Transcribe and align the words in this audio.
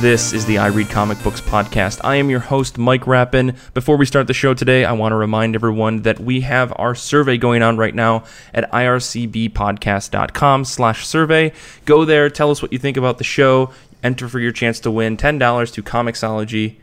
This 0.00 0.32
is 0.32 0.46
the 0.46 0.58
I 0.58 0.68
Read 0.68 0.90
Comic 0.90 1.20
Books 1.24 1.40
podcast. 1.40 2.00
I 2.04 2.14
am 2.14 2.30
your 2.30 2.38
host, 2.38 2.78
Mike 2.78 3.04
Rappin. 3.04 3.56
Before 3.74 3.96
we 3.96 4.06
start 4.06 4.28
the 4.28 4.32
show 4.32 4.54
today, 4.54 4.84
I 4.84 4.92
want 4.92 5.10
to 5.10 5.16
remind 5.16 5.56
everyone 5.56 6.02
that 6.02 6.20
we 6.20 6.42
have 6.42 6.72
our 6.76 6.94
survey 6.94 7.36
going 7.36 7.62
on 7.62 7.76
right 7.76 7.96
now 7.96 8.22
at 8.54 8.70
ircbpodcast.com 8.70 10.64
slash 10.66 11.04
survey. 11.04 11.52
Go 11.84 12.04
there, 12.04 12.30
tell 12.30 12.52
us 12.52 12.62
what 12.62 12.72
you 12.72 12.78
think 12.78 12.96
about 12.96 13.18
the 13.18 13.24
show, 13.24 13.72
enter 14.00 14.28
for 14.28 14.38
your 14.38 14.52
chance 14.52 14.78
to 14.80 14.90
win 14.92 15.16
$10 15.16 15.72
to 15.72 15.82
Comixology. 15.82 16.76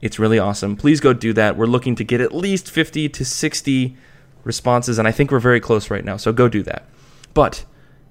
It's 0.00 0.18
really 0.18 0.40
awesome. 0.40 0.74
Please 0.74 0.98
go 0.98 1.12
do 1.12 1.32
that. 1.34 1.56
We're 1.56 1.66
looking 1.66 1.94
to 1.94 2.02
get 2.02 2.20
at 2.20 2.34
least 2.34 2.72
50 2.72 3.08
to 3.08 3.24
60 3.24 3.96
responses, 4.42 4.98
and 4.98 5.06
I 5.06 5.12
think 5.12 5.30
we're 5.30 5.38
very 5.38 5.60
close 5.60 5.90
right 5.90 6.04
now, 6.04 6.16
so 6.16 6.32
go 6.32 6.48
do 6.48 6.64
that. 6.64 6.88
But 7.34 7.64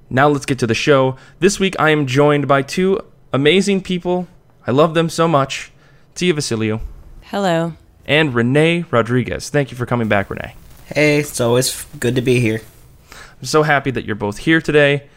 now 0.09 0.29
let's 0.29 0.45
get 0.45 0.57
to 0.59 0.67
the 0.67 0.73
show. 0.73 1.17
This 1.39 1.59
week 1.59 1.75
I 1.77 1.89
am 1.89 2.07
joined 2.07 2.47
by 2.47 2.61
two 2.61 3.01
amazing 3.33 3.81
people 3.81 4.25
I 4.67 4.71
love 4.71 4.93
them 4.93 5.09
so 5.09 5.29
much. 5.29 5.71
Tia 6.13 6.33
Vasilio. 6.33 6.81
Hello. 7.21 7.73
And 8.05 8.35
Renee 8.35 8.83
Rodriguez. 8.91 9.49
Thank 9.49 9.71
you 9.71 9.77
for 9.77 9.85
coming 9.85 10.09
back, 10.09 10.29
Renee. 10.29 10.55
Hey, 10.87 11.19
it's 11.19 11.39
always 11.39 11.85
good 11.99 12.15
to 12.15 12.21
be 12.21 12.41
here. 12.41 12.61
I'm 13.11 13.45
so 13.45 13.63
happy 13.63 13.91
that 13.91 14.03
you're 14.03 14.15
both 14.15 14.39
here 14.39 14.59
today. 14.59 15.07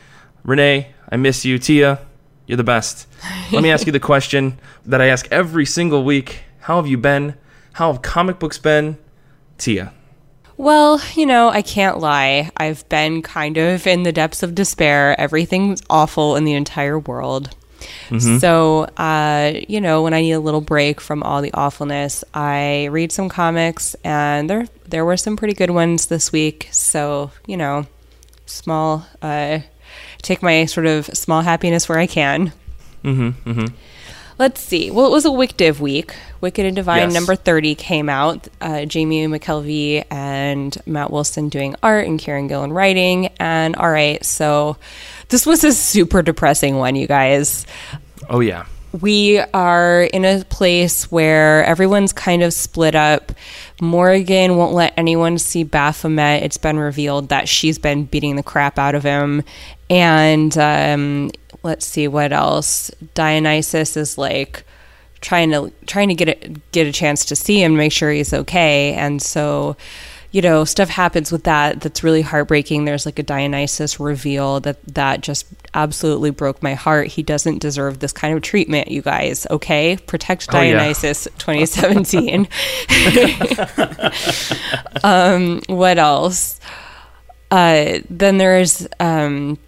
Renee, 0.44 0.92
I 1.10 1.16
miss 1.16 1.44
you. 1.44 1.58
Tia, 1.58 1.98
you're 2.46 2.56
the 2.56 2.64
best. 2.64 3.08
Let 3.52 3.62
me 3.64 3.72
ask 3.72 3.86
you 3.86 3.92
the 3.92 3.98
question 3.98 4.60
that 4.86 5.00
I 5.00 5.06
ask 5.06 5.26
every 5.32 5.66
single 5.66 6.04
week 6.04 6.42
How 6.60 6.76
have 6.76 6.86
you 6.86 6.96
been? 6.98 7.34
How 7.72 7.92
have 7.92 8.02
comic 8.02 8.38
books 8.38 8.58
been? 8.58 8.98
Tia. 9.58 9.92
Well, 10.56 11.00
you 11.14 11.26
know, 11.26 11.48
I 11.48 11.62
can't 11.62 11.98
lie. 11.98 12.50
I've 12.56 12.88
been 12.88 13.22
kind 13.22 13.56
of 13.56 13.86
in 13.86 14.04
the 14.04 14.12
depths 14.12 14.42
of 14.42 14.54
despair. 14.54 15.18
Everything's 15.18 15.82
awful 15.90 16.36
in 16.36 16.44
the 16.44 16.52
entire 16.52 16.98
world. 16.98 17.56
Mm-hmm. 18.08 18.38
So, 18.38 18.84
uh, 18.96 19.52
you 19.68 19.80
know, 19.80 20.02
when 20.02 20.14
I 20.14 20.20
need 20.20 20.32
a 20.32 20.40
little 20.40 20.60
break 20.60 21.00
from 21.00 21.22
all 21.22 21.42
the 21.42 21.52
awfulness, 21.54 22.24
I 22.34 22.86
read 22.86 23.12
some 23.12 23.28
comics, 23.28 23.94
and 24.04 24.48
there 24.48 24.66
there 24.86 25.04
were 25.04 25.16
some 25.16 25.36
pretty 25.36 25.54
good 25.54 25.70
ones 25.70 26.06
this 26.06 26.32
week. 26.32 26.68
So, 26.70 27.30
you 27.46 27.56
know, 27.56 27.86
small, 28.46 29.06
uh, 29.22 29.60
take 30.22 30.42
my 30.42 30.66
sort 30.66 30.86
of 30.86 31.06
small 31.06 31.42
happiness 31.42 31.88
where 31.88 31.98
I 31.98 32.06
can. 32.06 32.52
Mm-hmm, 33.04 33.50
mm-hmm. 33.50 33.74
Let's 34.40 34.62
see. 34.62 34.90
Well, 34.90 35.06
it 35.06 35.10
was 35.10 35.26
a 35.26 35.30
Wicked 35.30 35.80
week. 35.80 36.14
Wicked 36.40 36.64
and 36.64 36.74
Divine 36.74 37.10
yes. 37.10 37.12
number 37.12 37.36
30 37.36 37.74
came 37.74 38.08
out. 38.08 38.48
Uh, 38.58 38.86
Jamie 38.86 39.26
McKelvie 39.26 40.06
and 40.10 40.74
Matt 40.86 41.10
Wilson 41.10 41.50
doing 41.50 41.76
art 41.82 42.06
and 42.06 42.18
Kieron 42.18 42.48
Gillen 42.48 42.72
writing. 42.72 43.26
And 43.38 43.76
all 43.76 43.90
right, 43.90 44.24
so 44.24 44.78
this 45.30 45.46
was 45.46 45.64
a 45.64 45.72
super 45.72 46.22
depressing 46.22 46.76
one, 46.76 46.94
you 46.96 47.06
guys. 47.06 47.66
Oh, 48.28 48.40
yeah. 48.40 48.66
We 49.00 49.38
are 49.38 50.02
in 50.02 50.24
a 50.24 50.44
place 50.44 51.10
where 51.12 51.64
everyone's 51.64 52.12
kind 52.12 52.42
of 52.42 52.52
split 52.52 52.96
up. 52.96 53.32
Morgan 53.80 54.56
won't 54.56 54.74
let 54.74 54.92
anyone 54.96 55.38
see 55.38 55.62
Baphomet. 55.62 56.42
It's 56.42 56.58
been 56.58 56.78
revealed 56.78 57.28
that 57.28 57.48
she's 57.48 57.78
been 57.78 58.04
beating 58.04 58.34
the 58.34 58.42
crap 58.42 58.78
out 58.78 58.96
of 58.96 59.04
him. 59.04 59.44
And 59.88 60.56
um, 60.58 61.30
let's 61.62 61.86
see 61.86 62.08
what 62.08 62.32
else. 62.32 62.90
Dionysus 63.14 63.96
is 63.96 64.18
like 64.18 64.64
trying 65.20 65.50
to 65.50 65.72
trying 65.86 66.08
to 66.08 66.14
get 66.14 66.28
it, 66.28 66.72
get 66.72 66.86
a 66.86 66.92
chance 66.92 67.24
to 67.26 67.36
see 67.36 67.62
him, 67.62 67.76
make 67.76 67.92
sure 67.92 68.10
he's 68.10 68.32
okay. 68.32 68.94
And 68.94 69.22
so 69.22 69.76
you 70.32 70.40
know, 70.42 70.64
stuff 70.64 70.88
happens 70.88 71.32
with 71.32 71.44
that 71.44 71.80
that's 71.80 72.04
really 72.04 72.22
heartbreaking. 72.22 72.84
There's 72.84 73.04
like 73.04 73.18
a 73.18 73.22
Dionysus 73.22 73.98
reveal 73.98 74.60
that 74.60 74.78
that 74.94 75.22
just 75.22 75.46
absolutely 75.74 76.30
broke 76.30 76.62
my 76.62 76.74
heart. 76.74 77.08
He 77.08 77.22
doesn't 77.22 77.58
deserve 77.58 77.98
this 77.98 78.12
kind 78.12 78.36
of 78.36 78.42
treatment, 78.42 78.88
you 78.88 79.02
guys. 79.02 79.46
Okay, 79.50 79.98
protect 80.06 80.48
Dionysus, 80.50 81.26
oh, 81.26 81.52
yeah. 81.52 81.66
2017. 81.66 82.48
um, 85.04 85.60
what 85.66 85.98
else? 85.98 86.60
Uh, 87.50 87.98
then 88.08 88.38
there's 88.38 88.86
um, 89.00 89.58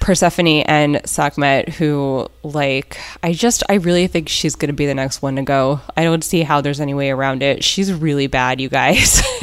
Persephone 0.00 0.62
and 0.66 1.00
Sekhmet, 1.04 1.70
who 1.70 2.28
like 2.42 2.98
I 3.22 3.32
just 3.32 3.62
I 3.68 3.74
really 3.74 4.06
think 4.06 4.28
she's 4.28 4.54
gonna 4.54 4.74
be 4.74 4.86
the 4.86 4.94
next 4.94 5.22
one 5.22 5.36
to 5.36 5.42
go. 5.42 5.80
I 5.96 6.04
don't 6.04 6.22
see 6.22 6.42
how 6.42 6.60
there's 6.60 6.80
any 6.80 6.92
way 6.94 7.10
around 7.10 7.42
it. 7.42 7.64
She's 7.64 7.92
really 7.92 8.26
bad, 8.26 8.60
you 8.60 8.68
guys. 8.68 9.22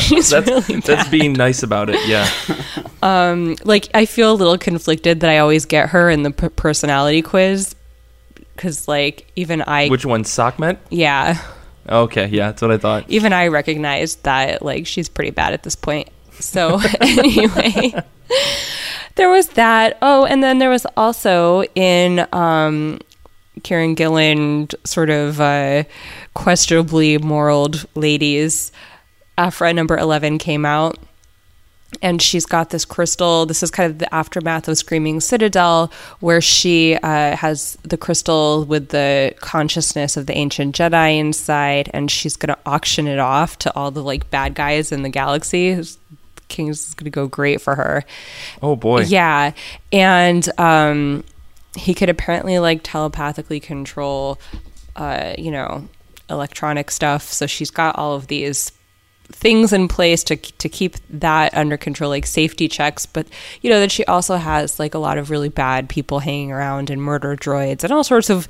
she's 0.00 0.30
that's, 0.30 0.46
really 0.46 0.74
bad. 0.74 0.82
That's 0.82 1.08
being 1.08 1.32
nice 1.32 1.62
about 1.62 1.90
it, 1.90 2.06
yeah. 2.06 2.28
Um, 3.02 3.56
like 3.62 3.88
I 3.94 4.04
feel 4.04 4.32
a 4.32 4.34
little 4.34 4.58
conflicted 4.58 5.20
that 5.20 5.30
I 5.30 5.38
always 5.38 5.64
get 5.64 5.90
her 5.90 6.10
in 6.10 6.22
the 6.24 6.32
p- 6.32 6.48
personality 6.48 7.22
quiz 7.22 7.76
because 8.56 8.88
like 8.88 9.30
even 9.36 9.62
I 9.62 9.88
which 9.88 10.04
one 10.04 10.24
Sekhmet? 10.24 10.78
Yeah. 10.90 11.40
Okay, 11.88 12.26
yeah, 12.28 12.46
that's 12.46 12.62
what 12.62 12.72
I 12.72 12.78
thought. 12.78 13.04
Even 13.08 13.32
I 13.32 13.46
recognized 13.46 14.24
that 14.24 14.62
like 14.62 14.86
she's 14.86 15.08
pretty 15.08 15.30
bad 15.30 15.52
at 15.52 15.62
this 15.62 15.76
point. 15.76 16.08
So 16.40 16.80
anyway, 17.00 17.94
there 19.16 19.30
was 19.30 19.48
that. 19.50 19.98
Oh, 20.02 20.24
and 20.24 20.42
then 20.42 20.58
there 20.58 20.70
was 20.70 20.86
also 20.96 21.64
in 21.74 22.26
um, 22.32 22.98
Kieron 23.60 23.96
Gillen 23.96 24.68
sort 24.84 25.10
of 25.10 25.40
uh, 25.40 25.84
questionably 26.34 27.18
moral 27.18 27.70
ladies. 27.94 28.72
Aphra 29.38 29.72
number 29.72 29.98
11 29.98 30.38
came 30.38 30.64
out 30.64 30.98
and 32.02 32.20
she's 32.20 32.46
got 32.46 32.70
this 32.70 32.84
crystal. 32.84 33.46
This 33.46 33.62
is 33.62 33.70
kind 33.70 33.90
of 33.90 33.98
the 33.98 34.12
aftermath 34.14 34.68
of 34.68 34.76
Screaming 34.76 35.20
Citadel, 35.20 35.92
where 36.20 36.40
she 36.40 36.96
uh, 36.96 37.36
has 37.36 37.76
the 37.82 37.96
crystal 37.96 38.64
with 38.64 38.88
the 38.88 39.34
consciousness 39.40 40.16
of 40.16 40.26
the 40.26 40.34
ancient 40.34 40.76
Jedi 40.76 41.18
inside, 41.18 41.90
and 41.94 42.10
she's 42.10 42.36
going 42.36 42.54
to 42.54 42.58
auction 42.66 43.06
it 43.06 43.18
off 43.18 43.58
to 43.60 43.74
all 43.74 43.90
the 43.90 44.02
like 44.02 44.30
bad 44.30 44.54
guys 44.54 44.92
in 44.92 45.02
the 45.02 45.08
galaxy. 45.08 45.82
King's 46.48 46.88
is 46.88 46.94
going 46.94 47.04
to 47.04 47.10
go 47.10 47.26
great 47.26 47.60
for 47.60 47.74
her. 47.74 48.04
Oh 48.62 48.76
boy. 48.76 49.02
Yeah. 49.02 49.52
And 49.92 50.48
um, 50.58 51.24
he 51.76 51.94
could 51.94 52.08
apparently 52.08 52.58
like 52.58 52.80
telepathically 52.82 53.60
control, 53.60 54.38
uh, 54.96 55.34
you 55.38 55.50
know, 55.50 55.88
electronic 56.28 56.90
stuff. 56.90 57.22
So 57.22 57.46
she's 57.46 57.70
got 57.70 57.96
all 57.96 58.14
of 58.14 58.26
these 58.28 58.72
things 59.32 59.72
in 59.72 59.88
place 59.88 60.22
to 60.24 60.36
to 60.36 60.68
keep 60.68 60.96
that 61.10 61.52
under 61.54 61.76
control 61.76 62.10
like 62.10 62.26
safety 62.26 62.68
checks 62.68 63.06
but 63.06 63.26
you 63.60 63.68
know 63.68 63.80
that 63.80 63.90
she 63.90 64.04
also 64.06 64.36
has 64.36 64.78
like 64.78 64.94
a 64.94 64.98
lot 64.98 65.18
of 65.18 65.30
really 65.30 65.48
bad 65.48 65.88
people 65.88 66.20
hanging 66.20 66.52
around 66.52 66.90
and 66.90 67.02
murder 67.02 67.34
droids 67.34 67.82
and 67.82 67.92
all 67.92 68.04
sorts 68.04 68.30
of 68.30 68.46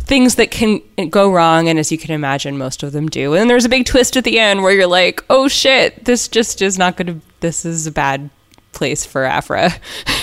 things 0.00 0.36
that 0.36 0.50
can 0.50 0.80
go 1.10 1.30
wrong 1.30 1.68
and 1.68 1.78
as 1.78 1.92
you 1.92 1.98
can 1.98 2.10
imagine 2.10 2.56
most 2.56 2.82
of 2.82 2.92
them 2.92 3.08
do 3.08 3.34
and 3.34 3.50
there's 3.50 3.66
a 3.66 3.68
big 3.68 3.84
twist 3.84 4.16
at 4.16 4.24
the 4.24 4.38
end 4.38 4.62
where 4.62 4.72
you're 4.72 4.86
like 4.86 5.22
oh 5.28 5.46
shit 5.46 6.04
this 6.04 6.26
just 6.26 6.62
is 6.62 6.78
not 6.78 6.96
going 6.96 7.06
to 7.06 7.20
this 7.40 7.64
is 7.66 7.86
a 7.86 7.92
bad 7.92 8.30
place 8.72 9.04
for 9.04 9.24
Aphra. 9.24 9.70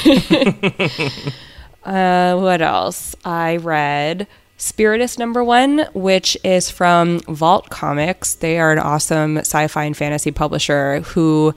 uh, 1.83 2.35
what 2.37 2.61
else 2.61 3.15
i 3.23 3.57
read 3.57 4.27
Spiritus 4.61 5.17
number 5.17 5.43
one, 5.43 5.87
which 5.95 6.37
is 6.43 6.69
from 6.69 7.19
Vault 7.21 7.71
Comics. 7.71 8.35
They 8.35 8.59
are 8.59 8.71
an 8.71 8.77
awesome 8.77 9.37
sci 9.37 9.65
fi 9.65 9.85
and 9.85 9.97
fantasy 9.97 10.29
publisher 10.29 10.99
who 10.99 11.55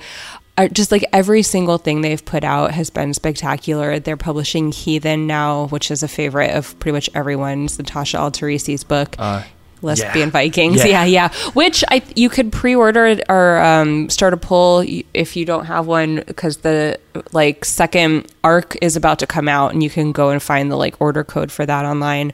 are 0.56 0.68
just 0.68 0.90
like 0.90 1.04
every 1.12 1.42
single 1.42 1.76
thing 1.76 2.00
they've 2.00 2.24
put 2.24 2.44
out 2.44 2.70
has 2.70 2.88
been 2.88 3.12
spectacular. 3.12 3.98
They're 3.98 4.16
publishing 4.16 4.72
Heathen 4.72 5.26
now, 5.26 5.66
which 5.66 5.90
is 5.90 6.02
a 6.02 6.08
favorite 6.08 6.52
of 6.56 6.78
pretty 6.78 6.94
much 6.94 7.10
everyone's 7.14 7.76
Natasha 7.78 8.16
Alterici's 8.16 8.84
book. 8.84 9.16
Uh, 9.18 9.42
Lesbian 9.82 10.28
yeah. 10.28 10.30
Vikings, 10.30 10.76
yeah. 10.78 11.04
yeah, 11.04 11.04
yeah. 11.04 11.50
Which 11.52 11.84
I 11.88 12.02
you 12.16 12.30
could 12.30 12.52
pre-order 12.52 13.20
or 13.28 13.58
um, 13.58 14.08
start 14.08 14.32
a 14.32 14.38
poll 14.38 14.82
if 15.12 15.36
you 15.36 15.44
don't 15.44 15.66
have 15.66 15.86
one 15.86 16.22
because 16.26 16.58
the 16.58 16.98
like 17.32 17.66
second 17.66 18.32
arc 18.42 18.76
is 18.82 18.96
about 18.96 19.18
to 19.18 19.26
come 19.26 19.46
out, 19.46 19.72
and 19.72 19.82
you 19.82 19.90
can 19.90 20.12
go 20.12 20.30
and 20.30 20.42
find 20.42 20.70
the 20.70 20.76
like 20.76 20.98
order 21.00 21.22
code 21.22 21.52
for 21.52 21.66
that 21.66 21.84
online. 21.84 22.32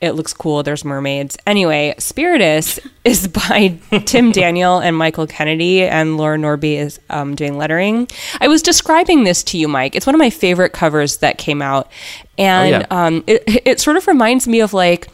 It 0.00 0.12
looks 0.12 0.34
cool. 0.34 0.62
There's 0.62 0.84
mermaids. 0.84 1.36
Anyway, 1.46 1.94
Spiritus 1.98 2.78
is 3.04 3.28
by 3.28 3.78
Tim 4.04 4.32
Daniel 4.32 4.78
and 4.78 4.96
Michael 4.96 5.26
Kennedy, 5.26 5.82
and 5.82 6.16
Laura 6.16 6.36
Norby 6.36 6.76
is 6.76 7.00
um, 7.10 7.34
doing 7.34 7.56
lettering. 7.56 8.08
I 8.40 8.48
was 8.48 8.62
describing 8.62 9.24
this 9.24 9.42
to 9.44 9.58
you, 9.58 9.68
Mike. 9.68 9.94
It's 9.94 10.06
one 10.06 10.14
of 10.14 10.18
my 10.18 10.30
favorite 10.30 10.72
covers 10.72 11.18
that 11.18 11.38
came 11.38 11.62
out, 11.62 11.90
and 12.36 12.74
oh, 12.74 12.78
yeah. 12.78 12.86
um, 12.90 13.24
it, 13.26 13.42
it 13.64 13.80
sort 13.80 13.96
of 13.96 14.06
reminds 14.06 14.46
me 14.46 14.60
of 14.60 14.72
like 14.72 15.08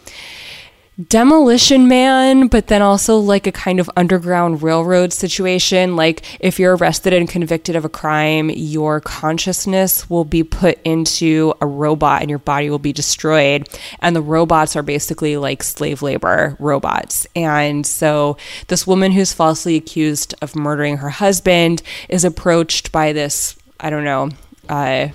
Demolition 1.08 1.88
Man, 1.88 2.49
but 2.49 2.67
then 2.67 2.82
also 2.82 3.19
like 3.19 3.47
a 3.47 3.52
kind 3.52 3.79
of 3.79 3.88
underground 3.97 4.62
railroad 4.62 5.12
situation. 5.12 5.97
Like, 5.97 6.25
if 6.41 6.58
you're 6.58 6.76
arrested 6.76 7.12
and 7.12 7.29
convicted 7.29 7.76
of 7.76 7.85
a 7.85 7.88
crime, 7.88 8.50
your 8.50 9.00
consciousness 9.00 10.11
will 10.11 10.25
be 10.25 10.43
put 10.43 10.79
into 10.85 11.55
a 11.61 11.67
robot 11.67 12.23
and 12.23 12.29
your 12.29 12.41
body 12.41 12.70
will 12.70 12.81
be 12.81 12.93
destroyed. 12.93 13.69
And 14.00 14.17
the 14.17 14.23
robots 14.23 14.76
are 14.76 14.82
basically 14.82 15.37
like 15.37 15.62
slave 15.62 16.02
labor 16.02 16.56
robots. 16.58 17.26
And 17.37 17.87
so, 17.87 18.37
this 18.67 18.87
woman 18.87 19.12
who's 19.12 19.32
falsely 19.32 19.76
accused 19.76 20.35
of 20.43 20.56
murdering 20.56 20.99
her 20.99 21.11
husband 21.11 21.82
is 22.08 22.25
approached 22.25 22.91
by 22.91 23.12
this, 23.12 23.56
I 23.79 23.91
don't 23.91 24.05
know, 24.05 24.31
uh, 24.69 25.08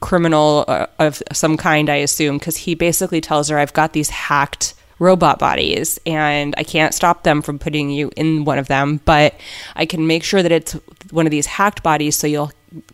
criminal 0.00 0.64
uh, 0.68 0.86
of 0.98 1.22
some 1.32 1.56
kind, 1.56 1.90
I 1.90 1.96
assume, 1.96 2.38
because 2.38 2.56
he 2.56 2.74
basically 2.74 3.20
tells 3.20 3.48
her, 3.48 3.58
I've 3.58 3.72
got 3.72 3.92
these 3.92 4.10
hacked 4.10 4.74
robot 4.98 5.38
bodies 5.38 5.98
and 6.04 6.54
I 6.58 6.62
can't 6.62 6.94
stop 6.94 7.22
them 7.22 7.42
from 7.42 7.58
putting 7.58 7.90
you 7.90 8.10
in 8.16 8.44
one 8.44 8.58
of 8.58 8.68
them, 8.68 9.00
but 9.04 9.34
I 9.74 9.86
can 9.86 10.06
make 10.06 10.22
sure 10.22 10.42
that 10.42 10.52
it's 10.52 10.72
one 11.10 11.26
of 11.26 11.30
these 11.30 11.46
hacked 11.46 11.82
bodies 11.82 12.16
so 12.16 12.26
you'll 12.26 12.52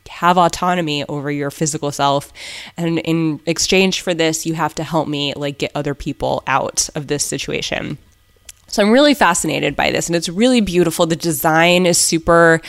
have 0.08 0.38
autonomy 0.38 1.04
over 1.08 1.31
your 1.31 1.50
physical 1.50 1.90
self. 1.90 2.32
And 2.76 3.00
in 3.00 3.40
exchange 3.44 4.00
for 4.00 4.14
this 4.14 4.46
you 4.46 4.54
have 4.54 4.75
to 4.76 4.84
help 4.84 5.08
me 5.08 5.34
like 5.34 5.58
get 5.58 5.72
other 5.75 5.94
people 5.94 6.44
out 6.46 6.88
of 6.94 7.08
this 7.08 7.25
situation 7.25 7.98
so 8.69 8.83
I'm 8.83 8.91
really 8.91 9.15
fascinated 9.15 9.77
by 9.77 9.91
this, 9.91 10.09
and 10.09 10.17
it's 10.17 10.29
really 10.29 10.61
beautiful. 10.61 11.07
The 11.07 11.17
design 11.17 11.87
is 11.87 11.99
super, 11.99 12.61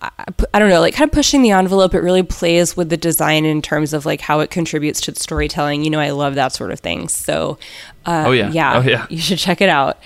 I 0.00 0.58
don't 0.58 0.70
know, 0.70 0.80
like 0.80 0.94
kind 0.94 1.08
of 1.08 1.12
pushing 1.12 1.42
the 1.42 1.50
envelope. 1.50 1.94
It 1.94 2.00
really 2.00 2.22
plays 2.22 2.76
with 2.76 2.88
the 2.88 2.96
design 2.96 3.44
in 3.44 3.60
terms 3.60 3.92
of 3.92 4.06
like 4.06 4.20
how 4.20 4.40
it 4.40 4.50
contributes 4.50 5.00
to 5.02 5.12
the 5.12 5.20
storytelling. 5.20 5.84
You 5.84 5.90
know, 5.90 6.00
I 6.00 6.10
love 6.10 6.34
that 6.36 6.52
sort 6.52 6.70
of 6.70 6.80
thing. 6.80 7.08
So, 7.08 7.58
uh, 8.06 8.24
oh 8.26 8.32
yeah, 8.32 8.50
yeah, 8.50 8.78
oh 8.78 8.82
yeah, 8.82 9.06
you 9.10 9.18
should 9.18 9.38
check 9.38 9.60
it 9.60 9.68
out. 9.68 9.98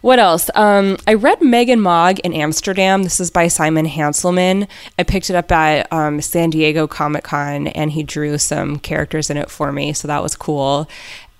What 0.00 0.18
else? 0.18 0.48
Um, 0.54 0.96
I 1.06 1.12
read 1.12 1.42
Megg 1.42 1.68
and 1.68 1.82
Mogg 1.82 2.20
in 2.20 2.32
Amsterdam. 2.32 3.02
This 3.02 3.20
is 3.20 3.30
by 3.30 3.48
Simon 3.48 3.86
Hanselmann. 3.86 4.66
I 4.98 5.02
picked 5.02 5.28
it 5.28 5.36
up 5.36 5.52
at 5.52 5.92
um, 5.92 6.22
San 6.22 6.48
Diego 6.48 6.86
Comic 6.86 7.24
Con, 7.24 7.66
and 7.68 7.92
he 7.92 8.02
drew 8.02 8.38
some 8.38 8.78
characters 8.78 9.28
in 9.28 9.36
it 9.36 9.50
for 9.50 9.72
me, 9.72 9.92
so 9.92 10.08
that 10.08 10.22
was 10.22 10.34
cool. 10.34 10.88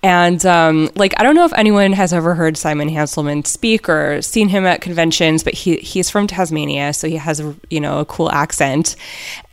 And 0.02 0.44
um, 0.46 0.90
like, 0.94 1.12
I 1.18 1.22
don't 1.22 1.34
know 1.34 1.44
if 1.44 1.52
anyone 1.54 1.92
has 1.92 2.12
ever 2.14 2.34
heard 2.34 2.56
Simon 2.56 2.88
Hanselmann 2.88 3.46
speak 3.46 3.86
or 3.86 4.22
seen 4.22 4.48
him 4.48 4.64
at 4.64 4.80
conventions, 4.80 5.44
but 5.44 5.52
he 5.52 5.76
he's 5.76 6.08
from 6.08 6.26
Tasmania, 6.26 6.94
so 6.94 7.06
he 7.06 7.16
has 7.16 7.38
a, 7.38 7.54
you 7.68 7.80
know 7.80 7.98
a 7.98 8.06
cool 8.06 8.30
accent. 8.30 8.96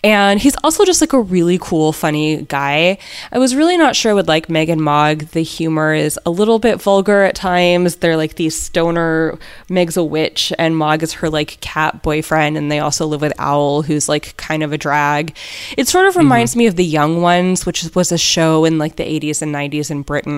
And 0.03 0.39
he's 0.39 0.55
also 0.63 0.85
just 0.85 1.01
like 1.01 1.11
a 1.11 1.19
really 1.19 1.57
cool, 1.59 1.91
funny 1.91 2.43
guy. 2.43 2.97
I 3.31 3.39
was 3.39 3.55
really 3.55 3.75
not 3.77 3.95
sure 3.95 4.11
I 4.11 4.13
would 4.13 4.29
like 4.29 4.47
Megg 4.47 4.69
and 4.69 4.81
Mogg. 4.81 5.29
The 5.29 5.41
humor 5.41 5.93
is 5.93 6.17
a 6.25 6.29
little 6.29 6.59
bit 6.59 6.81
vulgar 6.81 7.23
at 7.23 7.35
times. 7.35 7.97
They're 7.97 8.15
like 8.15 8.35
these 8.35 8.55
stoner. 8.55 9.37
Meg's 9.69 9.97
a 9.97 10.03
witch, 10.03 10.53
and 10.57 10.77
Mog 10.77 11.03
is 11.03 11.13
her 11.13 11.29
like 11.29 11.59
cat 11.59 12.03
boyfriend, 12.03 12.57
and 12.57 12.71
they 12.71 12.79
also 12.79 13.05
live 13.05 13.19
with 13.19 13.33
Owl, 13.37 13.81
who's 13.81 14.07
like 14.07 14.37
kind 14.37 14.63
of 14.63 14.71
a 14.71 14.77
drag. 14.77 15.35
It 15.75 15.89
sort 15.89 16.07
of 16.07 16.15
reminds 16.15 16.51
mm-hmm. 16.51 16.59
me 16.59 16.67
of 16.67 16.77
The 16.77 16.85
Young 16.85 17.21
Ones, 17.21 17.65
which 17.65 17.93
was 17.93 18.13
a 18.13 18.17
show 18.17 18.63
in 18.63 18.77
like 18.77 18.95
the 18.95 19.03
80s 19.03 19.41
and 19.41 19.53
90s 19.53 19.91
in 19.91 20.03
Britain. 20.03 20.36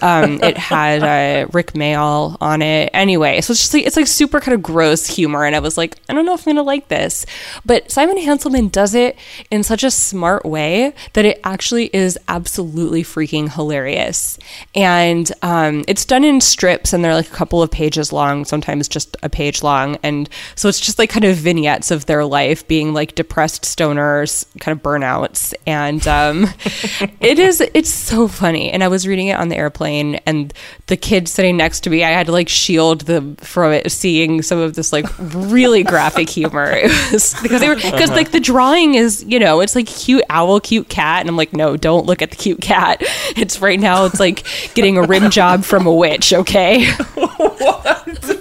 Um, 0.00 0.42
it 0.42 0.56
had 0.56 1.02
uh, 1.02 1.48
Rik 1.52 1.72
Mayall 1.72 2.36
on 2.40 2.62
it. 2.62 2.90
Anyway, 2.92 3.40
so 3.40 3.52
it's 3.52 3.60
just 3.60 3.74
like 3.74 3.86
it's 3.86 3.96
like 3.96 4.06
super 4.06 4.40
kind 4.40 4.54
of 4.54 4.62
gross 4.62 5.06
humor, 5.06 5.44
and 5.44 5.54
I 5.54 5.60
was 5.60 5.76
like, 5.76 5.96
I 6.08 6.14
don't 6.14 6.26
know 6.26 6.34
if 6.34 6.46
I'm 6.46 6.54
gonna 6.54 6.62
like 6.62 6.88
this, 6.88 7.26
but 7.64 7.90
Simon 7.90 8.16
Hanselmann 8.16 8.70
does 8.70 8.94
it 8.94 9.16
in 9.50 9.62
such 9.62 9.82
a 9.84 9.90
smart 9.90 10.44
way 10.44 10.94
that 11.14 11.24
it 11.24 11.40
actually 11.44 11.86
is 11.94 12.18
absolutely 12.28 13.02
freaking 13.02 13.52
hilarious. 13.52 14.38
And 14.74 15.30
um, 15.42 15.84
it's 15.88 16.04
done 16.04 16.24
in 16.24 16.40
strips 16.40 16.92
and 16.92 17.04
they're 17.04 17.14
like 17.14 17.28
a 17.28 17.34
couple 17.34 17.62
of 17.62 17.70
pages 17.70 18.12
long, 18.12 18.44
sometimes 18.44 18.88
just 18.88 19.16
a 19.22 19.28
page 19.28 19.62
long. 19.62 19.96
And 20.02 20.28
so 20.54 20.68
it's 20.68 20.80
just 20.80 20.98
like 20.98 21.10
kind 21.10 21.24
of 21.24 21.36
vignettes 21.36 21.90
of 21.90 22.06
their 22.06 22.24
life 22.24 22.66
being 22.68 22.94
like 22.94 23.14
depressed 23.14 23.62
stoners, 23.62 24.46
kind 24.60 24.76
of 24.76 24.82
burnouts. 24.82 25.54
And 25.66 26.06
um, 26.06 26.46
it 27.20 27.38
is, 27.38 27.60
it's 27.60 27.92
so 27.92 28.28
funny. 28.28 28.70
And 28.70 28.84
I 28.84 28.88
was 28.88 29.07
reading 29.08 29.28
it 29.28 29.38
on 29.38 29.48
the 29.48 29.56
airplane 29.56 30.16
and 30.26 30.52
the 30.86 30.96
kid 30.96 31.28
sitting 31.28 31.56
next 31.56 31.80
to 31.80 31.90
me, 31.90 32.04
I 32.04 32.10
had 32.10 32.26
to 32.26 32.32
like 32.32 32.48
shield 32.48 33.02
them 33.02 33.36
from 33.36 33.72
it, 33.72 33.90
seeing 33.90 34.42
some 34.42 34.58
of 34.58 34.74
this 34.74 34.92
like 34.92 35.06
really 35.18 35.82
graphic 35.82 36.28
humor. 36.28 36.78
Was 37.12 37.34
because 37.42 37.60
they 37.60 37.68
were, 37.68 37.76
because 37.76 38.10
like 38.10 38.30
the 38.30 38.40
drawing 38.40 38.68
drawing 38.68 38.94
is, 38.94 39.24
you 39.24 39.38
know, 39.38 39.60
it's 39.60 39.74
like 39.74 39.86
cute 39.86 40.24
owl, 40.30 40.60
cute 40.60 40.88
cat. 40.88 41.20
And 41.20 41.28
I'm 41.28 41.36
like, 41.36 41.52
no, 41.52 41.76
don't 41.76 42.06
look 42.06 42.22
at 42.22 42.30
the 42.30 42.36
cute 42.36 42.60
cat. 42.60 43.02
It's 43.36 43.60
right 43.60 43.78
now, 43.78 44.04
it's 44.04 44.18
like 44.18 44.44
getting 44.74 44.96
a 44.96 45.02
rim 45.02 45.30
job 45.30 45.62
from 45.62 45.86
a 45.86 45.94
witch, 45.94 46.32
okay? 46.32 46.86
what? 47.14 48.40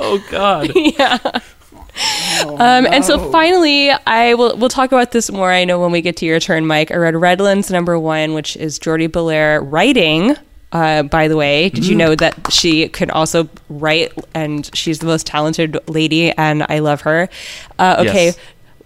oh, 0.00 0.24
God. 0.30 0.70
yeah. 0.74 1.40
Oh, 2.40 2.56
um, 2.58 2.84
no. 2.84 2.90
And 2.90 3.04
so 3.04 3.30
finally, 3.30 3.90
I 3.90 4.34
will 4.34 4.56
we'll 4.56 4.68
talk 4.68 4.92
about 4.92 5.12
this 5.12 5.30
more. 5.30 5.50
I 5.50 5.64
know 5.64 5.80
when 5.80 5.90
we 5.90 6.00
get 6.00 6.16
to 6.18 6.26
your 6.26 6.38
turn, 6.38 6.66
Mike. 6.66 6.90
I 6.90 6.96
read 6.96 7.16
Redlands 7.16 7.70
number 7.70 7.98
one, 7.98 8.34
which 8.34 8.56
is 8.56 8.78
Jordie 8.78 9.08
Bellaire 9.08 9.60
writing 9.60 10.36
uh, 10.72 11.02
by 11.04 11.28
the 11.28 11.36
way, 11.36 11.70
did 11.70 11.86
you 11.86 11.94
mm. 11.94 11.98
know 11.98 12.14
that 12.14 12.52
she 12.52 12.88
can 12.88 13.10
also 13.10 13.48
write 13.68 14.12
and 14.34 14.70
she's 14.74 14.98
the 14.98 15.06
most 15.06 15.26
talented 15.26 15.78
lady 15.88 16.30
and 16.32 16.64
I 16.68 16.80
love 16.80 17.02
her? 17.02 17.28
Uh, 17.78 18.04
okay, 18.06 18.26
yes. 18.26 18.38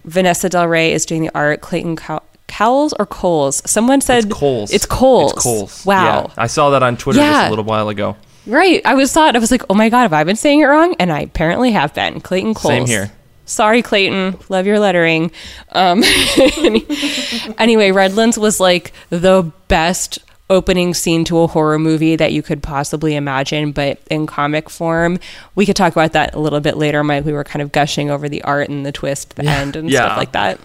Vanessa 0.04 0.48
Del 0.48 0.68
Rey 0.68 0.92
is 0.92 1.04
doing 1.04 1.22
the 1.22 1.34
art. 1.34 1.60
Clayton 1.60 1.96
Cow- 1.96 2.22
Cowles 2.46 2.92
or 2.98 3.06
Coles? 3.06 3.62
Someone 3.68 4.00
said 4.00 4.24
it's 4.24 4.34
Coles. 4.34 4.72
It's 4.72 4.86
Coles. 4.86 5.32
It's 5.32 5.42
Coles. 5.42 5.86
Wow. 5.86 6.26
Yeah. 6.28 6.34
I 6.36 6.46
saw 6.46 6.70
that 6.70 6.84
on 6.84 6.96
Twitter 6.96 7.18
yeah. 7.18 7.32
just 7.32 7.46
a 7.46 7.50
little 7.50 7.64
while 7.64 7.88
ago. 7.88 8.16
Right. 8.46 8.82
I 8.84 8.94
was 8.94 9.12
thought 9.12 9.36
I 9.36 9.38
was 9.38 9.50
like, 9.50 9.62
oh 9.70 9.74
my 9.74 9.88
god, 9.88 10.02
have 10.02 10.12
I 10.12 10.24
been 10.24 10.36
saying 10.36 10.60
it 10.60 10.64
wrong? 10.64 10.94
And 10.98 11.12
I 11.12 11.20
apparently 11.20 11.72
have 11.72 11.94
been. 11.94 12.20
Clayton 12.20 12.54
Coles. 12.54 12.72
Same 12.72 12.86
here. 12.86 13.12
Sorry, 13.44 13.82
Clayton. 13.82 14.38
Love 14.48 14.66
your 14.66 14.78
lettering. 14.78 15.30
Um, 15.70 16.02
anyway, 17.58 17.90
Redlands 17.90 18.38
was 18.38 18.60
like 18.60 18.92
the 19.10 19.52
best 19.68 20.18
opening 20.52 20.92
scene 20.94 21.24
to 21.24 21.38
a 21.40 21.46
horror 21.46 21.78
movie 21.78 22.14
that 22.16 22.32
you 22.32 22.42
could 22.42 22.62
possibly 22.62 23.16
imagine, 23.16 23.72
but 23.72 23.98
in 24.10 24.26
comic 24.26 24.68
form. 24.70 25.18
We 25.54 25.66
could 25.66 25.76
talk 25.76 25.92
about 25.92 26.12
that 26.12 26.34
a 26.34 26.38
little 26.38 26.60
bit 26.60 26.76
later, 26.76 27.02
Mike. 27.02 27.24
We 27.24 27.32
were 27.32 27.44
kind 27.44 27.62
of 27.62 27.72
gushing 27.72 28.10
over 28.10 28.28
the 28.28 28.42
art 28.42 28.68
and 28.68 28.86
the 28.86 28.92
twist, 28.92 29.36
the 29.36 29.44
yeah. 29.44 29.58
end, 29.58 29.76
and 29.76 29.90
yeah. 29.90 30.00
stuff 30.00 30.18
like 30.18 30.32
that. 30.32 30.60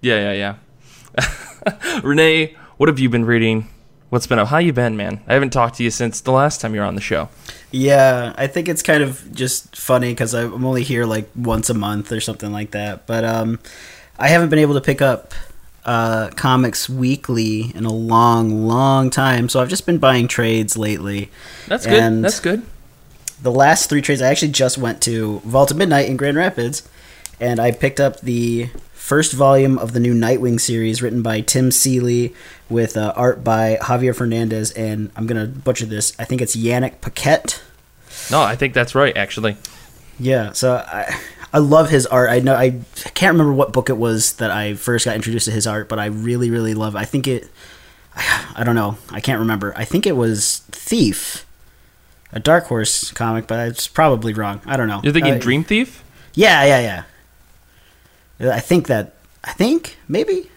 Yeah, 0.00 0.32
yeah, 0.32 0.56
yeah. 1.18 2.00
Renee, 2.02 2.56
what 2.76 2.88
have 2.88 2.98
you 2.98 3.08
been 3.08 3.24
reading? 3.24 3.68
What's 4.10 4.26
been 4.26 4.40
up? 4.40 4.48
How 4.48 4.58
you 4.58 4.72
been, 4.72 4.96
man? 4.96 5.20
I 5.28 5.34
haven't 5.34 5.50
talked 5.50 5.76
to 5.76 5.84
you 5.84 5.90
since 5.90 6.20
the 6.20 6.32
last 6.32 6.60
time 6.60 6.74
you 6.74 6.80
were 6.80 6.86
on 6.86 6.96
the 6.96 7.00
show. 7.00 7.28
Yeah, 7.70 8.34
I 8.36 8.48
think 8.48 8.68
it's 8.68 8.82
kind 8.82 9.04
of 9.04 9.32
just 9.32 9.76
funny 9.76 10.10
because 10.10 10.34
I'm 10.34 10.64
only 10.64 10.82
here 10.82 11.04
like 11.04 11.30
once 11.36 11.70
a 11.70 11.74
month 11.74 12.10
or 12.10 12.20
something 12.20 12.50
like 12.50 12.72
that. 12.72 13.06
But 13.06 13.24
um, 13.24 13.60
I 14.18 14.26
haven't 14.26 14.48
been 14.48 14.58
able 14.58 14.74
to 14.74 14.80
pick 14.80 15.00
up 15.00 15.32
uh, 15.84 16.30
comics 16.30 16.88
weekly 16.88 17.70
in 17.76 17.84
a 17.84 17.92
long, 17.92 18.66
long 18.66 19.10
time. 19.10 19.48
So 19.48 19.60
I've 19.60 19.68
just 19.68 19.86
been 19.86 19.98
buying 19.98 20.26
trades 20.26 20.76
lately. 20.76 21.30
That's 21.68 21.86
good. 21.86 22.24
That's 22.24 22.40
good. 22.40 22.62
The 23.40 23.52
last 23.52 23.88
three 23.88 24.02
trades, 24.02 24.20
I 24.20 24.28
actually 24.28 24.50
just 24.50 24.76
went 24.76 25.00
to 25.02 25.38
Vault 25.44 25.70
of 25.70 25.76
Midnight 25.76 26.08
in 26.08 26.16
Grand 26.16 26.36
Rapids, 26.36 26.86
and 27.38 27.60
I 27.60 27.70
picked 27.70 28.00
up 28.00 28.20
the 28.20 28.70
first 29.10 29.32
volume 29.32 29.76
of 29.76 29.92
the 29.92 29.98
new 29.98 30.14
Nightwing 30.14 30.60
series 30.60 31.02
written 31.02 31.20
by 31.20 31.40
Tim 31.40 31.72
Seeley 31.72 32.32
with 32.68 32.96
uh, 32.96 33.12
art 33.16 33.42
by 33.42 33.76
Javier 33.82 34.14
Fernandez, 34.14 34.70
and 34.70 35.10
I'm 35.16 35.26
gonna 35.26 35.46
butcher 35.46 35.84
this. 35.84 36.12
I 36.16 36.22
think 36.22 36.40
it's 36.40 36.54
Yannick 36.54 37.00
Paquette. 37.00 37.60
No, 38.30 38.40
I 38.40 38.54
think 38.54 38.72
that's 38.72 38.94
right, 38.94 39.16
actually. 39.16 39.56
Yeah, 40.20 40.52
so 40.52 40.76
I, 40.86 41.20
I 41.52 41.58
love 41.58 41.90
his 41.90 42.06
art. 42.06 42.30
I 42.30 42.38
know 42.38 42.54
I 42.54 42.82
can't 43.14 43.32
remember 43.32 43.52
what 43.52 43.72
book 43.72 43.90
it 43.90 43.96
was 43.96 44.34
that 44.34 44.52
I 44.52 44.74
first 44.74 45.06
got 45.06 45.16
introduced 45.16 45.46
to 45.46 45.50
his 45.50 45.66
art, 45.66 45.88
but 45.88 45.98
I 45.98 46.06
really 46.06 46.48
really 46.48 46.74
love. 46.74 46.94
It. 46.94 46.98
I 46.98 47.04
think 47.04 47.26
it. 47.26 47.48
I 48.14 48.62
don't 48.64 48.76
know. 48.76 48.96
I 49.10 49.18
can't 49.18 49.40
remember. 49.40 49.74
I 49.76 49.84
think 49.84 50.06
it 50.06 50.14
was 50.14 50.58
Thief, 50.70 51.44
a 52.30 52.38
Dark 52.38 52.66
Horse 52.66 53.10
comic, 53.10 53.48
but 53.48 53.66
it's 53.66 53.88
probably 53.88 54.32
wrong. 54.34 54.60
I 54.66 54.76
don't 54.76 54.86
know. 54.86 55.00
You're 55.02 55.12
thinking 55.12 55.34
uh, 55.34 55.38
Dream 55.38 55.64
Thief? 55.64 56.04
Yeah, 56.32 56.62
yeah, 56.62 56.80
yeah. 56.80 57.02
I 58.40 58.60
think 58.60 58.86
that. 58.88 59.14
I 59.42 59.52
think 59.52 59.96
maybe. 60.08 60.50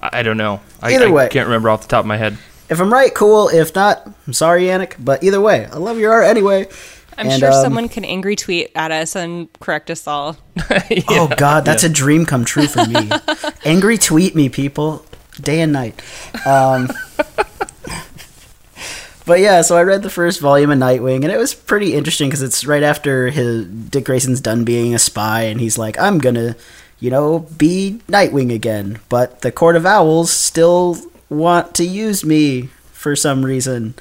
I 0.00 0.22
don't 0.22 0.36
know. 0.36 0.60
Either 0.82 1.08
I, 1.08 1.10
way, 1.10 1.24
I 1.26 1.28
can't 1.28 1.46
remember 1.46 1.70
off 1.70 1.82
the 1.82 1.88
top 1.88 2.00
of 2.00 2.06
my 2.06 2.16
head. 2.16 2.38
If 2.68 2.80
I'm 2.80 2.92
right, 2.92 3.14
cool. 3.14 3.48
If 3.48 3.74
not, 3.74 4.06
I'm 4.26 4.32
sorry, 4.32 4.64
Yannick. 4.64 4.94
But 4.98 5.22
either 5.24 5.40
way, 5.40 5.66
I 5.66 5.76
love 5.76 5.98
your 5.98 6.12
art 6.12 6.26
anyway. 6.26 6.68
I'm 7.16 7.28
and, 7.28 7.38
sure 7.38 7.52
um, 7.52 7.62
someone 7.62 7.88
can 7.88 8.04
angry 8.04 8.36
tweet 8.36 8.72
at 8.74 8.90
us 8.90 9.14
and 9.14 9.52
correct 9.60 9.90
us 9.90 10.06
all. 10.06 10.36
yeah, 10.70 11.02
oh 11.10 11.32
God, 11.36 11.64
that's 11.64 11.82
yeah. 11.82 11.90
a 11.90 11.92
dream 11.92 12.26
come 12.26 12.44
true 12.44 12.66
for 12.66 12.84
me. 12.86 13.10
angry 13.64 13.98
tweet 13.98 14.34
me, 14.34 14.48
people, 14.48 15.04
day 15.40 15.60
and 15.60 15.72
night. 15.72 16.00
Um, 16.46 16.88
but 19.26 19.40
yeah, 19.40 19.62
so 19.62 19.76
I 19.76 19.82
read 19.82 20.02
the 20.02 20.10
first 20.10 20.40
volume 20.40 20.70
of 20.70 20.78
Nightwing, 20.78 21.22
and 21.22 21.32
it 21.32 21.38
was 21.38 21.54
pretty 21.54 21.94
interesting 21.94 22.28
because 22.28 22.42
it's 22.42 22.66
right 22.66 22.82
after 22.82 23.28
his 23.30 23.66
Dick 23.66 24.04
Grayson's 24.04 24.40
done 24.40 24.64
being 24.64 24.94
a 24.94 24.98
spy, 24.98 25.42
and 25.42 25.60
he's 25.60 25.78
like, 25.78 25.98
"I'm 25.98 26.18
gonna, 26.18 26.56
you 27.00 27.10
know, 27.10 27.40
be 27.56 28.00
Nightwing 28.08 28.52
again," 28.52 28.98
but 29.08 29.40
the 29.40 29.52
Court 29.52 29.76
of 29.76 29.86
Owls 29.86 30.30
still 30.30 30.98
want 31.30 31.74
to 31.76 31.84
use 31.84 32.24
me 32.24 32.68
for 32.92 33.16
some 33.16 33.44
reason. 33.44 33.94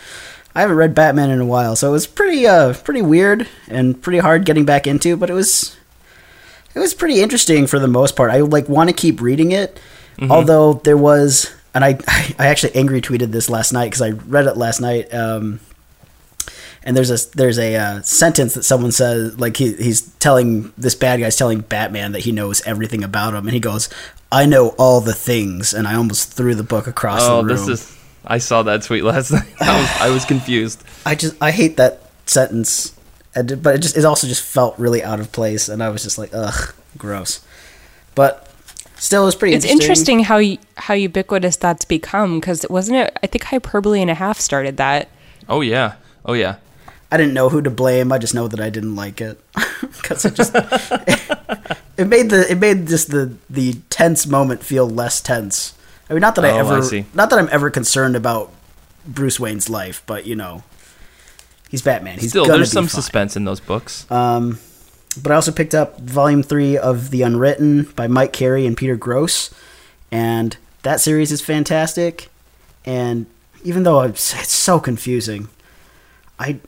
I 0.56 0.62
haven't 0.62 0.78
read 0.78 0.94
Batman 0.94 1.32
in 1.32 1.40
a 1.40 1.46
while, 1.46 1.76
so 1.76 1.90
it 1.90 1.94
was 1.94 2.06
pretty 2.06 2.46
uh 2.46 2.74
pretty 2.74 3.02
weird 3.02 3.48
and 3.68 4.00
pretty 4.02 4.20
hard 4.20 4.46
getting 4.46 4.66
back 4.66 4.88
into, 4.88 5.18
but 5.18 5.30
it 5.30 5.34
was 5.34 5.78
it 6.76 6.80
was 6.80 6.94
pretty 6.94 7.22
interesting 7.22 7.66
for 7.66 7.80
the 7.80 7.88
most 7.88 8.16
part. 8.16 8.32
I 8.32 8.42
like 8.42 8.68
want 8.68 8.90
to 8.90 8.96
keep 8.96 9.22
reading 9.22 9.52
it, 9.52 9.80
mm-hmm. 10.18 10.32
although 10.32 10.74
there 10.74 10.98
was 10.98 11.52
and 11.74 11.84
I 11.84 11.98
I 12.40 12.48
actually 12.48 12.76
angry 12.76 13.02
tweeted 13.02 13.32
this 13.32 13.50
last 13.50 13.74
night 13.74 13.86
because 13.86 14.02
I 14.02 14.10
read 14.12 14.48
it 14.48 14.58
last 14.58 14.82
night. 14.82 15.14
Um, 15.14 15.60
and 16.86 16.98
there's 16.98 17.10
a 17.12 17.30
there's 17.36 17.58
a 17.60 17.76
uh, 17.76 18.02
sentence 18.02 18.56
that 18.56 18.64
someone 18.64 18.92
says 18.92 19.40
like 19.40 19.56
he, 19.56 19.72
he's 19.74 20.02
telling 20.16 20.74
this 20.78 20.96
bad 20.96 21.20
guy's 21.22 21.38
telling 21.38 21.62
Batman 21.62 22.12
that 22.12 22.20
he 22.22 22.32
knows 22.34 22.62
everything 22.64 23.04
about 23.04 23.34
him, 23.34 23.46
and 23.48 23.54
he 23.54 23.60
goes, 23.62 23.88
I 24.32 24.46
know 24.46 24.70
all 24.78 25.00
the 25.00 25.14
things, 25.14 25.74
and 25.74 25.88
I 25.88 25.96
almost 25.96 26.34
threw 26.34 26.56
the 26.56 26.64
book 26.64 26.88
across 26.88 27.22
Oh, 27.24 27.38
the 27.38 27.44
room. 27.46 27.56
this 27.56 27.68
is. 27.68 27.98
I 28.26 28.38
saw 28.40 28.64
that 28.64 28.84
tweet 28.84 29.04
last 29.06 29.32
night. 29.32 29.48
I 29.62 29.80
was, 29.80 30.02
I 30.02 30.10
was 30.10 30.26
confused. 30.26 30.84
I 31.06 31.16
just 31.16 31.42
I 31.42 31.52
hate 31.52 31.78
that 31.78 32.02
sentence, 32.26 32.94
and, 33.34 33.64
but 33.64 33.76
it 33.76 33.80
just 33.82 33.96
it 33.96 34.04
also 34.04 34.28
just 34.28 34.44
felt 34.44 34.78
really 34.78 35.02
out 35.02 35.22
of 35.22 35.32
place, 35.32 35.70
and 35.70 35.82
I 35.82 35.88
was 35.88 36.04
just 36.04 36.18
like, 36.18 36.32
ugh, 36.34 36.74
gross. 36.98 37.46
But 38.14 38.53
still, 39.04 39.28
is 39.28 39.36
pretty. 39.36 39.56
It's 39.56 39.66
interesting 39.66 40.22
how 40.22 40.38
y- 40.38 40.60
how 40.78 40.94
ubiquitous 40.94 41.58
that's 41.58 41.86
become 41.86 42.40
because 42.40 42.66
wasn't 42.70 42.98
it? 42.98 43.18
I 43.24 43.28
think 43.28 43.44
hyperbole 43.46 44.02
and 44.02 44.10
a 44.10 44.16
half 44.16 44.40
started 44.40 44.78
that. 44.78 45.10
Oh 45.50 45.62
yeah. 45.62 45.94
Oh 46.26 46.34
yeah. 46.34 46.56
I 47.12 47.18
didn't 47.18 47.34
know 47.36 47.50
who 47.50 47.62
to 47.62 47.70
blame. 47.70 48.12
I 48.12 48.18
just 48.18 48.34
know 48.34 48.48
that 48.48 48.60
I 48.60 48.70
didn't 48.72 48.96
like 48.96 49.22
it 49.22 49.40
because 49.82 50.26
it 50.26 50.34
just 50.34 50.52
it 51.98 52.08
made 52.08 52.30
the 52.32 52.46
it 52.50 52.58
made 52.60 52.88
just 52.88 53.12
the 53.12 53.36
the 53.50 53.74
tense 53.90 54.26
moment 54.26 54.64
feel 54.64 54.90
less 54.90 55.22
tense. 55.22 55.74
I 56.10 56.14
mean, 56.14 56.22
not 56.22 56.36
that 56.36 56.46
I 56.46 56.52
Oh, 56.52 56.56
I 56.56 56.60
ever 56.60 56.82
see. 56.82 57.06
not 57.14 57.30
that 57.30 57.38
I'm 57.40 57.50
ever 57.52 57.70
concerned 57.70 58.16
about 58.16 58.52
Bruce 59.06 59.40
Wayne's 59.40 59.70
life, 59.70 60.02
but 60.08 60.26
you 60.26 60.36
know, 60.36 60.64
he's 61.70 61.82
Batman. 61.82 62.18
He's 62.20 62.30
Still, 62.32 62.46
gonna 62.46 62.58
there's 62.58 62.70
be 62.72 62.74
some 62.74 62.86
fine. 62.86 62.90
suspense 63.02 63.36
in 63.36 63.46
those 63.46 63.60
books. 63.60 64.10
Um, 64.12 64.58
but 65.18 65.32
I 65.32 65.36
also 65.36 65.52
picked 65.52 65.76
up 65.76 66.00
Volume 66.00 66.44
Three 66.44 66.78
of 66.78 67.10
The 67.10 67.22
Unwritten 67.22 67.84
by 67.96 68.08
Mike 68.08 68.34
Carey 68.34 68.66
and 68.66 68.78
Peter 68.78 68.96
Gross, 68.96 69.54
and 70.12 70.58
that 70.84 71.02
series 71.02 71.32
is 71.32 71.42
fantastic. 71.42 72.30
And 72.86 73.26
even 73.64 73.84
though 73.84 74.02
it's, 74.02 74.34
it's 74.34 74.52
so 74.52 74.80
confusing, 74.80 75.50
I 76.40 76.60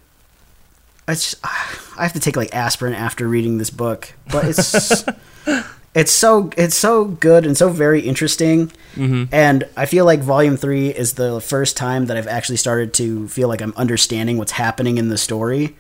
I 1.07 1.13
just, 1.13 1.35
I 1.43 2.03
have 2.03 2.13
to 2.13 2.19
take 2.19 2.35
like 2.35 2.55
aspirin 2.55 2.93
after 2.93 3.27
reading 3.27 3.57
this 3.57 3.69
book, 3.69 4.13
but 4.31 4.45
it's 4.45 5.05
it's 5.93 6.11
so 6.11 6.49
it's 6.57 6.75
so 6.75 7.05
good 7.05 7.45
and 7.45 7.55
so 7.55 7.69
very 7.69 8.01
interesting. 8.01 8.71
Mm-hmm. 8.95 9.25
And 9.31 9.67
I 9.77 9.85
feel 9.85 10.05
like 10.05 10.21
Volume 10.21 10.57
Three 10.57 10.89
is 10.89 11.13
the 11.13 11.39
first 11.41 11.77
time 11.77 12.07
that 12.07 12.17
I've 12.17 12.27
actually 12.27 12.57
started 12.57 12.93
to 12.95 13.27
feel 13.27 13.47
like 13.47 13.61
I'm 13.61 13.73
understanding 13.77 14.37
what's 14.37 14.53
happening 14.53 14.97
in 14.97 15.09
the 15.09 15.17
story 15.17 15.75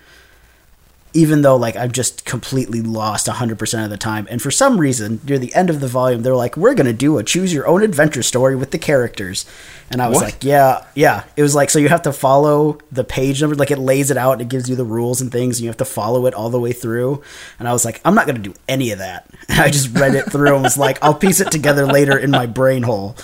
even 1.15 1.41
though 1.41 1.55
like 1.55 1.75
I'm 1.75 1.91
just 1.91 2.25
completely 2.25 2.81
lost 2.81 3.25
100% 3.27 3.83
of 3.83 3.89
the 3.89 3.97
time. 3.97 4.27
And 4.29 4.41
for 4.41 4.51
some 4.51 4.79
reason, 4.79 5.21
near 5.25 5.39
the 5.39 5.55
end 5.55 5.69
of 5.71 5.79
the 5.79 5.87
volume, 5.87 6.21
they're 6.21 6.35
like, 6.35 6.55
"We're 6.57 6.75
going 6.75 6.85
to 6.85 6.93
do 6.93 7.17
a 7.17 7.23
choose 7.23 7.53
your 7.53 7.65
own 7.67 7.81
adventure 7.81 8.21
story 8.21 8.55
with 8.55 8.71
the 8.71 8.77
characters." 8.77 9.45
And 9.89 10.01
I 10.01 10.09
was 10.09 10.17
What? 10.17 10.23
like, 10.25 10.43
"Yeah, 10.43 10.85
yeah." 10.93 11.23
It 11.37 11.41
was 11.41 11.55
like 11.55 11.69
so 11.69 11.79
you 11.79 11.89
have 11.89 12.01
to 12.03 12.13
follow 12.13 12.77
the 12.91 13.03
page 13.03 13.41
number 13.41 13.55
like 13.55 13.71
it 13.71 13.79
lays 13.79 14.11
it 14.11 14.17
out 14.17 14.33
and 14.33 14.41
it 14.41 14.49
gives 14.49 14.69
you 14.69 14.75
the 14.75 14.83
rules 14.83 15.21
and 15.21 15.31
things 15.31 15.57
and 15.57 15.63
you 15.63 15.69
have 15.69 15.77
to 15.77 15.85
follow 15.85 16.25
it 16.25 16.33
all 16.33 16.49
the 16.49 16.59
way 16.59 16.73
through. 16.73 17.23
And 17.59 17.67
I 17.67 17.73
was 17.73 17.85
like, 17.85 18.01
"I'm 18.03 18.13
not 18.13 18.25
going 18.27 18.35
to 18.41 18.49
do 18.49 18.53
any 18.67 18.91
of 18.91 18.99
that." 18.99 19.25
And 19.49 19.61
I 19.61 19.69
just 19.69 19.95
read 19.95 20.15
it 20.15 20.29
through 20.31 20.53
and 20.55 20.63
was 20.63 20.77
like, 20.77 20.97
"I'll 21.01 21.13
piece 21.13 21.39
it 21.39 21.49
together 21.51 21.85
later 21.85 22.17
in 22.17 22.29
my 22.31 22.45
brain 22.45 22.83
hole." 22.83 23.15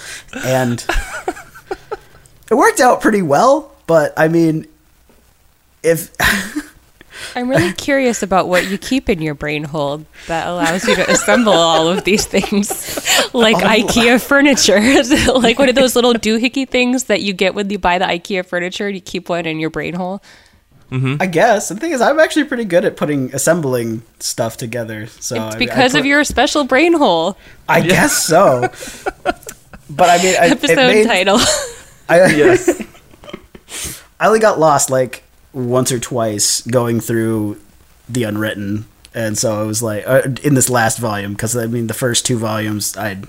And 0.45 0.83
it 2.49 2.55
worked 2.55 2.79
out 2.79 3.01
pretty 3.01 3.21
well, 3.21 3.73
but 3.87 4.13
I 4.15 4.27
mean 4.29 4.67
if 5.83 6.11
I'm 7.35 7.49
really 7.49 7.73
curious 7.77 8.23
about 8.23 8.47
what 8.47 8.69
you 8.69 8.77
keep 8.77 9.09
in 9.09 9.21
your 9.21 9.33
brain 9.35 9.63
hole 9.63 10.05
that 10.27 10.47
allows 10.47 10.87
you 10.87 10.95
to 10.95 11.09
assemble 11.09 11.53
all 11.53 11.87
of 11.87 12.03
these 12.03 12.25
things, 12.25 12.69
like 13.33 13.57
IKEA 13.57 14.21
furniture, 14.21 14.79
like 15.39 15.57
one 15.59 15.69
of 15.69 15.75
those 15.75 15.95
little 15.95 16.13
doohickey 16.13 16.67
things 16.67 17.05
that 17.05 17.21
you 17.21 17.33
get 17.33 17.55
when 17.55 17.69
you 17.69 17.79
buy 17.79 17.97
the 17.97 18.05
IKEA 18.05 18.45
furniture 18.45 18.87
and 18.87 18.95
you 18.95 19.01
keep 19.01 19.29
one 19.29 19.45
in 19.45 19.59
your 19.59 19.69
brain 19.69 19.93
hole. 19.93 20.21
Mm-hmm. 20.91 21.21
I 21.21 21.25
guess 21.25 21.69
the 21.69 21.75
thing 21.75 21.91
is, 21.93 22.01
I'm 22.01 22.19
actually 22.19 22.43
pretty 22.43 22.65
good 22.65 22.83
at 22.83 22.97
putting 22.97 23.33
assembling 23.33 24.01
stuff 24.19 24.57
together. 24.57 25.07
So 25.07 25.35
It's 25.35 25.55
I- 25.55 25.55
I 25.55 25.57
because 25.57 25.91
put- 25.93 25.99
of 26.01 26.05
your 26.05 26.23
special 26.25 26.65
brain 26.65 26.93
hole. 26.93 27.37
I 27.69 27.79
guess 27.79 28.11
so. 28.25 28.69
But 29.89 30.09
I 30.09 30.17
mean, 30.23 30.35
I, 30.39 30.45
it 30.47 30.51
Episode 30.51 30.75
made- 30.75 31.05
title. 31.07 31.39
I, 32.09 32.25
Yes. 32.35 32.81
I 34.19 34.27
only 34.27 34.39
got 34.39 34.59
lost 34.59 34.89
like 34.89 35.23
once 35.53 35.91
or 35.91 35.99
twice 35.99 36.61
going 36.61 36.99
through 36.99 37.59
the 38.07 38.23
unwritten, 38.23 38.85
and 39.13 39.37
so 39.37 39.59
I 39.59 39.63
was 39.63 39.81
like 39.83 40.07
uh, 40.07 40.21
in 40.43 40.53
this 40.53 40.69
last 40.69 40.97
volume 40.97 41.33
because 41.33 41.55
I 41.55 41.65
mean 41.67 41.87
the 41.87 41.93
first 41.93 42.25
two 42.25 42.37
volumes 42.37 42.97
I 42.97 43.21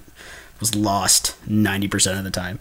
was 0.61 0.75
lost 0.75 1.37
ninety 1.49 1.89
percent 1.89 2.19
of 2.19 2.25
the 2.25 2.31
time. 2.31 2.59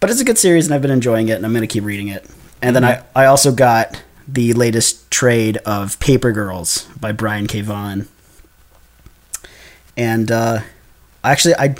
But 0.00 0.10
it's 0.10 0.20
a 0.20 0.24
good 0.24 0.38
series, 0.38 0.66
and 0.66 0.74
I've 0.74 0.82
been 0.82 0.90
enjoying 0.90 1.28
it, 1.28 1.34
and 1.34 1.46
I'm 1.46 1.52
going 1.52 1.62
to 1.62 1.72
keep 1.72 1.84
reading 1.84 2.08
it. 2.08 2.28
And 2.60 2.74
then 2.74 2.84
I 2.84 3.02
I 3.14 3.26
also 3.26 3.52
got 3.52 4.02
the 4.26 4.52
latest 4.52 5.10
trade 5.10 5.58
of 5.58 5.98
Paper 6.00 6.32
Girls 6.32 6.88
by 6.98 7.12
Brian 7.12 7.46
K. 7.46 7.60
Vaughan. 7.60 8.08
And 9.96 10.30
uh, 10.30 10.60
actually, 11.22 11.54
I 11.56 11.76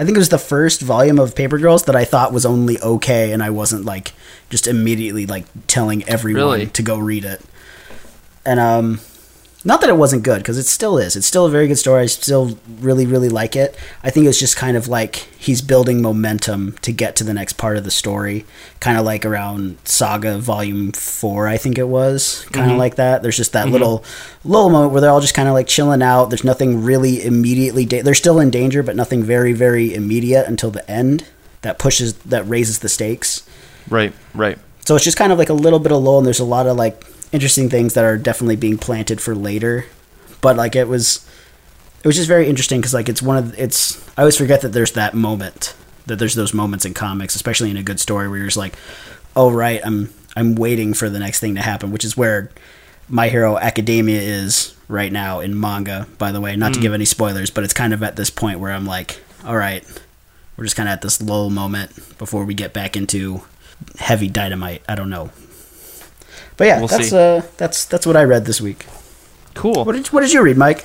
I 0.00 0.04
think 0.04 0.16
it 0.16 0.18
was 0.18 0.30
the 0.30 0.38
first 0.38 0.80
volume 0.80 1.18
of 1.18 1.34
Paper 1.34 1.58
Girls 1.58 1.84
that 1.84 1.94
I 1.94 2.06
thought 2.06 2.32
was 2.32 2.46
only 2.46 2.80
okay, 2.80 3.32
and 3.32 3.42
I 3.42 3.50
wasn't 3.50 3.84
like 3.84 4.14
just 4.48 4.66
immediately 4.66 5.26
like 5.26 5.44
telling 5.66 6.08
everyone 6.08 6.42
Really? 6.42 6.66
to 6.68 6.82
go 6.82 6.96
read 6.98 7.26
it. 7.26 7.42
And 8.46 8.58
um, 8.58 9.00
not 9.62 9.82
that 9.82 9.90
it 9.90 9.96
wasn't 9.96 10.22
good 10.22 10.38
because 10.38 10.56
it 10.56 10.64
still 10.64 10.96
is. 10.96 11.16
It's 11.16 11.26
still 11.26 11.44
a 11.44 11.50
very 11.50 11.68
good 11.68 11.78
story. 11.78 12.02
I 12.02 12.06
still 12.06 12.58
really 12.80 13.06
really 13.06 13.28
like 13.28 13.56
it. 13.56 13.76
I 14.02 14.10
think 14.10 14.26
it's 14.26 14.38
just 14.38 14.56
kind 14.56 14.76
of 14.76 14.88
like 14.88 15.16
he's 15.38 15.60
building 15.60 16.00
momentum 16.00 16.76
to 16.82 16.92
get 16.92 17.16
to 17.16 17.24
the 17.24 17.34
next 17.34 17.54
part 17.54 17.76
of 17.76 17.84
the 17.84 17.90
story, 17.90 18.46
kind 18.80 18.96
of 18.98 19.04
like 19.04 19.26
around 19.26 19.76
Saga 19.84 20.38
Volume 20.38 20.92
Four, 20.92 21.46
I 21.46 21.58
think 21.58 21.76
it 21.78 21.88
was, 21.88 22.46
kind 22.52 22.66
of 22.66 22.72
mm-hmm. 22.72 22.78
like 22.78 22.96
that. 22.96 23.22
There's 23.22 23.36
just 23.36 23.52
that 23.52 23.64
mm-hmm. 23.64 23.72
little 23.72 24.04
little 24.44 24.70
moment 24.70 24.92
where 24.92 25.00
they're 25.02 25.10
all 25.10 25.20
just 25.20 25.34
kind 25.34 25.48
of 25.48 25.54
like 25.54 25.66
chilling 25.66 26.02
out. 26.02 26.26
There's 26.26 26.44
nothing 26.44 26.82
really 26.82 27.22
immediately. 27.22 27.84
Da- 27.84 28.02
they're 28.02 28.14
still 28.14 28.40
in 28.40 28.50
danger, 28.50 28.82
but 28.82 28.96
nothing 28.96 29.22
very 29.22 29.52
very 29.52 29.94
immediate 29.94 30.46
until 30.46 30.70
the 30.70 30.88
end. 30.90 31.26
That 31.62 31.78
pushes 31.78 32.14
that 32.14 32.48
raises 32.48 32.78
the 32.78 32.88
stakes. 32.88 33.46
right. 33.90 34.14
Right. 34.34 34.58
So 34.86 34.96
it's 34.96 35.04
just 35.04 35.18
kind 35.18 35.30
of 35.30 35.38
like 35.38 35.50
a 35.50 35.54
little 35.54 35.78
bit 35.78 35.92
of 35.92 36.02
lull, 36.02 36.18
and 36.18 36.26
there's 36.26 36.40
a 36.40 36.44
lot 36.44 36.66
of 36.66 36.76
like 36.76 37.04
interesting 37.32 37.68
things 37.68 37.94
that 37.94 38.04
are 38.04 38.16
definitely 38.16 38.56
being 38.56 38.78
planted 38.78 39.20
for 39.20 39.34
later. 39.34 39.86
But 40.40 40.56
like 40.56 40.74
it 40.74 40.88
was, 40.88 41.26
it 42.02 42.06
was 42.06 42.16
just 42.16 42.28
very 42.28 42.48
interesting 42.48 42.80
because 42.80 42.94
like 42.94 43.08
it's 43.08 43.22
one 43.22 43.36
of 43.36 43.58
it's. 43.58 44.06
I 44.16 44.22
always 44.22 44.36
forget 44.36 44.62
that 44.62 44.68
there's 44.68 44.92
that 44.92 45.14
moment 45.14 45.74
that 46.06 46.16
there's 46.16 46.34
those 46.34 46.52
moments 46.52 46.84
in 46.84 46.94
comics, 46.94 47.34
especially 47.34 47.70
in 47.70 47.76
a 47.76 47.82
good 47.82 48.00
story 48.00 48.28
where 48.28 48.38
you're 48.38 48.46
just 48.46 48.56
like, 48.56 48.74
oh 49.36 49.50
right, 49.50 49.80
I'm 49.84 50.12
I'm 50.36 50.54
waiting 50.54 50.94
for 50.94 51.08
the 51.08 51.18
next 51.18 51.40
thing 51.40 51.54
to 51.54 51.62
happen, 51.62 51.90
which 51.90 52.04
is 52.04 52.16
where 52.16 52.50
My 53.08 53.28
Hero 53.28 53.56
Academia 53.56 54.20
is 54.20 54.74
right 54.88 55.12
now 55.12 55.40
in 55.40 55.58
manga. 55.58 56.06
By 56.18 56.32
the 56.32 56.40
way, 56.40 56.56
not 56.56 56.74
to 56.74 56.78
mm. 56.78 56.82
give 56.82 56.94
any 56.94 57.04
spoilers, 57.04 57.50
but 57.50 57.64
it's 57.64 57.74
kind 57.74 57.94
of 57.94 58.02
at 58.02 58.16
this 58.16 58.30
point 58.30 58.60
where 58.60 58.72
I'm 58.72 58.86
like, 58.86 59.22
all 59.44 59.56
right, 59.56 59.84
we're 60.56 60.64
just 60.64 60.76
kind 60.76 60.88
of 60.88 60.92
at 60.94 61.02
this 61.02 61.22
lull 61.22 61.50
moment 61.50 62.18
before 62.18 62.44
we 62.44 62.54
get 62.54 62.72
back 62.72 62.96
into 62.96 63.42
heavy 63.98 64.28
dynamite. 64.28 64.82
I 64.88 64.94
don't 64.94 65.10
know. 65.10 65.30
But 66.60 66.66
yeah, 66.66 66.78
We'll 66.78 66.88
that's 66.88 67.08
see. 67.08 67.16
uh 67.16 67.40
that's 67.56 67.86
that's 67.86 68.06
what 68.06 68.16
I 68.16 68.24
read 68.24 68.44
this 68.44 68.60
week. 68.60 68.84
Cool. 69.54 69.82
What 69.82 69.92
did 69.92 70.06
what 70.08 70.20
did 70.20 70.30
you 70.30 70.42
read, 70.42 70.58
Mike? 70.58 70.84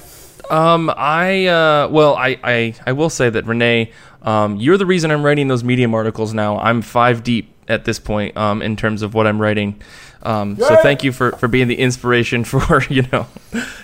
Um, 0.50 0.90
I 0.96 1.48
uh, 1.48 1.90
well, 1.90 2.16
I, 2.16 2.40
I 2.42 2.76
I 2.86 2.94
will 2.94 3.10
say 3.10 3.30
that 3.30 3.46
Renee, 3.46 3.92
um, 4.22 4.56
you're 4.56 4.78
the 4.78 4.86
reason 4.86 5.12
I'm 5.12 5.22
writing 5.22 5.50
those 5.50 5.66
Medium 5.66 5.94
articles 5.94 6.34
now. 6.34 6.58
I'm 6.60 6.82
five 6.82 7.24
deep 7.24 7.54
at 7.68 7.84
this 7.84 8.00
point, 8.00 8.38
um, 8.38 8.62
in 8.62 8.78
terms 8.78 9.02
of 9.02 9.14
what 9.14 9.28
I'm 9.28 9.42
writing. 9.42 9.82
Um, 10.24 10.56
so 10.56 10.78
thank 10.78 11.04
you 11.04 11.12
for 11.12 11.34
for 11.34 11.50
being 11.50 11.68
the 11.68 11.78
inspiration 11.78 12.44
for 12.46 12.82
you 12.90 13.02
know, 13.12 13.28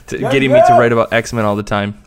to 0.08 0.18
getting 0.18 0.54
me 0.54 0.62
to 0.66 0.74
write 0.80 0.94
about 0.94 1.12
X 1.12 1.34
Men 1.34 1.44
all 1.44 1.58
the 1.58 1.62
time. 1.64 2.02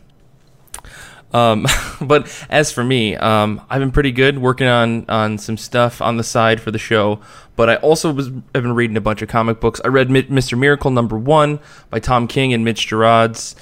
Um, 1.35 1.67
but 2.01 2.31
as 2.49 2.71
for 2.71 2.83
me, 2.83 3.15
um, 3.17 3.61
I've 3.69 3.81
been 3.81 3.91
pretty 3.91 4.11
good 4.11 4.39
working 4.39 4.67
on 4.67 5.05
on 5.09 5.37
some 5.37 5.57
stuff 5.57 6.01
on 6.01 6.17
the 6.17 6.23
side 6.23 6.61
for 6.61 6.71
the 6.71 6.79
show. 6.79 7.19
But 7.55 7.69
I 7.69 7.75
also 7.77 8.11
was 8.11 8.27
have 8.27 8.43
been 8.53 8.73
reading 8.73 8.97
a 8.97 9.01
bunch 9.01 9.21
of 9.21 9.29
comic 9.29 9.59
books. 9.59 9.81
I 9.83 9.89
read 9.89 10.09
Mr. 10.09 10.57
Miracle 10.57 10.91
number 10.91 11.17
one 11.17 11.59
by 11.89 11.99
Tom 11.99 12.27
King 12.27 12.53
and 12.53 12.63
Mitch 12.63 12.87
Gerads. 12.87 13.55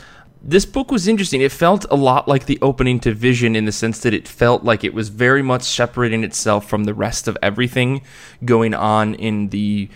This 0.45 0.65
book 0.65 0.91
was 0.91 1.07
interesting. 1.07 1.39
It 1.39 1.53
felt 1.53 1.85
a 1.89 1.95
lot 1.95 2.27
like 2.27 2.47
the 2.47 2.59
opening 2.61 2.99
to 3.01 3.13
Vision 3.13 3.55
in 3.55 3.63
the 3.63 3.71
sense 3.71 3.99
that 3.99 4.13
it 4.13 4.27
felt 4.27 4.65
like 4.65 4.83
it 4.83 4.93
was 4.93 5.07
very 5.07 5.41
much 5.41 5.63
separating 5.63 6.25
itself 6.25 6.67
from 6.67 6.83
the 6.83 6.93
rest 6.93 7.29
of 7.29 7.37
everything 7.41 8.01
going 8.43 8.73
on 8.73 9.15
in 9.15 9.49
the 9.49 9.89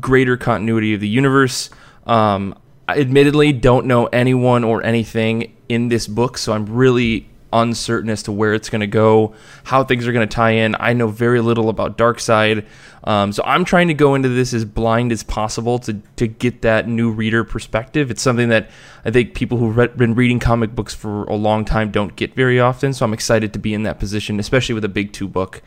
greater 0.00 0.36
continuity 0.36 0.92
of 0.92 1.00
the 1.00 1.08
universe. 1.08 1.70
Um, 2.06 2.54
I 2.86 2.98
admittedly 2.98 3.54
don't 3.54 3.86
know 3.86 4.06
anyone 4.06 4.62
or 4.62 4.84
anything 4.84 5.53
in 5.68 5.88
this 5.88 6.06
book, 6.06 6.38
so 6.38 6.52
I'm 6.52 6.66
really 6.66 7.28
uncertain 7.54 8.10
as 8.10 8.24
to 8.24 8.32
where 8.32 8.52
it's 8.52 8.68
going 8.68 8.80
to 8.80 8.86
go, 8.86 9.32
how 9.62 9.84
things 9.84 10.06
are 10.06 10.12
going 10.12 10.28
to 10.28 10.34
tie 10.34 10.50
in. 10.50 10.74
I 10.80 10.92
know 10.92 11.06
very 11.06 11.40
little 11.40 11.68
about 11.68 11.96
Darkseid, 11.96 12.66
um, 13.04 13.32
so 13.32 13.42
I'm 13.46 13.64
trying 13.64 13.88
to 13.88 13.94
go 13.94 14.14
into 14.16 14.28
this 14.28 14.52
as 14.52 14.64
blind 14.64 15.12
as 15.12 15.22
possible 15.22 15.78
to 15.80 15.94
to 16.16 16.26
get 16.26 16.62
that 16.62 16.88
new 16.88 17.10
reader 17.10 17.44
perspective. 17.44 18.10
It's 18.10 18.22
something 18.22 18.48
that 18.48 18.70
I 19.04 19.10
think 19.10 19.34
people 19.34 19.58
who've 19.58 19.76
read, 19.76 19.96
been 19.96 20.14
reading 20.14 20.40
comic 20.40 20.74
books 20.74 20.94
for 20.94 21.24
a 21.24 21.36
long 21.36 21.64
time 21.64 21.90
don't 21.90 22.16
get 22.16 22.34
very 22.34 22.58
often. 22.58 22.92
So 22.92 23.04
I'm 23.04 23.14
excited 23.14 23.52
to 23.52 23.58
be 23.58 23.72
in 23.72 23.84
that 23.84 23.98
position, 23.98 24.40
especially 24.40 24.74
with 24.74 24.84
a 24.84 24.88
big 24.88 25.12
two 25.12 25.28
book. 25.28 25.62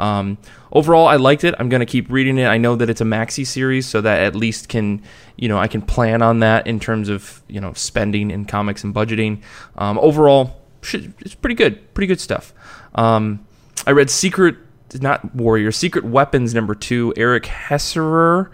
Um, 0.00 0.38
overall, 0.72 1.06
I 1.06 1.16
liked 1.16 1.44
it. 1.44 1.54
I'm 1.58 1.68
going 1.68 1.80
to 1.80 1.86
keep 1.86 2.10
reading 2.10 2.38
it. 2.38 2.46
I 2.46 2.58
know 2.58 2.74
that 2.74 2.88
it's 2.90 3.00
a 3.00 3.04
maxi 3.04 3.46
series, 3.46 3.86
so 3.86 4.00
that 4.00 4.20
at 4.20 4.34
least 4.34 4.68
can, 4.68 5.02
you 5.36 5.48
know, 5.48 5.58
I 5.58 5.68
can 5.68 5.82
plan 5.82 6.22
on 6.22 6.40
that 6.40 6.66
in 6.66 6.80
terms 6.80 7.08
of, 7.08 7.42
you 7.48 7.60
know, 7.60 7.72
spending 7.74 8.30
in 8.30 8.46
comics 8.46 8.82
and 8.82 8.94
budgeting. 8.94 9.42
Um, 9.76 9.98
overall, 9.98 10.60
it's 10.82 11.34
pretty 11.34 11.54
good, 11.54 11.92
pretty 11.94 12.06
good 12.06 12.20
stuff. 12.20 12.54
Um, 12.94 13.46
I 13.86 13.92
read 13.92 14.10
Secret, 14.10 14.56
not 15.00 15.34
Warrior, 15.34 15.72
Secret 15.72 16.04
Weapons 16.04 16.54
number 16.54 16.74
two, 16.74 17.12
Eric 17.16 17.44
Heisserer 17.44 18.50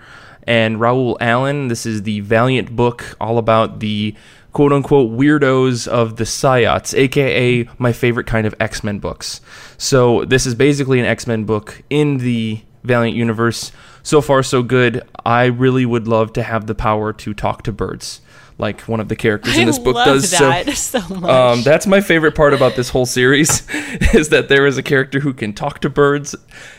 and 0.46 0.76
Raul 0.76 1.16
Allen. 1.20 1.68
This 1.68 1.86
is 1.86 2.02
the 2.02 2.20
Valiant 2.20 2.74
book 2.74 3.16
all 3.20 3.38
about 3.38 3.80
the 3.80 4.14
quote 4.52 4.72
unquote 4.72 5.10
weirdos 5.12 5.86
of 5.86 6.16
the 6.16 6.24
Psiots, 6.24 6.96
aka 6.96 7.68
my 7.78 7.92
favorite 7.92 8.26
kind 8.26 8.46
of 8.46 8.54
X 8.60 8.82
Men 8.82 8.98
books. 8.98 9.40
So 9.78 10.24
this 10.24 10.46
is 10.46 10.54
basically 10.54 11.00
an 11.00 11.06
X 11.06 11.26
Men 11.26 11.44
book 11.44 11.82
in 11.90 12.18
the 12.18 12.60
Valiant 12.84 13.16
universe. 13.16 13.72
So 14.02 14.20
far, 14.20 14.42
so 14.42 14.62
good. 14.62 15.02
I 15.24 15.46
really 15.46 15.84
would 15.84 16.06
love 16.06 16.32
to 16.34 16.42
have 16.42 16.66
the 16.66 16.74
power 16.74 17.12
to 17.12 17.34
talk 17.34 17.62
to 17.64 17.72
birds 17.72 18.20
like 18.58 18.80
one 18.82 19.00
of 19.00 19.08
the 19.08 19.16
characters 19.16 19.56
in 19.56 19.66
this 19.66 19.78
I 19.78 19.82
book 19.82 19.96
does. 19.96 20.30
that 20.30 20.68
so, 20.76 21.00
so 21.00 21.14
much. 21.14 21.30
um, 21.30 21.62
that's 21.62 21.86
my 21.86 22.00
favorite 22.00 22.34
part 22.34 22.54
about 22.54 22.74
this 22.74 22.88
whole 22.88 23.06
series 23.06 23.68
is 24.14 24.30
that 24.30 24.48
there 24.48 24.66
is 24.66 24.78
a 24.78 24.82
character 24.82 25.20
who 25.20 25.34
can 25.34 25.52
talk 25.52 25.80
to 25.80 25.90
birds, 25.90 26.34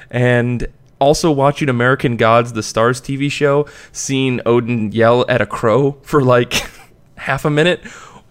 and 0.10 0.68
also 1.00 1.32
watching 1.32 1.70
American 1.70 2.18
Gods, 2.18 2.54
the 2.54 2.62
Starz 2.62 3.01
TV 3.01 3.32
show, 3.32 3.68
seeing 3.92 4.42
Odin 4.46 4.92
yell 4.92 5.25
at 5.30 5.42
a 5.42 5.46
crow 5.46 5.98
for 6.01 6.24
like 6.24 6.54
half 7.18 7.46
a 7.46 7.50
minute. 7.50 7.82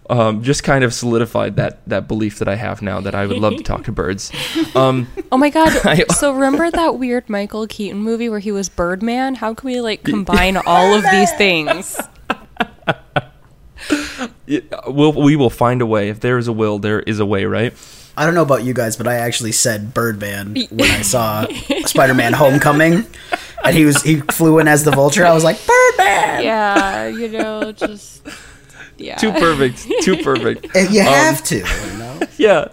Um, 0.09 0.41
just 0.41 0.63
kind 0.63 0.85
of 0.85 0.93
solidified 0.93 1.57
that 1.57 1.79
that 1.87 2.07
belief 2.07 2.39
that 2.39 2.47
I 2.47 2.55
have 2.55 2.81
now 2.81 3.01
that 3.01 3.13
I 3.13 3.27
would 3.27 3.39
love 3.39 3.57
to 3.57 3.63
talk 3.63 3.83
to 3.85 3.91
birds. 3.91 4.31
Um, 4.73 5.07
Oh 5.31 5.37
my 5.37 5.49
god! 5.49 5.73
I- 5.85 6.05
so 6.13 6.33
remember 6.33 6.71
that 6.71 6.97
weird 6.97 7.29
Michael 7.29 7.67
Keaton 7.67 7.97
movie 7.99 8.29
where 8.29 8.39
he 8.39 8.53
was 8.53 8.69
Birdman? 8.69 9.35
How 9.35 9.53
can 9.53 9.67
we 9.69 9.81
like 9.81 10.03
combine 10.03 10.55
all 10.55 10.93
of 10.93 11.03
these 11.11 11.31
things? 11.33 11.99
we'll, 14.87 15.13
we 15.13 15.35
will 15.35 15.49
find 15.49 15.81
a 15.81 15.85
way. 15.85 16.09
If 16.09 16.19
there 16.19 16.37
is 16.37 16.47
a 16.47 16.53
will, 16.53 16.79
there 16.79 16.99
is 17.01 17.19
a 17.19 17.25
way, 17.25 17.45
right? 17.45 17.73
I 18.15 18.25
don't 18.25 18.33
know 18.33 18.41
about 18.41 18.63
you 18.63 18.73
guys, 18.73 18.97
but 18.97 19.07
I 19.07 19.15
actually 19.15 19.51
said 19.51 19.93
Birdman 19.93 20.55
when 20.71 20.89
I 20.89 21.01
saw 21.03 21.45
Spider-Man: 21.85 22.33
Homecoming, 22.33 23.05
and 23.63 23.75
he 23.75 23.85
was 23.85 24.01
he 24.01 24.21
flew 24.21 24.57
in 24.59 24.67
as 24.67 24.83
the 24.83 24.91
Vulture. 24.91 25.25
I 25.25 25.33
was 25.33 25.43
like 25.43 25.57
Birdman. 25.67 26.43
Yeah, 26.43 27.07
you 27.07 27.27
know, 27.27 27.71
just 27.73 28.23
yeah. 28.97 29.15
Too 29.15 29.31
perfect. 29.31 29.87
Too 30.01 30.17
perfect. 30.23 30.75
And 30.75 30.93
You 30.93 31.01
have 31.01 31.43
to, 31.45 31.57
you 31.57 31.97
know. 31.97 32.19
yeah. 32.37 32.67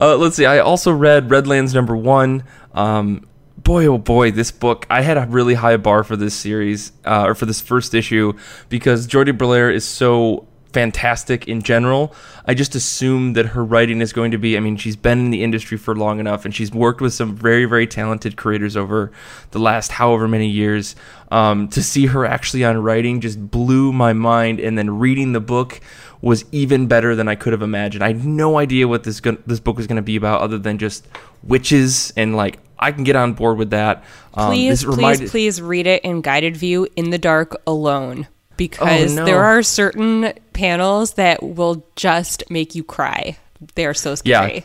Uh, 0.00 0.16
let's 0.16 0.36
see. 0.36 0.46
I 0.46 0.58
also 0.58 0.92
read 0.92 1.30
Redlands 1.30 1.74
number 1.74 1.96
one. 1.96 2.44
Um, 2.72 3.26
boy, 3.56 3.86
oh 3.86 3.98
boy, 3.98 4.30
this 4.30 4.50
book. 4.50 4.86
I 4.90 5.02
had 5.02 5.16
a 5.16 5.26
really 5.26 5.54
high 5.54 5.76
bar 5.76 6.04
for 6.04 6.16
this 6.16 6.34
series, 6.34 6.92
uh, 7.04 7.24
or 7.26 7.34
for 7.34 7.46
this 7.46 7.60
first 7.60 7.94
issue, 7.94 8.34
because 8.68 9.06
Jordie 9.06 9.32
Bellaire 9.32 9.72
is 9.72 9.86
so 9.86 10.46
fantastic 10.74 11.48
in 11.48 11.62
general. 11.62 12.12
I 12.44 12.52
just 12.52 12.74
assume 12.74 13.32
that 13.34 13.46
her 13.46 13.64
writing 13.64 14.00
is 14.02 14.12
going 14.12 14.32
to 14.32 14.38
be. 14.38 14.56
I 14.56 14.60
mean, 14.60 14.76
she's 14.76 14.96
been 14.96 15.18
in 15.20 15.30
the 15.30 15.42
industry 15.42 15.78
for 15.78 15.94
long 15.94 16.20
enough, 16.20 16.44
and 16.44 16.54
she's 16.54 16.70
worked 16.72 17.00
with 17.00 17.14
some 17.14 17.34
very, 17.34 17.64
very 17.64 17.86
talented 17.86 18.36
creators 18.36 18.76
over 18.76 19.10
the 19.52 19.58
last 19.60 19.92
however 19.92 20.28
many 20.28 20.48
years. 20.48 20.96
Um, 21.30 21.68
to 21.68 21.82
see 21.82 22.06
her 22.06 22.26
actually 22.26 22.64
on 22.64 22.76
writing 22.76 23.20
just 23.20 23.50
blew 23.50 23.92
my 23.92 24.12
mind, 24.12 24.60
and 24.60 24.76
then 24.76 24.98
reading 24.98 25.32
the 25.32 25.40
book 25.40 25.80
was 26.20 26.44
even 26.52 26.86
better 26.86 27.14
than 27.14 27.28
I 27.28 27.34
could 27.34 27.52
have 27.52 27.62
imagined. 27.62 28.02
I 28.04 28.08
had 28.08 28.24
no 28.24 28.58
idea 28.58 28.88
what 28.88 29.04
this 29.04 29.20
gon- 29.20 29.42
this 29.46 29.60
book 29.60 29.76
was 29.76 29.86
going 29.86 29.96
to 29.96 30.02
be 30.02 30.16
about, 30.16 30.40
other 30.42 30.58
than 30.58 30.78
just 30.78 31.06
witches, 31.42 32.12
and 32.16 32.36
like 32.36 32.58
I 32.78 32.92
can 32.92 33.04
get 33.04 33.16
on 33.16 33.32
board 33.34 33.58
with 33.58 33.70
that. 33.70 34.04
Um, 34.34 34.50
Please, 34.50 34.84
please, 34.84 34.96
reminded- 34.96 35.30
please 35.30 35.62
read 35.62 35.86
it 35.86 36.02
in 36.04 36.20
guided 36.20 36.56
view 36.56 36.88
in 36.96 37.10
the 37.10 37.18
dark 37.18 37.56
alone 37.66 38.26
because 38.56 39.12
Oh, 39.12 39.16
no. 39.16 39.24
there 39.24 39.42
are 39.42 39.62
certain 39.62 40.32
panels 40.52 41.14
that 41.14 41.42
will 41.42 41.84
just 41.96 42.42
make 42.50 42.74
you 42.74 42.84
cry. 42.84 43.36
They 43.74 43.86
are 43.86 43.94
so 43.94 44.14
scary. 44.14 44.54
Yeah. 44.54 44.60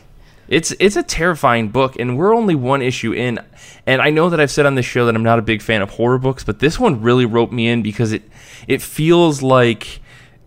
It's 0.48 0.72
it's 0.80 0.96
a 0.96 1.02
terrifying 1.04 1.68
book, 1.68 1.96
and 1.98 2.18
we're 2.18 2.34
only 2.34 2.56
one 2.56 2.82
issue 2.82 3.12
in. 3.12 3.38
And 3.86 4.02
I 4.02 4.10
know 4.10 4.30
that 4.30 4.40
I've 4.40 4.50
said 4.50 4.66
on 4.66 4.74
this 4.74 4.84
show 4.84 5.06
that 5.06 5.14
I'm 5.14 5.22
not 5.22 5.38
a 5.38 5.42
big 5.42 5.62
fan 5.62 5.80
of 5.80 5.90
horror 5.90 6.18
books, 6.18 6.42
but 6.42 6.58
this 6.58 6.78
one 6.78 7.02
really 7.02 7.24
roped 7.24 7.52
me 7.52 7.68
in 7.68 7.82
because 7.82 8.12
it 8.12 8.22
it 8.66 8.82
feels 8.82 9.42
like 9.42 10.00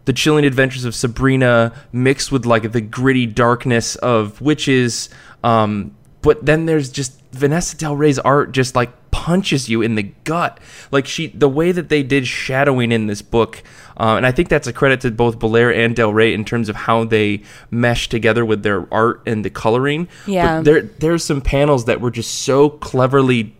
the 0.03 0.11
chilling 0.11 0.43
adventures 0.43 0.83
of 0.83 0.93
Sabrina 0.93 1.71
mixed 1.93 2.33
with 2.33 2.45
like 2.45 2.73
the 2.73 2.81
gritty 2.81 3.25
darkness 3.25 3.95
of 3.95 4.41
witches. 4.41 5.07
Um, 5.41 5.95
but 6.21 6.45
then 6.45 6.65
there's 6.65 6.89
just 6.91 7.17
Vanessa 7.31 7.77
Del 7.77 7.95
Rey's 7.95 8.19
art 8.19 8.51
just 8.51 8.75
like 8.75 8.91
punches 9.23 9.69
you 9.69 9.81
in 9.81 9.95
the 9.95 10.03
gut. 10.03 10.59
Like 10.91 11.07
she, 11.07 11.27
the 11.27 11.47
way 11.47 11.71
that 11.71 11.87
they 11.87 12.03
did 12.03 12.27
shadowing 12.27 12.91
in 12.91 13.07
this 13.07 13.21
book, 13.21 13.63
uh, 13.97 14.15
and 14.17 14.25
I 14.25 14.33
think 14.33 14.49
that's 14.49 14.67
a 14.67 14.73
credit 14.73 14.99
to 15.01 15.11
both 15.11 15.39
Bellaire 15.39 15.73
and 15.73 15.95
Del 15.95 16.11
Rey 16.11 16.33
in 16.33 16.43
terms 16.43 16.67
of 16.67 16.75
how 16.75 17.05
they 17.05 17.41
mesh 17.71 18.09
together 18.09 18.43
with 18.43 18.63
their 18.63 18.85
art 18.93 19.21
and 19.25 19.45
the 19.45 19.49
coloring. 19.49 20.09
Yeah. 20.27 20.57
But 20.57 20.65
there, 20.65 20.81
there's 20.81 21.23
some 21.23 21.39
panels 21.39 21.85
that 21.85 22.01
were 22.01 22.11
just 22.11 22.41
so 22.41 22.69
cleverly 22.69 23.55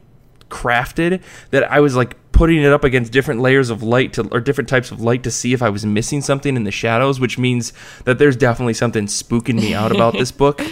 crafted 0.49 1.21
that 1.51 1.71
I 1.71 1.79
was 1.79 1.95
like 1.95 2.17
putting 2.33 2.61
it 2.61 2.73
up 2.73 2.83
against 2.83 3.13
different 3.13 3.39
layers 3.39 3.69
of 3.69 3.81
light 3.81 4.11
to 4.13 4.27
or 4.33 4.41
different 4.41 4.67
types 4.67 4.91
of 4.91 4.99
light 4.99 5.23
to 5.23 5.31
see 5.31 5.53
if 5.53 5.61
I 5.61 5.69
was 5.69 5.85
missing 5.85 6.19
something 6.19 6.57
in 6.57 6.65
the 6.65 6.71
shadows, 6.71 7.21
which 7.21 7.37
means 7.37 7.71
that 8.03 8.19
there's 8.19 8.35
definitely 8.35 8.73
something 8.73 9.05
spooking 9.05 9.55
me 9.55 9.73
out 9.73 9.95
about 9.95 10.11
this 10.11 10.33
book. 10.33 10.61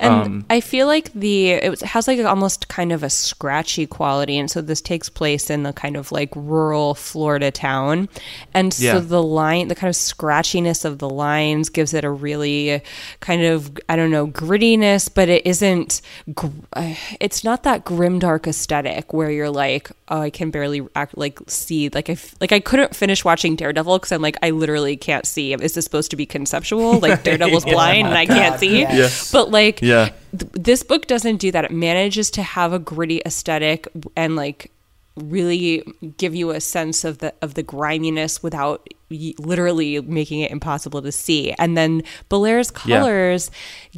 And 0.00 0.12
Um, 0.12 0.44
I 0.48 0.60
feel 0.60 0.86
like 0.86 1.12
the 1.14 1.50
it 1.50 1.68
was- 1.70 1.82
has 1.82 2.08
like 2.08 2.18
almost 2.24 2.68
kind 2.68 2.90
of 2.90 3.02
a 3.02 3.10
scratchy 3.10 3.86
quality, 3.86 4.38
and 4.38 4.50
so 4.50 4.62
this 4.62 4.80
takes 4.80 5.08
place 5.10 5.50
in 5.50 5.62
the 5.62 5.72
kind 5.74 5.94
of 5.96 6.10
like 6.10 6.30
rural 6.34 6.94
Florida 6.94 7.50
town, 7.50 8.08
and 8.54 8.72
so 8.72 8.84
Yeah. 8.84 8.98
the 9.00 9.22
line, 9.22 9.68
the 9.68 9.74
kind 9.74 9.90
of 9.90 9.94
scratchiness 9.94 10.84
of 10.86 10.98
the 10.98 11.08
lines 11.10 11.68
gives 11.68 11.92
it 11.92 12.02
a 12.04 12.10
really 12.10 12.80
kind 13.20 13.42
of 13.44 13.70
I 13.90 13.96
don't 13.96 14.10
know 14.10 14.26
grittiness, 14.26 15.08
but 15.12 15.28
it 15.28 15.46
isn't. 15.46 16.00
Gr- 16.34 16.46
uh, 16.74 16.94
it's 17.20 17.44
not 17.44 17.62
that 17.64 17.84
grimdark 17.84 18.46
aesthetic 18.46 19.12
where 19.12 19.30
you're 19.30 19.50
like, 19.50 19.90
oh, 20.08 20.22
I 20.22 20.30
can 20.30 20.50
barely 20.50 20.80
act 20.96 21.18
like 21.18 21.38
see 21.46 21.90
like 21.90 22.08
I 22.08 22.14
f- 22.14 22.34
like 22.40 22.52
I 22.52 22.60
couldn't 22.60 22.96
finish 22.96 23.24
watching 23.24 23.54
Daredevil 23.54 23.98
because 23.98 24.12
I'm 24.12 24.22
like 24.22 24.36
I 24.42 24.48
literally 24.50 24.96
can't 24.96 25.26
see. 25.26 25.52
Is 25.52 25.74
this 25.74 25.84
supposed 25.84 26.10
to 26.12 26.16
be 26.16 26.24
conceptual? 26.26 26.98
Like 27.00 27.22
Daredevil's 27.26 27.64
blind 27.66 28.08
and 28.08 28.16
I 28.16 28.24
can't 28.26 28.58
see. 28.62 28.80
yes. 28.80 29.30
But 29.30 29.50
like 29.50 29.82
Yeah. 29.90 30.10
th- 30.38 30.52
this 30.52 30.82
book 30.82 31.06
doesn't 31.06 31.36
do 31.36 31.50
that. 31.52 31.64
It 31.64 31.70
manages 31.72 32.30
to 32.32 32.42
have 32.42 32.72
a 32.72 32.78
gritty 32.78 33.20
aesthetic 33.26 33.86
and 34.16 34.36
like 34.36 34.70
really 35.16 35.82
give 36.16 36.34
you 36.34 36.50
a 36.50 36.60
sense 36.60 37.04
of 37.04 37.18
the 37.18 37.34
of 37.42 37.54
the 37.54 37.62
griminess 37.62 38.42
without 38.42 38.88
y- 39.10 39.34
literally 39.38 40.00
making 40.00 40.40
it 40.40 40.50
impossible 40.50 41.02
to 41.02 41.12
see. 41.12 41.52
And 41.58 41.76
then 41.76 42.02
Bellaire's 42.30 42.72
Yeah. 42.86 43.00
colors 43.00 43.50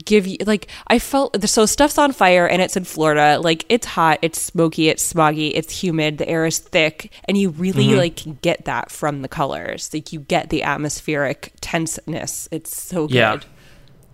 give 0.04 0.26
you 0.26 0.38
like 0.46 0.68
I 0.88 0.98
felt 0.98 1.40
so 1.48 1.66
stuff's 1.66 1.98
on 1.98 2.12
fire 2.12 2.46
and 2.48 2.60
it's 2.62 2.76
in 2.76 2.84
Florida. 2.84 3.38
Like 3.40 3.66
it's 3.68 3.86
hot, 3.86 4.18
it's 4.22 4.40
smoky, 4.40 4.88
it's 4.88 5.12
smoggy, 5.12 5.52
it's 5.54 5.82
humid, 5.82 6.18
the 6.18 6.28
air 6.28 6.46
is 6.46 6.58
thick, 6.58 7.12
and 7.26 7.36
you 7.36 7.50
really 7.50 7.88
Mm-hmm. 7.88 7.98
like 7.98 8.40
get 8.42 8.64
that 8.64 8.90
from 8.90 9.22
the 9.22 9.28
colors. 9.28 9.90
Like 9.92 10.12
you 10.12 10.20
get 10.20 10.48
the 10.48 10.62
atmospheric 10.62 11.52
tenseness. 11.60 12.48
It's 12.50 12.74
so 12.76 13.06
good. 13.06 13.14
Yeah. 13.14 13.40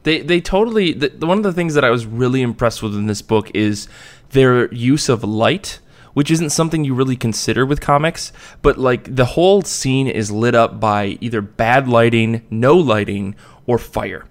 They 0.02 0.20
they 0.20 0.40
totally 0.40 0.92
the, 0.92 1.26
one 1.26 1.38
of 1.38 1.44
the 1.44 1.52
things 1.52 1.74
that 1.74 1.84
I 1.84 1.90
was 1.90 2.06
really 2.06 2.42
impressed 2.42 2.82
with 2.82 2.94
in 2.94 3.06
this 3.06 3.22
book 3.22 3.50
is 3.54 3.88
their 4.30 4.72
use 4.72 5.08
of 5.08 5.24
light, 5.24 5.80
which 6.14 6.30
isn't 6.30 6.50
something 6.50 6.84
you 6.84 6.94
really 6.94 7.16
consider 7.16 7.66
with 7.66 7.80
comics, 7.80 8.32
but 8.62 8.78
like 8.78 9.14
the 9.14 9.24
whole 9.24 9.62
scene 9.62 10.06
is 10.06 10.30
lit 10.30 10.54
up 10.54 10.80
by 10.80 11.18
either 11.20 11.40
bad 11.40 11.88
lighting, 11.88 12.46
no 12.50 12.76
lighting, 12.76 13.34
or 13.66 13.78
fire. 13.78 14.24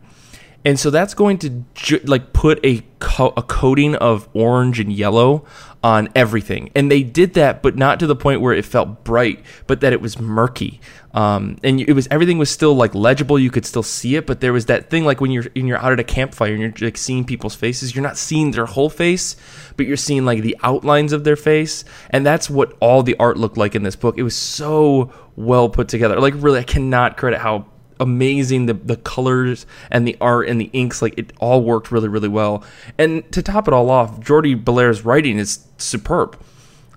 And 0.65 0.79
so 0.79 0.89
that's 0.89 1.13
going 1.13 1.37
to 1.39 1.63
ju- 1.75 2.01
like 2.03 2.33
put 2.33 2.59
a 2.65 2.83
co- 2.99 3.33
a 3.37 3.43
coating 3.43 3.95
of 3.95 4.27
orange 4.33 4.79
and 4.79 4.91
yellow 4.91 5.45
on 5.83 6.09
everything. 6.15 6.69
And 6.75 6.91
they 6.91 7.03
did 7.03 7.35
that, 7.35 7.61
but 7.61 7.77
not 7.77 7.99
to 7.99 8.07
the 8.07 8.15
point 8.15 8.41
where 8.41 8.53
it 8.53 8.65
felt 8.65 9.03
bright, 9.03 9.39
but 9.67 9.81
that 9.81 9.93
it 9.93 10.01
was 10.01 10.19
murky. 10.19 10.81
Um, 11.13 11.57
and 11.63 11.79
it 11.79 11.93
was 11.93 12.07
everything 12.11 12.37
was 12.37 12.49
still 12.49 12.75
like 12.75 12.93
legible. 12.93 13.39
You 13.39 13.49
could 13.49 13.65
still 13.65 13.83
see 13.83 14.15
it, 14.15 14.27
but 14.27 14.41
there 14.41 14.53
was 14.53 14.65
that 14.65 14.89
thing 14.89 15.05
like 15.05 15.21
when 15.21 15.31
you're 15.31 15.45
when 15.55 15.67
you're 15.67 15.77
out 15.77 15.93
at 15.93 15.99
a 15.99 16.03
campfire 16.03 16.53
and 16.53 16.61
you're 16.61 16.87
like 16.87 16.97
seeing 16.97 17.23
people's 17.23 17.55
faces, 17.55 17.95
you're 17.95 18.03
not 18.03 18.17
seeing 18.17 18.51
their 18.51 18.65
whole 18.65 18.89
face, 18.89 19.35
but 19.77 19.85
you're 19.85 19.97
seeing 19.97 20.25
like 20.25 20.41
the 20.41 20.57
outlines 20.63 21.13
of 21.13 21.23
their 21.23 21.35
face. 21.35 21.85
And 22.09 22.25
that's 22.25 22.49
what 22.49 22.75
all 22.81 23.03
the 23.03 23.15
art 23.19 23.37
looked 23.37 23.57
like 23.57 23.73
in 23.73 23.83
this 23.83 23.95
book. 23.95 24.17
It 24.17 24.23
was 24.23 24.35
so 24.35 25.13
well 25.35 25.69
put 25.69 25.87
together. 25.87 26.19
Like 26.19 26.33
really, 26.37 26.59
I 26.59 26.63
cannot 26.63 27.17
credit 27.17 27.39
how 27.39 27.67
amazing 27.99 28.65
the 28.67 28.73
the 28.73 28.97
colors 28.97 29.65
and 29.91 30.07
the 30.07 30.15
art 30.21 30.47
and 30.47 30.59
the 30.61 30.69
inks 30.73 31.01
like 31.01 31.17
it 31.17 31.33
all 31.39 31.63
worked 31.63 31.91
really 31.91 32.07
really 32.07 32.27
well. 32.27 32.63
And 32.97 33.29
to 33.31 33.41
top 33.41 33.67
it 33.67 33.73
all 33.73 33.89
off 33.89 34.19
Jordie 34.19 34.55
Bellaire's 34.55 35.03
writing 35.05 35.37
is 35.39 35.65
superb. 35.77 36.37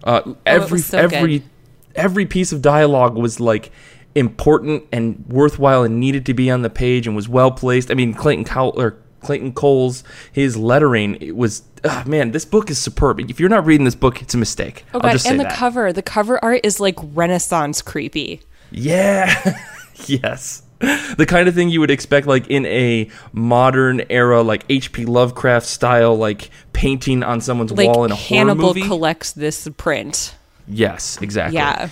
Uh, 0.04 0.34
every 0.46 0.66
Oh, 0.66 0.72
was 0.72 0.86
so 0.86 0.98
every 0.98 1.38
good. 1.40 1.48
every 1.94 2.26
piece 2.26 2.52
of 2.52 2.62
dialogue 2.62 3.16
was 3.16 3.38
like 3.40 3.70
important 4.14 4.84
and 4.92 5.24
worthwhile 5.28 5.84
and 5.84 6.00
needed 6.00 6.26
to 6.26 6.34
be 6.34 6.50
on 6.50 6.62
the 6.62 6.70
page 6.70 7.06
and 7.06 7.14
was 7.14 7.28
well 7.28 7.50
placed. 7.50 7.90
I 7.90 7.94
mean 7.94 8.14
clayton 8.14 8.44
Cowell 8.44 8.72
or 8.80 8.96
clayton 9.20 9.52
cole's 9.52 10.02
his 10.32 10.56
lettering 10.56 11.16
it 11.20 11.36
was 11.36 11.62
ah, 11.84 12.02
man 12.06 12.30
this 12.32 12.44
book 12.44 12.70
is 12.70 12.78
superb. 12.78 13.20
If 13.20 13.38
you're 13.38 13.50
not 13.50 13.66
reading 13.66 13.84
this 13.84 13.94
book 13.94 14.22
it's 14.22 14.34
a 14.34 14.38
mistake. 14.38 14.84
Oh 14.94 14.98
i'll 15.00 15.00
god, 15.00 15.12
just 15.12 15.24
say 15.26 15.30
and 15.30 15.38
the 15.38 15.44
that. 15.44 15.52
cover, 15.56 15.92
the 15.92 16.02
cover 16.02 16.42
art 16.42 16.60
is 16.64 16.80
like 16.80 16.96
Renaissance 17.02 17.82
creepy. 17.82 18.40
yeah. 18.70 19.58
Yes 20.06 20.62
the 21.18 21.26
kind 21.28 21.46
of 21.48 21.54
thing 21.54 21.68
you 21.68 21.80
would 21.80 21.90
expect 21.90 22.26
like 22.26 22.46
in 22.48 22.64
a 22.66 23.08
modern 23.32 24.00
era 24.08 24.42
like 24.42 24.66
hp 24.68 25.06
lovecraft 25.06 25.66
style 25.66 26.16
like 26.16 26.50
painting 26.72 27.22
on 27.22 27.40
someone's 27.40 27.70
Like 27.72 27.86
wall 27.88 28.04
in 28.04 28.10
a 28.10 28.14
Hannibal 28.14 28.54
horror 28.54 28.68
movie 28.68 28.80
Hannibal 28.80 28.96
collects 28.96 29.32
this 29.32 29.68
print. 29.76 30.34
yes 30.66 31.18
exactly 31.20 31.56
Yeah. 31.56 31.90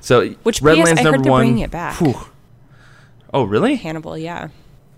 so 0.00 0.30
Which 0.42 0.60
redlands 0.60 0.92
PS, 0.92 0.98
I 1.00 1.02
number 1.04 1.16
heard 1.18 1.24
they're 1.24 1.30
one 1.32 1.40
bringing 1.42 1.58
it 1.60 1.70
back. 1.70 1.96
Whew. 2.00 2.16
oh 3.32 3.44
really 3.44 3.76
Hannibal, 3.76 4.18
yeah. 4.18 4.48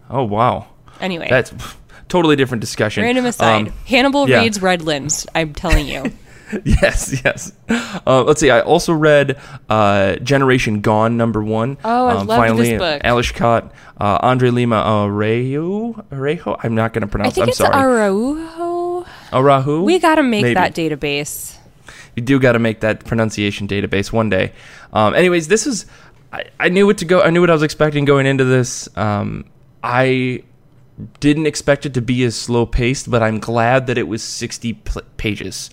oh 0.08 0.24
wow 0.24 0.66
Anyway, 1.00 1.28
that's 1.30 1.52
totally 2.08 2.36
different 2.36 2.60
discussion 2.60 3.02
random 3.04 3.24
aside. 3.26 3.68
Um, 3.68 3.74
Hannibal 3.86 4.28
yeah. 4.28 4.40
reads 4.40 4.60
Redlands. 4.60 5.26
I'm 5.34 5.54
telling 5.54 5.86
you. 5.86 6.04
yes, 6.64 7.22
yes. 7.24 7.52
Uh, 7.68 8.22
let's 8.24 8.40
see. 8.40 8.50
I 8.50 8.60
also 8.60 8.92
read 8.92 9.38
uh, 9.68 10.16
Generation 10.16 10.80
Gone 10.80 11.16
number 11.16 11.42
one. 11.42 11.78
Oh, 11.84 12.06
I 12.06 12.12
um, 12.16 12.26
loved 12.26 12.40
finally, 12.40 12.70
this 12.70 12.78
book. 12.78 13.02
Ales 13.04 13.30
Kot, 13.32 13.72
uh, 14.00 14.18
Andre 14.22 14.50
Lima 14.50 14.76
Araujo. 14.76 16.04
Araujo. 16.10 16.56
I'm 16.62 16.74
not 16.74 16.92
going 16.92 17.02
to 17.02 17.08
I 17.08 17.10
pronounce. 17.10 17.34
think 17.34 17.44
I'm 17.44 17.48
it's 17.50 17.58
sorry. 17.58 17.74
Araujo. 17.74 19.06
Arahu. 19.30 19.84
We 19.84 19.98
got 19.98 20.16
to 20.16 20.22
make 20.22 20.42
Maybe. 20.42 20.54
that 20.54 20.74
database. 20.74 21.56
You 22.16 22.22
do 22.22 22.40
got 22.40 22.52
to 22.52 22.58
make 22.58 22.80
that 22.80 23.04
pronunciation 23.04 23.68
database 23.68 24.12
one 24.12 24.28
day. 24.28 24.52
Um, 24.92 25.14
anyways, 25.14 25.48
this 25.48 25.66
is. 25.66 25.86
I, 26.32 26.44
I 26.58 26.68
knew 26.68 26.86
what 26.86 26.98
to 26.98 27.04
go. 27.04 27.20
I 27.22 27.30
knew 27.30 27.40
what 27.40 27.50
I 27.50 27.54
was 27.54 27.62
expecting 27.62 28.04
going 28.04 28.26
into 28.26 28.44
this. 28.44 28.88
Um, 28.96 29.44
I 29.82 30.42
didn't 31.20 31.46
expect 31.46 31.86
it 31.86 31.94
to 31.94 32.02
be 32.02 32.24
as 32.24 32.36
slow 32.36 32.66
paced, 32.66 33.10
but 33.10 33.22
I'm 33.22 33.38
glad 33.38 33.86
that 33.86 33.96
it 33.98 34.08
was 34.08 34.22
60 34.22 34.74
pl- 34.74 35.02
pages. 35.16 35.70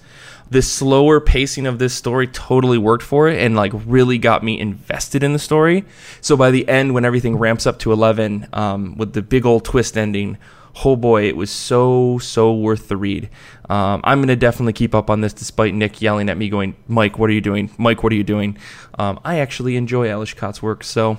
The 0.50 0.62
slower 0.62 1.20
pacing 1.20 1.68
of 1.68 1.80
this 1.80 1.94
story 1.94 2.28
totally 2.28 2.78
worked 2.78 3.04
for 3.04 3.28
it 3.28 3.40
and 3.40 3.56
like 3.56 3.74
really 3.86 4.18
got 4.18 4.44
me 4.44 4.60
invested 4.60 5.24
in 5.24 5.34
the 5.34 5.40
story. 5.40 5.86
So 6.22 6.38
by 6.38 6.52
the 6.52 6.68
end, 6.68 6.94
when 6.94 7.06
everything 7.06 7.38
ramps 7.38 7.66
up 7.66 7.80
to 7.80 7.92
11, 7.92 8.48
um, 8.54 8.98
with 8.98 9.14
the 9.14 9.22
big 9.22 9.46
old 9.46 9.66
twist 9.66 9.98
ending, 9.98 10.38
oh 10.86 10.96
boy, 10.96 11.28
it 11.28 11.36
was 11.36 11.50
so 11.50 12.18
so 12.20 12.54
worth 12.54 12.88
the 12.88 12.98
read. 12.98 13.30
Um, 13.70 14.02
I'm 14.04 14.22
gonna 14.22 14.36
definitely 14.36 14.74
keep 14.74 14.94
up 14.94 15.10
on 15.10 15.22
this, 15.22 15.34
despite 15.34 15.74
Nick 15.74 16.02
yelling 16.02 16.30
at 16.30 16.38
me, 16.38 16.50
going, 16.50 16.76
"Mike, 16.88 17.18
what 17.18 17.30
are 17.30 17.34
you 17.34 17.42
doing? 17.42 17.70
Mike, 17.78 18.04
what 18.04 18.12
are 18.12 18.16
you 18.16 18.24
doing?" 18.24 18.58
Um, 18.98 19.20
I 19.24 19.40
actually 19.40 19.76
enjoy 19.76 20.08
Ales 20.08 20.34
Kot's 20.34 20.62
work, 20.62 20.84
so 20.84 21.18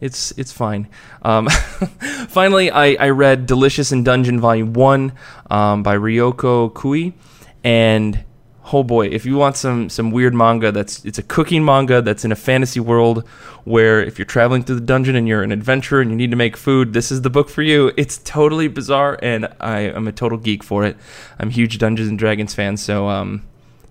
it's 0.00 0.32
it's 0.36 0.52
fine. 0.52 0.88
Um, 1.22 1.48
finally, 2.28 2.70
I, 2.70 2.94
I 2.94 3.10
read 3.10 3.46
Delicious 3.46 3.92
in 3.92 4.04
Dungeon 4.04 4.40
Volume 4.40 4.72
One 4.72 5.12
um, 5.50 5.82
by 5.82 5.96
Ryoko 5.96 6.72
Kui, 6.74 7.14
and 7.62 8.24
oh 8.72 8.82
boy, 8.82 9.06
if 9.06 9.24
you 9.26 9.36
want 9.36 9.56
some 9.56 9.88
some 9.88 10.10
weird 10.10 10.34
manga, 10.34 10.70
that's 10.70 11.04
it's 11.04 11.18
a 11.18 11.22
cooking 11.22 11.64
manga 11.64 12.00
that's 12.00 12.24
in 12.24 12.32
a 12.32 12.36
fantasy 12.36 12.80
world 12.80 13.26
where 13.64 14.02
if 14.02 14.18
you're 14.18 14.26
traveling 14.26 14.62
through 14.62 14.76
the 14.76 14.80
dungeon 14.80 15.16
and 15.16 15.26
you're 15.26 15.42
an 15.42 15.52
adventurer 15.52 16.00
and 16.00 16.10
you 16.10 16.16
need 16.16 16.30
to 16.30 16.36
make 16.36 16.56
food, 16.56 16.92
this 16.92 17.10
is 17.10 17.22
the 17.22 17.30
book 17.30 17.48
for 17.48 17.62
you. 17.62 17.92
It's 17.96 18.18
totally 18.18 18.68
bizarre, 18.68 19.18
and 19.22 19.48
I 19.60 19.80
am 19.80 20.06
a 20.06 20.12
total 20.12 20.38
geek 20.38 20.62
for 20.62 20.84
it. 20.84 20.96
I'm 21.38 21.48
a 21.48 21.52
huge 21.52 21.78
Dungeons 21.78 22.08
and 22.08 22.18
Dragons 22.18 22.54
fan, 22.54 22.76
so 22.76 23.08
um, 23.08 23.42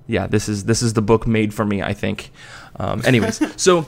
yeah, 0.08 0.28
this 0.28 0.48
is 0.48 0.66
this 0.66 0.82
is 0.82 0.94
the 0.94 1.02
book 1.02 1.28
made 1.28 1.54
for 1.54 1.66
me. 1.66 1.82
I 1.82 1.94
think. 1.94 2.32
Um, 2.78 3.02
anyways, 3.06 3.42
so 3.62 3.86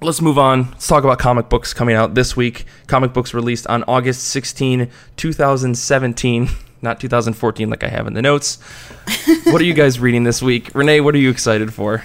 let's 0.00 0.20
move 0.20 0.38
on. 0.38 0.70
Let's 0.72 0.86
talk 0.86 1.04
about 1.04 1.18
comic 1.18 1.48
books 1.48 1.72
coming 1.72 1.96
out 1.96 2.14
this 2.14 2.36
week. 2.36 2.64
Comic 2.86 3.12
books 3.12 3.34
released 3.34 3.66
on 3.66 3.84
August 3.84 4.24
16, 4.24 4.90
2017, 5.16 6.48
not 6.84 7.00
2014 7.00 7.68
like 7.68 7.82
I 7.82 7.88
have 7.88 8.06
in 8.06 8.14
the 8.14 8.22
notes. 8.22 8.58
what 9.44 9.60
are 9.60 9.64
you 9.64 9.74
guys 9.74 9.98
reading 9.98 10.22
this 10.22 10.40
week? 10.40 10.70
Renee, 10.74 11.00
what 11.00 11.14
are 11.14 11.18
you 11.18 11.30
excited 11.30 11.74
for? 11.74 12.04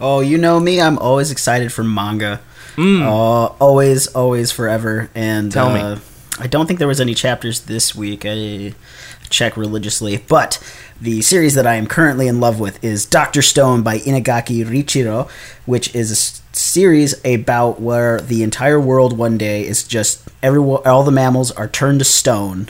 Oh, 0.00 0.20
you 0.20 0.38
know 0.38 0.60
me. 0.60 0.80
I'm 0.80 0.98
always 0.98 1.30
excited 1.30 1.72
for 1.72 1.82
manga. 1.82 2.40
Mm. 2.76 3.02
Uh, 3.02 3.46
always, 3.60 4.06
always, 4.08 4.50
forever. 4.50 5.10
And 5.14 5.50
Tell 5.52 5.72
me. 5.72 5.80
uh, 5.80 5.98
I 6.38 6.46
don't 6.46 6.66
think 6.66 6.78
there 6.78 6.88
was 6.88 7.00
any 7.00 7.14
chapters 7.14 7.60
this 7.62 7.94
week. 7.94 8.22
I 8.24 8.74
check 9.28 9.56
religiously, 9.56 10.18
but 10.28 10.62
the 11.00 11.20
series 11.22 11.54
that 11.54 11.66
I 11.66 11.74
am 11.74 11.86
currently 11.86 12.28
in 12.28 12.40
love 12.40 12.60
with 12.60 12.82
is 12.84 13.04
Doctor 13.04 13.42
Stone 13.42 13.82
by 13.82 13.98
Inagaki 13.98 14.64
Riichiro, 14.64 15.28
which 15.66 15.94
is 15.94 16.10
a 16.10 16.56
series 16.56 17.14
about 17.24 17.80
where 17.80 18.20
the 18.20 18.42
entire 18.42 18.80
world 18.80 19.16
one 19.16 19.38
day 19.38 19.66
is 19.66 19.84
just 19.84 20.28
every 20.42 20.60
all 20.60 21.02
the 21.02 21.10
mammals 21.10 21.50
are 21.52 21.68
turned 21.68 21.98
to 22.00 22.04
stone, 22.04 22.68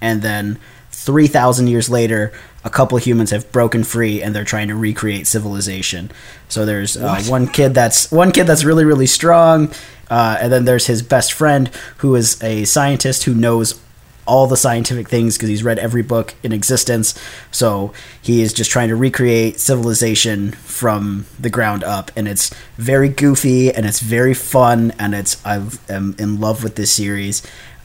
and 0.00 0.22
then 0.22 0.58
three 1.04 1.26
thousand 1.26 1.68
years 1.68 1.88
later, 1.88 2.32
a 2.64 2.70
couple 2.70 2.98
humans 2.98 3.30
have 3.30 3.50
broken 3.52 3.84
free 3.84 4.22
and 4.22 4.34
they're 4.34 4.44
trying 4.44 4.68
to 4.68 4.74
recreate 4.74 5.26
civilization. 5.26 6.10
So 6.48 6.64
there's 6.64 6.96
uh, 6.96 7.22
one 7.28 7.46
kid 7.46 7.74
that's 7.74 8.10
one 8.10 8.32
kid 8.32 8.46
that's 8.46 8.64
really 8.64 8.84
really 8.84 9.06
strong, 9.06 9.70
uh, 10.10 10.38
and 10.40 10.52
then 10.52 10.64
there's 10.64 10.86
his 10.86 11.02
best 11.02 11.32
friend 11.32 11.70
who 11.98 12.14
is 12.16 12.42
a 12.42 12.64
scientist 12.64 13.24
who 13.24 13.34
knows 13.34 13.80
all 14.26 14.46
the 14.46 14.56
scientific 14.56 15.06
things 15.06 15.36
because 15.36 15.50
he's 15.50 15.62
read 15.62 15.78
every 15.78 16.02
book 16.02 16.34
in 16.42 16.50
existence. 16.50 17.14
So 17.50 17.92
he 18.22 18.40
is 18.40 18.54
just 18.54 18.70
trying 18.70 18.88
to 18.88 18.96
recreate 18.96 19.60
civilization 19.60 20.52
from 20.52 21.26
the 21.38 21.50
ground 21.50 21.84
up, 21.84 22.10
and 22.16 22.26
it's 22.26 22.48
very 22.78 23.10
goofy 23.10 23.70
and 23.70 23.84
it's 23.84 24.00
very 24.00 24.34
fun, 24.34 24.92
and 24.98 25.14
it's 25.14 25.44
I 25.44 25.62
am 25.88 26.16
in 26.18 26.40
love 26.40 26.64
with 26.64 26.76
this 26.76 26.92
series. 26.92 27.42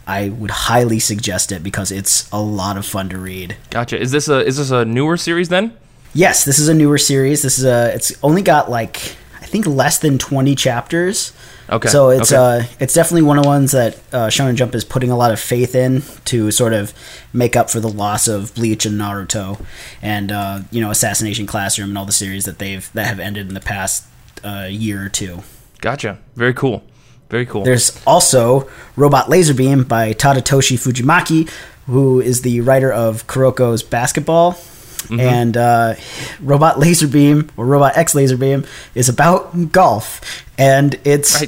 I 0.09 0.29
would 0.29 0.49
highly 0.49 0.99
suggest 0.99 1.51
it 1.51 1.61
because 1.61 1.91
it's 1.91 2.27
a 2.31 2.41
lot 2.41 2.77
of 2.77 2.85
fun 2.85 3.09
to 3.09 3.17
read. 3.19 3.55
Gotcha. 3.69 3.99
Is 3.99 4.11
this 4.11 4.27
a 4.27 4.43
is 4.43 4.57
this 4.57 4.71
a 4.71 4.83
newer 4.83 5.17
series 5.17 5.49
then? 5.49 5.77
Yes, 6.15 6.45
this 6.45 6.57
is 6.57 6.67
a 6.67 6.73
newer 6.73 6.97
series. 6.97 7.43
This 7.43 7.59
is 7.59 7.65
a 7.65 7.93
it's 7.93 8.11
only 8.23 8.41
got 8.41 8.71
like 8.71 8.95
I 9.39 9.45
think 9.45 9.67
less 9.67 9.99
than 9.99 10.17
20 10.17 10.55
chapters. 10.55 11.31
Okay. 11.69 11.89
So 11.89 12.09
it's 12.09 12.33
okay. 12.33 12.65
uh 12.65 12.67
it's 12.79 12.95
definitely 12.95 13.21
one 13.21 13.37
of 13.37 13.43
the 13.43 13.49
ones 13.49 13.71
that 13.73 13.97
uh, 14.11 14.27
Shonen 14.29 14.55
Jump 14.55 14.73
is 14.73 14.83
putting 14.83 15.11
a 15.11 15.15
lot 15.15 15.31
of 15.31 15.39
faith 15.39 15.75
in 15.75 16.01
to 16.25 16.49
sort 16.49 16.73
of 16.73 16.91
make 17.31 17.55
up 17.55 17.69
for 17.69 17.79
the 17.79 17.89
loss 17.89 18.27
of 18.27 18.55
Bleach 18.55 18.87
and 18.87 18.99
Naruto, 18.99 19.63
and 20.01 20.31
uh, 20.31 20.61
you 20.71 20.81
know 20.81 20.89
Assassination 20.89 21.45
Classroom 21.45 21.89
and 21.89 21.97
all 21.99 22.05
the 22.05 22.11
series 22.11 22.45
that 22.45 22.57
they've 22.57 22.91
that 22.93 23.05
have 23.05 23.19
ended 23.19 23.47
in 23.47 23.53
the 23.53 23.59
past 23.59 24.07
uh, 24.43 24.67
year 24.67 25.05
or 25.05 25.09
two. 25.09 25.43
gotcha. 25.81 26.17
Very 26.35 26.55
cool. 26.55 26.81
Very 27.29 27.45
cool. 27.45 27.63
There's 27.63 27.99
also 28.05 28.69
Robot 28.95 29.29
Laser 29.29 29.53
Beam 29.53 29.83
by 29.83 30.13
Tadatoshi 30.13 30.77
Fujimaki, 30.77 31.49
who 31.85 32.19
is 32.19 32.41
the 32.41 32.61
writer 32.61 32.91
of 32.91 33.27
Kuroko's 33.27 33.83
Basketball. 33.83 34.53
Mm-hmm. 34.53 35.19
And 35.21 35.55
uh, 35.55 35.95
Robot 36.41 36.75
Laserbeam, 36.75 37.49
or 37.55 37.65
Robot 37.65 37.97
X 37.97 38.13
Laser 38.13 38.35
Beam, 38.35 38.65
is 38.93 39.07
about 39.07 39.71
golf. 39.71 40.43
And 40.57 40.99
it's. 41.05 41.41
I, 41.41 41.47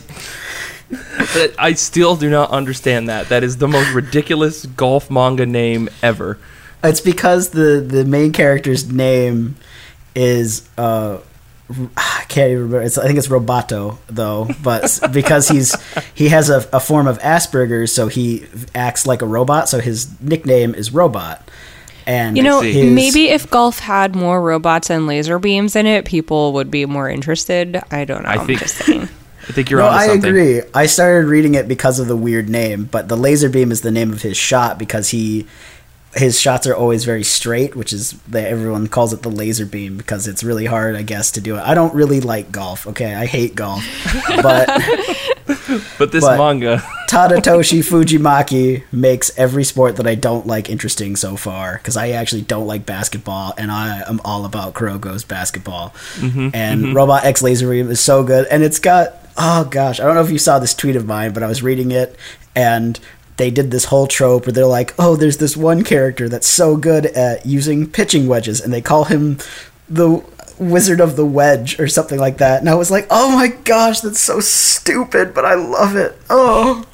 But 1.33 1.55
I 1.57 1.73
still 1.73 2.15
do 2.15 2.29
not 2.29 2.49
understand 2.49 3.07
that. 3.09 3.29
That 3.29 3.43
is 3.43 3.57
the 3.57 3.67
most 3.67 3.93
ridiculous 3.93 4.65
golf 4.65 5.09
manga 5.09 5.45
name 5.45 5.89
ever. 6.03 6.37
It's 6.83 6.99
because 6.99 7.49
the 7.49 7.79
the 7.79 8.03
main 8.03 8.33
character's 8.33 8.91
name 8.91 9.55
is 10.15 10.67
uh 10.77 11.19
I 11.97 12.25
can't 12.27 12.51
even 12.51 12.63
remember. 12.63 12.81
It's, 12.81 12.97
I 12.97 13.05
think 13.05 13.17
it's 13.17 13.27
Roboto 13.27 13.97
though, 14.07 14.49
but 14.63 14.99
because 15.11 15.47
he's 15.47 15.75
he 16.13 16.29
has 16.29 16.49
a, 16.49 16.67
a 16.73 16.79
form 16.79 17.07
of 17.07 17.19
Asperger's, 17.19 17.91
so 17.93 18.07
he 18.07 18.45
acts 18.75 19.05
like 19.07 19.21
a 19.21 19.27
robot. 19.27 19.69
So 19.69 19.79
his 19.79 20.19
nickname 20.21 20.75
is 20.75 20.93
Robot. 20.93 21.49
And 22.07 22.35
You 22.35 22.43
know, 22.43 22.61
his- 22.61 22.91
maybe 22.93 23.29
if 23.29 23.49
golf 23.49 23.79
had 23.79 24.15
more 24.15 24.41
robots 24.41 24.89
and 24.89 25.05
laser 25.07 25.37
beams 25.39 25.75
in 25.75 25.85
it, 25.85 26.05
people 26.05 26.53
would 26.53 26.71
be 26.71 26.85
more 26.85 27.07
interested. 27.09 27.79
I 27.91 28.05
don't 28.05 28.23
know. 28.23 28.29
I 28.29 28.33
I 28.33 28.37
think- 28.39 28.49
am 28.61 28.67
just 28.67 28.75
saying. 28.75 29.01
I 29.49 29.53
think 29.53 29.69
you're 29.71 29.79
no, 29.81 29.87
on 29.87 29.93
I 29.93 30.05
agree. 30.05 30.61
I 30.73 30.85
started 30.85 31.27
reading 31.27 31.55
it 31.55 31.67
because 31.67 31.99
of 31.99 32.07
the 32.07 32.15
weird 32.15 32.47
name, 32.47 32.85
but 32.85 33.07
the 33.07 33.17
laser 33.17 33.49
beam 33.49 33.71
is 33.71 33.81
the 33.81 33.89
name 33.91 34.13
of 34.13 34.21
his 34.21 34.37
shot 34.37 34.77
because 34.77 35.09
he 35.09 35.47
his 36.13 36.39
shots 36.39 36.67
are 36.67 36.75
always 36.75 37.05
very 37.05 37.23
straight, 37.23 37.75
which 37.75 37.93
is 37.93 38.11
that 38.27 38.47
everyone 38.47 38.87
calls 38.87 39.13
it 39.13 39.21
the 39.21 39.31
laser 39.31 39.65
beam 39.65 39.97
because 39.97 40.27
it's 40.27 40.43
really 40.43 40.65
hard, 40.65 40.95
I 40.95 41.03
guess, 41.03 41.31
to 41.31 41.41
do 41.41 41.55
it. 41.55 41.61
I 41.61 41.73
don't 41.73 41.93
really 41.93 42.19
like 42.19 42.51
golf. 42.51 42.85
Okay, 42.87 43.13
I 43.13 43.25
hate 43.25 43.55
golf, 43.55 43.83
but 44.41 44.67
But 45.97 46.11
this 46.11 46.23
But- 46.23 46.37
manga, 46.37 46.83
Tadatoshi 47.09 47.81
Fujimaki 47.83 48.83
makes 48.91 49.37
every 49.37 49.63
sport 49.63 49.97
that 49.97 50.07
I 50.07 50.15
don't 50.15 50.47
like 50.47 50.69
interesting 50.69 51.15
so 51.15 51.35
far 51.35 51.77
because 51.77 51.97
I 51.97 52.09
actually 52.09 52.41
don't 52.41 52.67
like 52.67 52.85
basketball 52.85 53.53
and 53.57 53.71
I 53.71 54.01
am 54.07 54.21
all 54.23 54.45
about 54.45 54.73
Kuroko's 54.73 55.23
basketball. 55.23 55.93
Mm-hmm, 56.15 56.49
and 56.53 56.83
mm-hmm. 56.83 56.93
Robot 56.95 57.25
X 57.25 57.41
Laser 57.41 57.69
Beam 57.69 57.89
is 57.89 57.99
so 57.99 58.23
good 58.23 58.47
and 58.47 58.63
it's 58.63 58.79
got 58.79 59.15
oh 59.37 59.65
gosh, 59.65 59.99
I 59.99 60.05
don't 60.05 60.15
know 60.15 60.21
if 60.21 60.31
you 60.31 60.37
saw 60.37 60.59
this 60.59 60.73
tweet 60.73 60.95
of 60.95 61.05
mine, 61.05 61.33
but 61.33 61.43
I 61.43 61.47
was 61.47 61.63
reading 61.63 61.91
it 61.91 62.15
and 62.55 62.99
they 63.37 63.51
did 63.51 63.71
this 63.71 63.85
whole 63.85 64.07
trope 64.07 64.45
where 64.45 64.53
they're 64.53 64.65
like, 64.65 64.93
"Oh, 64.99 65.15
there's 65.15 65.37
this 65.37 65.57
one 65.57 65.83
character 65.83 66.29
that's 66.29 66.47
so 66.47 66.75
good 66.75 67.05
at 67.07 67.45
using 67.45 67.87
pitching 67.87 68.27
wedges 68.27 68.61
and 68.61 68.73
they 68.73 68.81
call 68.81 69.05
him 69.05 69.37
the 69.89 70.23
Wizard 70.57 70.99
of 70.99 71.15
the 71.15 71.25
Wedge 71.25 71.79
or 71.79 71.87
something 71.87 72.19
like 72.19 72.37
that." 72.37 72.59
And 72.59 72.69
I 72.69 72.75
was 72.75 72.91
like, 72.91 73.07
"Oh 73.09 73.31
my 73.31 73.47
gosh, 73.47 74.01
that's 74.01 74.19
so 74.19 74.39
stupid, 74.39 75.33
but 75.33 75.45
I 75.45 75.55
love 75.55 75.95
it." 75.95 76.17
Oh. 76.29 76.85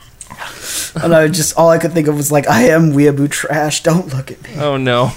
and 1.03 1.13
I 1.13 1.27
just 1.27 1.57
all 1.57 1.69
I 1.69 1.77
could 1.77 1.93
think 1.93 2.07
of 2.07 2.15
was 2.15 2.31
like, 2.31 2.47
I 2.47 2.63
am 2.69 2.91
weeaboo 2.91 3.29
trash. 3.29 3.83
Don't 3.83 4.13
look 4.13 4.31
at 4.31 4.41
me. 4.43 4.55
Oh 4.57 4.77
no. 4.77 5.11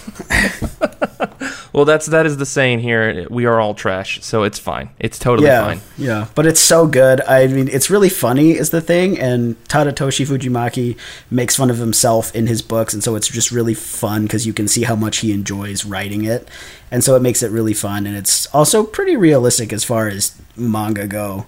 well, 1.73 1.85
that's 1.85 2.07
that 2.07 2.27
is 2.27 2.37
the 2.37 2.47
saying 2.47 2.81
here. 2.81 3.27
We 3.31 3.47
are 3.47 3.61
all 3.61 3.75
trash, 3.75 4.23
so 4.23 4.43
it's 4.43 4.59
fine. 4.59 4.91
It's 4.99 5.19
totally 5.19 5.49
yeah, 5.49 5.65
fine. 5.65 5.81
yeah. 5.99 6.27
But 6.35 6.47
it's 6.47 6.61
so 6.61 6.87
good. 6.87 7.21
I 7.23 7.47
mean, 7.47 7.69
it's 7.69 7.91
really 7.91 8.09
funny 8.09 8.53
is 8.53 8.71
the 8.71 8.81
thing, 8.81 9.19
and 9.19 9.63
Tadatoshi 9.65 10.27
Fujimaki 10.27 10.97
makes 11.31 11.57
fun 11.57 11.71
of 11.71 11.79
himself 11.79 12.35
in 12.35 12.47
his 12.47 12.63
books, 12.63 12.95
and 12.95 13.03
so 13.03 13.15
it's 13.15 13.29
just 13.29 13.51
really 13.51 13.75
fun 13.75 14.23
because 14.23 14.47
you 14.47 14.53
can 14.53 14.69
see 14.69 14.83
how 14.85 14.97
much 14.97 15.19
he 15.19 15.33
enjoys 15.33 15.85
writing 15.85 16.25
it, 16.25 16.49
and 16.91 17.05
so 17.05 17.15
it 17.17 17.23
makes 17.23 17.43
it 17.43 17.51
really 17.51 17.75
fun, 17.75 18.07
and 18.07 18.17
it's 18.17 18.47
also 18.55 18.83
pretty 18.85 19.17
realistic 19.17 19.73
as 19.73 19.85
far 19.85 20.09
as 20.09 20.35
manga 20.57 21.07
go, 21.07 21.47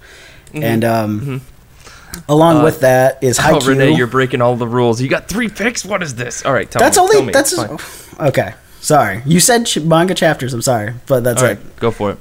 Mm-hmm. 0.53 0.63
and 0.65 0.85
um. 0.85 1.41
Along 2.29 2.59
uh, 2.59 2.65
with 2.65 2.81
that 2.81 3.23
is 3.23 3.39
Oh, 3.43 3.61
Renee, 3.61 3.95
you're 3.97 4.07
breaking 4.07 4.41
all 4.43 4.57
the 4.57 4.67
rules. 4.67 5.01
You 5.01 5.09
got 5.09 5.29
three 5.29 5.49
picks. 5.49 5.85
What 5.85 6.03
is 6.03 6.15
this? 6.15 6.45
All 6.45 6.53
right, 6.53 6.71
tell 6.71 6.81
me. 6.81 6.85
That's 6.85 6.97
me. 6.97 7.03
only 7.03 7.15
tell 7.17 7.25
me. 7.27 7.33
that's 7.33 7.53
It's 7.53 7.65
fine. 8.15 8.29
okay. 8.29 8.55
Sorry, 8.81 9.23
you 9.25 9.39
said 9.41 9.67
ch- 9.67 9.79
manga 9.81 10.15
chapters. 10.15 10.53
I'm 10.53 10.63
sorry, 10.63 10.95
but 11.07 11.23
that's 11.25 11.43
All 11.43 11.49
it. 11.51 11.55
right, 11.59 11.77
go 11.77 11.91
for 11.91 12.11
it. 12.13 12.19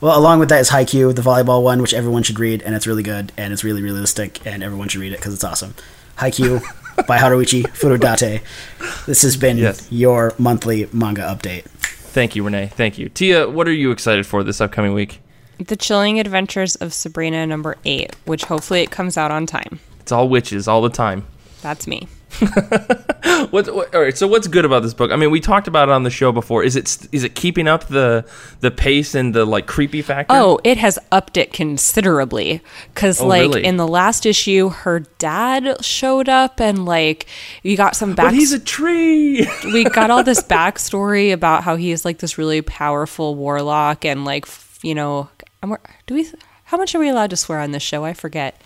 Well, 0.00 0.18
along 0.18 0.38
with 0.40 0.50
that 0.50 0.60
is 0.60 0.68
Haikyuu, 0.70 1.14
the 1.14 1.22
volleyball 1.22 1.62
one, 1.62 1.80
which 1.80 1.94
everyone 1.94 2.22
should 2.22 2.38
read, 2.38 2.60
and 2.62 2.74
it's 2.74 2.86
really 2.86 3.02
good, 3.02 3.32
and 3.38 3.52
it's 3.54 3.64
really 3.64 3.80
realistic, 3.80 4.44
and 4.46 4.62
everyone 4.62 4.88
should 4.88 5.00
read 5.00 5.12
it 5.14 5.18
because 5.18 5.32
it's 5.32 5.44
awesome. 5.44 5.74
Haikyuu 6.18 6.60
by 7.06 7.16
Haruichi 7.18 7.62
Furudate. 7.68 8.42
This 9.06 9.22
has 9.22 9.36
been 9.38 9.56
Yes. 9.56 9.88
your 9.90 10.34
monthly 10.38 10.88
manga 10.92 11.22
update. 11.22 11.64
Thank 11.64 12.36
you, 12.36 12.44
Renee. 12.44 12.66
Thank 12.66 12.98
you, 12.98 13.08
Tia. 13.08 13.48
What 13.48 13.66
are 13.66 13.72
you 13.72 13.90
excited 13.90 14.26
for 14.26 14.44
this 14.44 14.60
upcoming 14.60 14.92
week? 14.92 15.20
The 15.58 15.76
Chilling 15.76 16.18
Adventures 16.20 16.74
of 16.76 16.92
Sabrina 16.92 17.46
number 17.46 17.76
eight, 17.84 18.14
which 18.24 18.44
hopefully 18.44 18.82
it 18.82 18.90
comes 18.90 19.16
out 19.16 19.30
on 19.30 19.46
time. 19.46 19.80
It's 20.00 20.12
all 20.12 20.28
witches 20.28 20.66
all 20.68 20.82
the 20.82 20.90
time. 20.90 21.26
That's 21.62 21.86
me. 21.86 22.08
What, 23.50 23.72
what? 23.74 23.94
All 23.94 24.00
right. 24.00 24.16
So 24.16 24.26
what's 24.28 24.46
good 24.46 24.64
about 24.64 24.82
this 24.82 24.94
book? 24.94 25.10
I 25.10 25.16
mean, 25.16 25.30
we 25.30 25.40
talked 25.40 25.66
about 25.66 25.88
it 25.88 25.92
on 25.92 26.02
the 26.02 26.10
show 26.10 26.30
before. 26.32 26.62
Is 26.62 26.76
it 26.76 27.08
is 27.12 27.24
it 27.24 27.34
keeping 27.34 27.66
up 27.66 27.88
the 27.88 28.24
the 28.60 28.70
pace 28.70 29.14
and 29.14 29.34
the 29.34 29.44
like 29.44 29.66
creepy 29.66 30.02
factor? 30.02 30.34
Oh, 30.34 30.60
it 30.64 30.78
has 30.78 30.98
upped 31.12 31.36
it 31.36 31.52
considerably. 31.52 32.60
Cause 32.94 33.20
Oh, 33.20 33.26
like 33.26 33.42
really? 33.42 33.64
in 33.64 33.76
the 33.76 33.88
last 33.88 34.24
issue, 34.24 34.68
her 34.70 35.00
dad 35.18 35.84
showed 35.84 36.28
up 36.28 36.60
and 36.60 36.84
like 36.84 37.26
you 37.62 37.76
got 37.76 37.96
some 37.96 38.14
back. 38.14 38.26
but 38.26 38.34
he's 38.34 38.52
a 38.52 38.60
tree. 38.60 39.46
we 39.64 39.84
got 39.84 40.10
all 40.10 40.22
this 40.24 40.42
backstory 40.42 41.32
about 41.32 41.64
how 41.64 41.76
he 41.76 41.90
is 41.90 42.04
like 42.04 42.18
this 42.18 42.38
really 42.38 42.62
powerful 42.62 43.34
warlock 43.34 44.04
and 44.04 44.24
like 44.24 44.46
you 44.84 44.94
know, 44.94 45.28
do 46.06 46.14
we? 46.14 46.30
How 46.64 46.76
much 46.76 46.94
are 46.94 46.98
we 46.98 47.08
allowed 47.08 47.30
to 47.30 47.36
swear 47.36 47.60
on 47.60 47.72
this 47.72 47.82
show? 47.82 48.04
I 48.04 48.12
forget. 48.14 48.60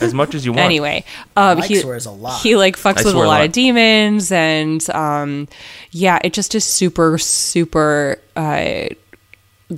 as 0.00 0.14
much 0.14 0.34
as 0.34 0.46
you 0.46 0.52
want. 0.52 0.64
Anyway, 0.64 1.04
um, 1.36 1.58
Mike 1.58 1.68
he 1.68 1.76
swears 1.76 2.06
a 2.06 2.10
lot. 2.10 2.40
he 2.40 2.56
like 2.56 2.76
fucks 2.76 2.98
I 2.98 3.00
with 3.00 3.06
a 3.06 3.10
swear 3.10 3.24
a 3.24 3.28
lot, 3.28 3.38
lot. 3.40 3.46
of 3.46 3.52
demons, 3.52 4.32
and 4.32 4.88
um, 4.90 5.46
yeah, 5.90 6.18
it 6.24 6.32
just 6.32 6.54
is 6.54 6.64
super 6.64 7.18
super 7.18 8.18
uh, 8.34 8.86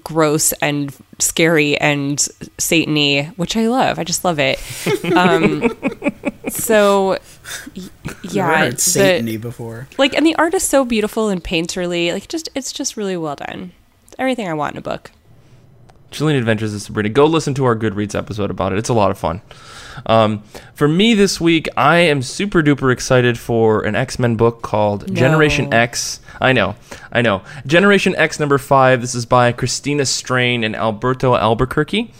gross 0.04 0.52
and 0.62 0.94
scary 1.18 1.76
and 1.78 2.18
satany, 2.59 3.37
which 3.37 3.56
I 3.56 3.66
love. 3.66 3.98
I 3.98 4.04
just 4.04 4.24
love 4.24 4.38
it. 4.38 4.59
Um, 5.16 5.76
so 6.48 7.18
y- 7.76 7.83
I've 8.06 8.24
yeah, 8.33 8.59
heard 8.59 8.72
the- 8.74 8.76
Satany 8.76 9.40
before. 9.40 9.88
like, 9.98 10.14
and 10.14 10.24
the 10.24 10.37
art 10.37 10.54
is 10.54 10.62
so 10.62 10.85
beautiful 10.85 11.28
and 11.28 11.42
painterly. 11.42 12.12
like 12.12 12.28
just 12.28 12.48
it's 12.54 12.72
just 12.72 12.96
really 12.96 13.16
well 13.16 13.35
done. 13.37 13.72
It's 14.06 14.14
everything 14.20 14.48
I 14.48 14.54
want 14.54 14.74
in 14.74 14.78
a 14.78 14.83
book. 14.83 15.11
Chilling 16.11 16.37
Adventures 16.37 16.75
of 16.75 16.83
Sabrina. 16.83 17.09
Go 17.09 17.27
listen 17.27 17.55
to 17.55 17.64
our 17.64 17.77
Goodreads 17.77 18.14
episode 18.14 18.51
about 18.51 18.73
it. 18.73 18.79
It's 18.79 18.88
a 18.88 18.94
lot 18.94 19.11
of 19.11 19.18
fun. 19.18 19.40
Um, 20.07 20.42
for 20.75 20.88
me 20.88 21.14
this 21.14 21.40
week, 21.40 21.68
I 21.77 21.99
am 21.99 22.23
super 22.23 22.62
duper 22.62 22.92
excited 22.92 23.38
for 23.38 23.83
an 23.83 23.94
X 23.94 24.18
Men 24.18 24.37
book 24.37 24.62
called 24.62 25.14
Generation 25.14 25.73
X. 25.73 26.20
I 26.40 26.53
know, 26.53 26.77
I 27.12 27.23
know. 27.23 27.42
Generation 27.66 28.14
X 28.16 28.40
number 28.40 28.59
five. 28.59 29.01
This 29.01 29.14
is 29.14 29.27
by 29.27 29.53
Christina 29.53 30.07
Strain 30.07 30.64
and 30.64 30.75
Alberto 30.75 31.35
Alburquerque. 31.35 32.12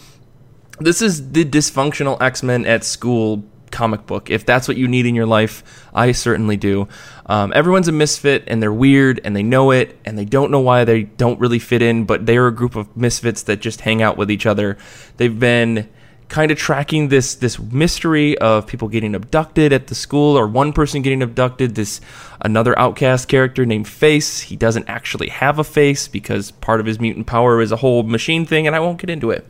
This 0.79 1.03
is 1.03 1.33
the 1.33 1.45
dysfunctional 1.45 2.21
X 2.21 2.43
Men 2.43 2.67
at 2.67 2.85
school 2.85 3.45
comic 3.71 4.07
book. 4.07 4.31
If 4.31 4.45
that's 4.45 4.69
what 4.69 4.77
you 4.77 4.89
need 4.89 5.07
in 5.07 5.15
your 5.15 5.27
life, 5.27 5.63
I 5.95 6.13
certainly 6.13 6.57
do. 6.57 6.89
Um, 7.27 7.53
everyone's 7.55 7.89
a 7.89 7.93
misfit 7.93 8.45
and 8.47 8.63
they're 8.63 8.73
weird 8.73 9.21
and 9.25 9.35
they 9.35 9.43
know 9.43 9.71
it 9.71 9.99
and 10.05 10.19
they 10.19 10.25
don't 10.25 10.51
know 10.51 10.61
why 10.61 10.85
they 10.85 11.05
don't 11.05 11.41
really 11.41 11.59
fit 11.59 11.83
in, 11.83 12.05
but 12.05 12.27
they're 12.27 12.47
a 12.47 12.55
group 12.55 12.77
of 12.77 12.97
misfits 12.97 13.43
that 13.45 13.61
just 13.61 13.83
hang 13.83 14.03
out 14.03 14.17
with 14.17 14.31
each 14.31 14.47
other. 14.47 14.77
They've 15.17 15.39
been 15.39 15.89
kind 16.31 16.53
of 16.53 16.57
tracking 16.57 17.09
this 17.09 17.35
this 17.35 17.59
mystery 17.59 18.39
of 18.39 18.67
people 18.67 18.89
getting 18.89 19.15
abducted 19.15 19.73
at 19.73 19.89
the 19.89 19.95
school 19.95 20.39
or 20.39 20.47
one 20.47 20.73
person 20.73 21.03
getting 21.03 21.23
abducted 21.23 21.75
this 21.75 22.01
another 22.41 22.79
outcast 22.79 23.29
character 23.29 23.67
named 23.67 23.87
face. 23.87 24.41
He 24.41 24.57
doesn't 24.57 24.89
actually 24.89 25.29
have 25.29 25.59
a 25.59 25.65
face 25.65 26.09
because 26.09 26.53
part 26.53 26.81
of 26.81 26.87
his 26.87 27.01
mutant 27.01 27.27
power 27.27 27.61
is 27.61 27.73
a 27.73 27.77
whole 27.77 28.05
machine 28.05 28.47
thing 28.47 28.67
and 28.67 28.75
i 28.75 28.81
won't 28.81 28.99
get 28.99 29.11
into 29.11 29.31
it. 29.31 29.47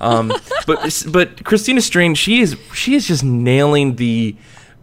Um, 0.00 0.32
but 0.66 1.04
but 1.10 1.44
Christina 1.44 1.80
Strain 1.80 2.14
she 2.14 2.40
is 2.40 2.58
she 2.74 2.94
is 2.94 3.06
just 3.06 3.24
nailing 3.24 3.96
the 3.96 4.36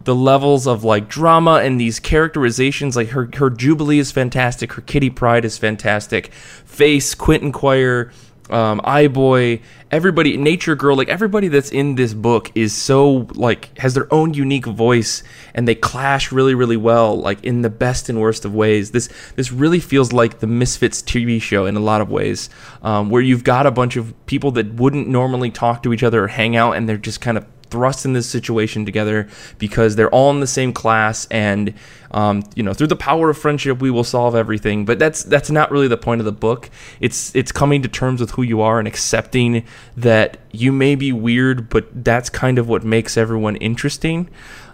the 0.04 0.14
levels 0.14 0.66
of 0.66 0.82
like 0.82 1.06
drama 1.06 1.56
and 1.56 1.78
these 1.78 2.00
characterizations. 2.00 2.96
Like 2.96 3.08
her 3.10 3.28
her 3.34 3.50
jubilee 3.50 3.98
is 3.98 4.10
fantastic. 4.10 4.72
Her 4.72 4.82
Kitty 4.82 5.10
Pryde 5.10 5.44
is 5.44 5.58
fantastic. 5.58 6.32
Face 6.32 7.14
quentin 7.14 7.52
quire 7.52 8.10
um, 8.52 8.80
Eye-Boy, 8.84 9.60
everybody, 9.90 10.36
Nature 10.36 10.76
Girl, 10.76 10.96
like 10.96 11.08
everybody 11.08 11.48
that's 11.48 11.70
in 11.70 11.94
this 11.94 12.14
book 12.14 12.50
is 12.54 12.74
so 12.74 13.28
like 13.34 13.76
has 13.78 13.94
their 13.94 14.12
own 14.12 14.34
unique 14.34 14.66
voice, 14.66 15.22
and 15.54 15.66
they 15.66 15.74
clash 15.74 16.30
really, 16.30 16.54
really 16.54 16.76
well, 16.76 17.18
like 17.18 17.42
in 17.44 17.62
the 17.62 17.70
best 17.70 18.08
and 18.08 18.20
worst 18.20 18.44
of 18.44 18.54
ways. 18.54 18.90
This 18.90 19.08
this 19.36 19.50
really 19.52 19.80
feels 19.80 20.12
like 20.12 20.40
the 20.40 20.46
Misfits 20.46 21.02
TV 21.02 21.40
show 21.40 21.66
in 21.66 21.76
a 21.76 21.80
lot 21.80 22.00
of 22.00 22.10
ways, 22.10 22.50
um, 22.82 23.10
where 23.10 23.22
you've 23.22 23.44
got 23.44 23.66
a 23.66 23.70
bunch 23.70 23.96
of 23.96 24.14
people 24.26 24.50
that 24.52 24.74
wouldn't 24.74 25.08
normally 25.08 25.50
talk 25.50 25.82
to 25.82 25.92
each 25.92 26.02
other 26.02 26.24
or 26.24 26.28
hang 26.28 26.56
out, 26.56 26.76
and 26.76 26.88
they're 26.88 26.96
just 26.96 27.20
kind 27.20 27.38
of 27.38 27.46
thrust 27.72 28.04
in 28.04 28.12
this 28.12 28.28
situation 28.28 28.84
together 28.84 29.28
because 29.58 29.96
they're 29.96 30.10
all 30.10 30.30
in 30.30 30.40
the 30.40 30.46
same 30.46 30.72
class 30.72 31.26
and 31.30 31.74
um, 32.12 32.42
you 32.54 32.62
know 32.62 32.74
through 32.74 32.86
the 32.88 32.96
power 32.96 33.30
of 33.30 33.38
friendship 33.38 33.80
we 33.80 33.90
will 33.90 34.04
solve 34.04 34.34
everything. 34.34 34.84
But 34.84 34.98
that's 34.98 35.24
that's 35.24 35.50
not 35.50 35.70
really 35.70 35.88
the 35.88 35.96
point 35.96 36.20
of 36.20 36.24
the 36.24 36.32
book. 36.32 36.70
It's 37.00 37.34
it's 37.34 37.50
coming 37.50 37.82
to 37.82 37.88
terms 37.88 38.20
with 38.20 38.32
who 38.32 38.42
you 38.42 38.60
are 38.60 38.78
and 38.78 38.86
accepting 38.86 39.64
that 39.96 40.36
you 40.52 40.70
may 40.70 40.94
be 40.94 41.10
weird 41.12 41.68
but 41.68 42.04
that's 42.04 42.28
kind 42.28 42.58
of 42.58 42.68
what 42.68 42.84
makes 42.84 43.16
everyone 43.16 43.56
interesting. 43.56 44.28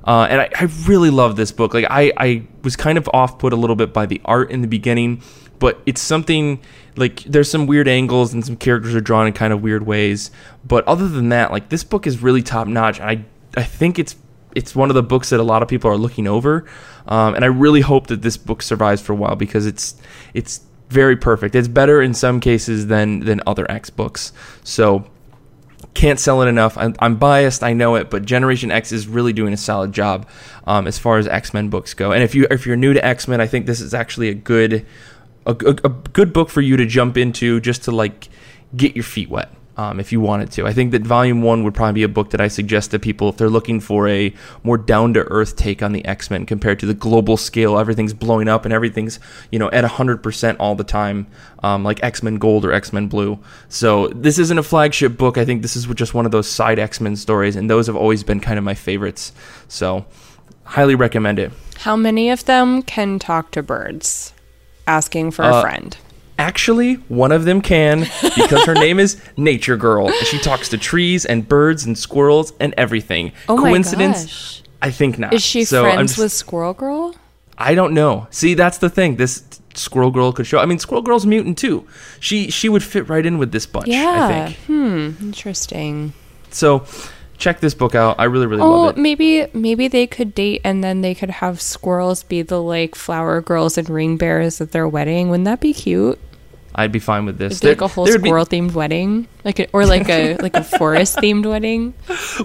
Uh, 0.05 0.27
and 0.31 0.41
I, 0.41 0.49
I 0.59 0.65
really 0.87 1.11
love 1.11 1.37
this 1.37 1.53
book. 1.53 1.75
Like 1.75 1.87
I, 1.89 2.13
I 2.17 2.47
was 2.63 2.77
kind 2.77 2.99
of 2.99 3.09
off 3.13 3.39
put 3.39 3.53
a 3.53 3.57
little 3.57 3.77
bit 3.77 3.93
by 3.93 4.07
the 4.07 4.21
art 4.25 4.51
in 4.51 4.63
the 4.63 4.69
beginning 4.69 5.23
but 5.59 5.81
it's 5.87 6.01
something 6.01 6.61
like 6.97 7.23
there's 7.25 7.51
some 7.51 7.67
weird 7.67 7.89
angles 7.89 8.33
and 8.33 8.45
some 8.45 8.57
characters 8.57 8.95
are 8.95 9.01
drawn 9.01 9.27
in 9.27 9.33
kind 9.33 9.53
of 9.53 9.63
weird 9.63 9.87
ways 9.87 10.31
but 10.67 10.87
other 10.87 11.09
than 11.09 11.29
that 11.29 11.51
like 11.51 11.69
this 11.69 11.85
book 11.85 12.07
is 12.07 12.23
really 12.23 12.43
top 12.43 12.67
notch 12.67 13.01
i 13.01 13.25
i 13.57 13.63
think 13.63 13.99
it's 13.99 14.17
it's 14.55 14.75
one 14.75 14.91
of 14.91 14.95
the 14.95 15.03
books 15.03 15.31
that 15.31 15.39
a 15.39 15.43
lot 15.43 15.63
of 15.63 15.69
people 15.69 15.91
are 15.91 15.97
looking 15.97 16.27
over 16.27 16.65
um, 17.07 17.35
and 17.35 17.45
i 17.45 17.49
really 17.49 17.81
hope 17.81 18.07
that 18.09 18.23
this 18.23 18.37
book 18.37 18.63
survives 18.63 19.01
for 19.01 19.13
a 19.13 19.17
while 19.17 19.37
because 19.37 19.67
it's 19.67 20.01
it's 20.35 20.61
very 20.89 21.17
perfect 21.17 21.55
it's 21.55 21.69
better 21.69 22.01
in 22.01 22.15
some 22.15 22.41
cases 22.41 22.87
than 22.87 23.21
than 23.21 23.41
other 23.47 23.71
x 23.71 23.91
books 23.91 24.33
so 24.65 25.07
can't 25.95 26.21
sell 26.21 26.43
it 26.43 26.49
enough. 26.49 26.77
I'm, 26.77 26.95
I'm 26.99 27.17
biased, 27.17 27.63
I 27.63 27.73
know 27.73 27.97
it, 27.97 28.11
but 28.11 28.25
Generation 28.25 28.71
X 28.71 28.93
is 28.93 29.07
really 29.07 29.33
doing 29.33 29.53
a 29.53 29.57
solid 29.57 29.93
job 29.93 30.29
um, 30.67 30.87
as 30.87 30.99
far 30.99 31.19
as 31.19 31.27
X 31.27 31.53
Men 31.55 31.71
books 31.71 31.95
go. 31.95 32.13
And 32.13 32.23
if 32.23 32.35
you 32.35 32.47
if 32.51 32.67
you're 32.67 32.77
new 32.77 32.93
to 32.93 33.05
X 33.05 33.29
Men, 33.29 33.41
I 33.41 33.47
think 33.47 33.67
this 33.67 33.81
is 33.81 33.95
actually 33.95 34.29
a 34.29 34.35
good 34.35 34.87
a, 35.49 35.57
a, 35.67 35.75
a 35.85 35.89
good 35.89 36.33
book 36.33 36.51
for 36.51 36.61
you 36.61 36.77
to 36.77 36.87
jump 36.87 37.17
into 37.17 37.61
just 37.61 37.85
to 37.85 37.91
like 37.91 38.29
get 38.77 38.95
your 38.95 39.05
feet 39.05 39.31
wet. 39.31 39.51
Um, 39.79 40.01
if 40.01 40.11
you 40.11 40.21
wanted 40.21 40.51
to, 40.53 40.67
I 40.67 40.73
think 40.73 40.91
that 40.91 41.03
Volume 41.03 41.41
One 41.41 41.63
would 41.63 41.73
probably 41.73 41.93
be 41.93 42.03
a 42.03 42.09
book 42.09 42.31
that 42.31 42.41
I 42.41 42.49
suggest 42.49 42.91
to 42.91 42.99
people 42.99 43.29
if 43.29 43.37
they're 43.37 43.49
looking 43.49 43.79
for 43.79 44.09
a 44.09 44.35
more 44.65 44.77
down 44.77 45.15
to 45.15 45.21
earth 45.21 45.55
take 45.55 45.85
on 45.85 45.93
the 45.93 46.05
X 46.05 46.33
Men 46.33 46.47
compared 46.47 46.81
to 46.81 46.87
the 46.87 46.95
global 46.95 47.37
scale. 47.37 47.79
Everything's 47.79 48.13
blowing 48.13 48.49
up 48.49 48.65
and 48.65 48.75
everything's 48.75 49.21
you 49.53 49.59
know 49.61 49.71
at 49.71 49.85
hundred 49.85 50.21
percent 50.21 50.59
all 50.59 50.75
the 50.75 50.83
time, 50.83 51.29
um, 51.63 51.85
like 51.85 52.03
X 52.03 52.25
Men 52.25 52.39
Gold 52.39 52.65
or 52.65 52.73
X 52.73 52.93
Men 52.93 53.07
Blue. 53.07 53.39
So 53.69 54.09
this 54.09 54.41
isn't 54.41 54.59
a 54.59 54.65
flagship 54.65 55.17
book. 55.17 55.39
I 55.39 55.45
think 55.45 55.63
this 55.63 55.77
is 55.77 55.87
just 55.87 56.13
one 56.13 56.27
of 56.27 56.33
those 56.33 56.49
side 56.49 56.81
X 56.81 57.01
Men 57.01 57.15
stories, 57.15 57.55
and 57.55 57.71
those 57.71 57.87
have 57.87 57.95
always 57.95 58.25
been 58.25 58.41
kind 58.41 58.59
of 58.59 58.65
my 58.65 58.75
favorites. 58.75 59.31
So 59.69 60.07
highly 60.65 60.97
recommend 60.97 61.39
it. 61.39 61.53
How 61.77 61.95
many 61.95 62.31
of 62.31 62.47
them 62.47 62.83
can 62.83 63.21
talk 63.21 63.53
to 63.53 63.63
birds? 63.63 64.33
Asking 64.89 65.31
for 65.31 65.45
Uh, 65.45 65.59
a 65.59 65.61
friend. 65.61 65.97
Actually, 66.41 66.95
one 67.09 67.31
of 67.33 67.45
them 67.45 67.61
can 67.61 68.07
because 68.37 68.65
her 68.65 68.75
name 68.87 68.99
is 68.99 69.21
Nature 69.37 69.77
Girl. 69.77 70.07
and 70.09 70.27
She 70.27 70.39
talks 70.39 70.69
to 70.71 70.79
trees 70.79 71.25
and 71.27 71.47
birds 71.49 71.85
and 71.85 71.97
squirrels 71.99 72.53
and 72.59 72.73
everything. 72.77 73.33
Oh 73.49 73.57
my 73.57 73.69
Coincidence? 73.71 74.25
gosh. 74.25 74.63
I 74.81 74.91
think 74.93 75.19
not. 75.19 75.33
Is 75.35 75.43
she 75.45 75.65
So 75.65 75.83
friends 75.83 76.13
just- 76.13 76.19
with 76.23 76.33
Squirrel 76.33 76.75
Girl? 76.75 77.15
I 77.59 77.75
don't 77.75 77.93
know. 77.93 78.29
See, 78.31 78.55
that's 78.55 78.79
the 78.79 78.89
thing. 78.89 79.17
This 79.17 79.43
Squirrel 79.75 80.13
Girl 80.13 80.33
could 80.33 80.47
show. 80.47 80.61
I 80.61 80.67
mean, 80.67 80.79
Squirrel 80.79 81.03
Girl's 81.03 81.27
mutant 81.27 81.59
too. 81.59 81.85
She 82.21 82.51
she 82.51 82.69
would 82.69 82.85
fit 82.85 83.09
right 83.09 83.27
in 83.27 83.37
with 83.39 83.51
this 83.51 83.67
bunch. 83.67 83.89
I 83.89 83.91
Yeah. 83.91 84.29
think. 84.47 84.57
Hmm. 84.69 85.11
Interesting. 85.21 86.13
So, 86.51 86.85
check 87.39 87.61
this 87.61 87.73
book 87.75 87.95
out. 87.95 88.17
I 88.19 88.25
really, 88.25 88.47
really 88.47 88.63
Oh, 88.63 88.83
love 88.83 88.97
it. 88.99 89.01
maybe 89.01 89.47
maybe 89.55 89.89
they 89.89 90.07
could 90.07 90.35
date 90.35 90.61
and 90.65 90.83
then 90.85 91.01
they 91.01 91.15
could 91.15 91.31
have 91.31 91.61
squirrels 91.61 92.23
be 92.25 92.43
the 92.43 92.61
like 92.61 92.95
flower 92.95 93.41
girls 93.41 93.79
and 93.79 93.89
ring 93.89 94.17
bearers 94.17 94.61
at 94.61 94.73
their 94.73 94.87
wedding. 94.89 95.31
Wouldn't 95.31 95.45
that 95.47 95.61
be 95.61 95.73
cute? 95.73 96.19
I'd 96.75 96.93
be 96.93 97.01
fine 97.01 97.25
with 97.27 97.39
this. 97.39 97.55
It'd 97.57 97.81
like 97.81 97.81
a 97.81 97.89
whole 97.93 98.05
There- 98.05 98.13
there'd 98.13 98.23
be- 98.23 98.29
squirrel 98.29 98.47
themed 98.47 98.73
wedding, 98.73 99.27
like 99.45 99.59
a, 99.59 99.67
or 99.73 99.85
like 99.85 100.09
a 100.09 100.37
like 100.37 100.55
a 100.55 100.63
forest 100.79 101.17
themed 101.17 101.45
wedding. 101.45 101.95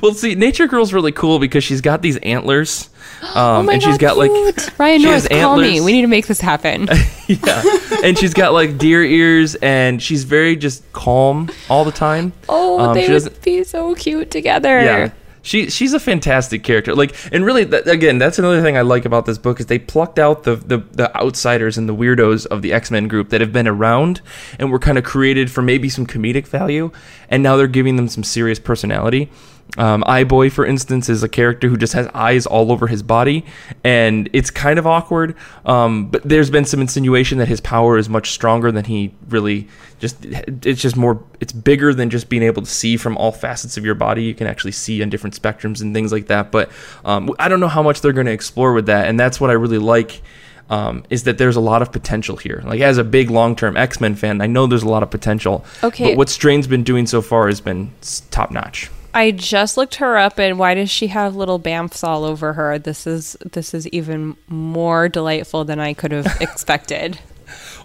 well, 0.02 0.14
see, 0.14 0.34
Nature 0.34 0.66
Girl's 0.68 0.92
really 0.92 1.12
cool 1.12 1.38
because 1.38 1.64
she's 1.64 1.82
got 1.82 2.02
these 2.02 2.18
antlers, 2.18 2.90
um, 3.22 3.30
oh 3.36 3.64
my 3.64 3.74
and 3.74 3.84
she's 3.84 3.98
got 4.00 4.18
like. 4.18 4.32
Ryan 4.80 5.02
North, 5.04 5.28
has 5.28 5.28
call 5.28 5.58
me. 5.58 5.82
We 5.82 5.92
need 5.92 6.02
to 6.02 6.08
make 6.08 6.26
this 6.26 6.42
happen. 6.42 6.88
yeah, 7.28 7.64
and 8.04 8.18
she's 8.18 8.34
got 8.34 8.54
like 8.54 8.78
deer 8.78 9.04
ears, 9.04 9.56
and 9.56 10.02
she's 10.02 10.24
very 10.24 10.56
just 10.56 10.84
calm 10.94 11.50
all 11.70 11.86
the 11.86 11.92
time. 11.92 12.34
Oh, 12.50 12.80
Um, 12.80 12.94
they 12.94 13.10
would 13.10 13.42
be 13.42 13.64
so 13.64 13.96
cute 13.96 14.30
together. 14.30 14.80
Yeah. 14.82 15.12
She 15.46 15.70
she's 15.70 15.94
a 15.94 16.00
fantastic 16.00 16.64
character. 16.64 16.96
Like 16.96 17.14
and 17.34 17.44
really 17.46 17.66
that, 17.66 17.86
again, 17.86 18.18
that's 18.18 18.40
another 18.40 18.62
thing 18.62 18.78
I 18.78 18.82
like 18.82 19.04
about 19.04 19.26
this 19.26 19.38
book 19.38 19.60
is 19.60 19.66
they 19.66 19.78
plucked 19.78 20.18
out 20.18 20.44
the, 20.44 20.56
the 20.56 20.78
the 20.78 21.14
outsiders 21.18 21.78
and 21.78 21.90
the 21.90 21.94
weirdos 21.94 22.46
of 22.46 22.62
the 22.62 22.72
X-Men 22.72 23.10
group 23.10 23.28
that 23.30 23.42
have 23.42 23.52
been 23.52 23.68
around 23.68 24.22
and 24.58 24.72
were 24.72 24.80
kind 24.80 24.98
of 24.98 25.04
created 25.04 25.52
for 25.52 25.62
maybe 25.62 25.90
some 25.90 26.08
comedic 26.08 26.48
value 26.48 26.92
and 27.28 27.44
now 27.44 27.58
they're 27.58 27.68
giving 27.68 27.98
them 27.98 28.08
some 28.08 28.24
serious 28.24 28.58
personality. 28.58 29.30
Um, 29.78 30.04
Boy, 30.28 30.50
for 30.50 30.66
instance, 30.66 31.10
is 31.10 31.24
a 31.24 31.30
character 31.30 31.68
who 31.68 31.78
just 31.78 31.94
has 31.94 32.08
eyes 32.14 32.46
all 32.46 32.72
over 32.72 32.88
his 32.88 33.02
body, 33.02 33.46
and 33.84 34.30
it's 34.32 34.52
kind 34.52 34.78
of 34.78 34.86
awkward. 34.86 35.36
Um, 35.66 36.10
but 36.10 36.22
there's 36.24 36.50
been 36.50 36.66
some 36.66 36.80
insinuation 36.80 37.40
that 37.40 37.48
his 37.48 37.60
power 37.60 37.98
is 37.98 38.08
much 38.08 38.32
stronger 38.32 38.72
than 38.72 38.86
he 38.86 39.14
really 39.30 39.68
just. 40.00 40.24
It's 40.24 40.82
just 40.82 40.96
more. 40.96 41.24
It's 41.40 41.54
bigger 41.54 41.94
than 41.94 42.10
just 42.10 42.30
being 42.30 42.44
able 42.44 42.62
to 42.62 42.70
see 42.70 42.98
from 42.98 43.18
all 43.18 43.32
facets 43.32 43.78
of 43.78 43.84
your 43.84 43.96
body. 43.96 44.24
You 44.24 44.36
can 44.36 44.48
actually 44.48 44.74
see 44.74 45.02
on 45.02 45.10
different 45.10 45.40
spectrums 45.40 45.82
and 45.82 45.94
things 45.94 46.12
like 46.12 46.28
that. 46.28 46.52
But 46.52 46.72
um, 47.04 47.34
I 47.40 47.48
don't 47.48 47.60
know 47.60 47.68
how 47.68 47.82
much 47.82 48.02
they're 48.02 48.14
going 48.14 48.28
to 48.28 48.32
explore 48.32 48.74
with 48.74 48.86
that, 48.88 49.08
and 49.08 49.20
that's 49.20 49.42
what 49.42 49.50
I 49.50 49.54
really 49.54 49.80
like. 49.80 50.22
Um, 50.70 51.04
is 51.10 51.24
that 51.24 51.38
there's 51.38 51.58
a 51.58 51.62
lot 51.62 51.82
of 51.82 51.92
potential 51.92 52.38
here. 52.38 52.64
Like 52.66 52.80
as 52.80 52.98
a 52.98 53.04
big 53.04 53.30
long-term 53.30 53.76
X-Men 53.76 54.16
fan, 54.16 54.40
I 54.40 54.48
know 54.48 54.66
there's 54.66 54.82
a 54.82 54.90
lot 54.90 55.04
of 55.04 55.12
potential. 55.12 55.66
Okay. 55.84 56.12
But 56.12 56.18
what 56.18 56.30
Strain's 56.30 56.68
been 56.68 56.84
doing 56.84 57.06
so 57.06 57.22
far 57.22 57.48
has 57.48 57.60
been 57.60 57.92
top 58.32 58.50
notch. 58.50 58.90
I 59.14 59.32
just 59.32 59.78
looked 59.78 59.96
her 59.96 60.18
up, 60.18 60.40
and 60.40 60.58
why 60.58 60.74
does 60.74 60.90
she 60.90 61.08
have 61.08 61.36
little 61.36 61.60
bamfs 61.60 62.04
all 62.04 62.24
over 62.24 62.54
her? 62.54 62.80
This 62.80 63.06
is 63.06 63.38
this 63.52 63.74
is 63.74 63.88
even 63.90 64.36
more 64.48 65.08
delightful 65.10 65.64
than 65.66 65.80
I 65.80 65.94
could 65.94 66.12
have 66.12 66.26
expected. 66.42 67.20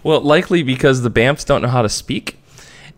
Well, 0.03 0.21
likely 0.21 0.63
because 0.63 1.01
the 1.01 1.11
Bamfs 1.11 1.45
don't 1.45 1.61
know 1.61 1.67
how 1.67 1.81
to 1.81 1.89
speak. 1.89 2.37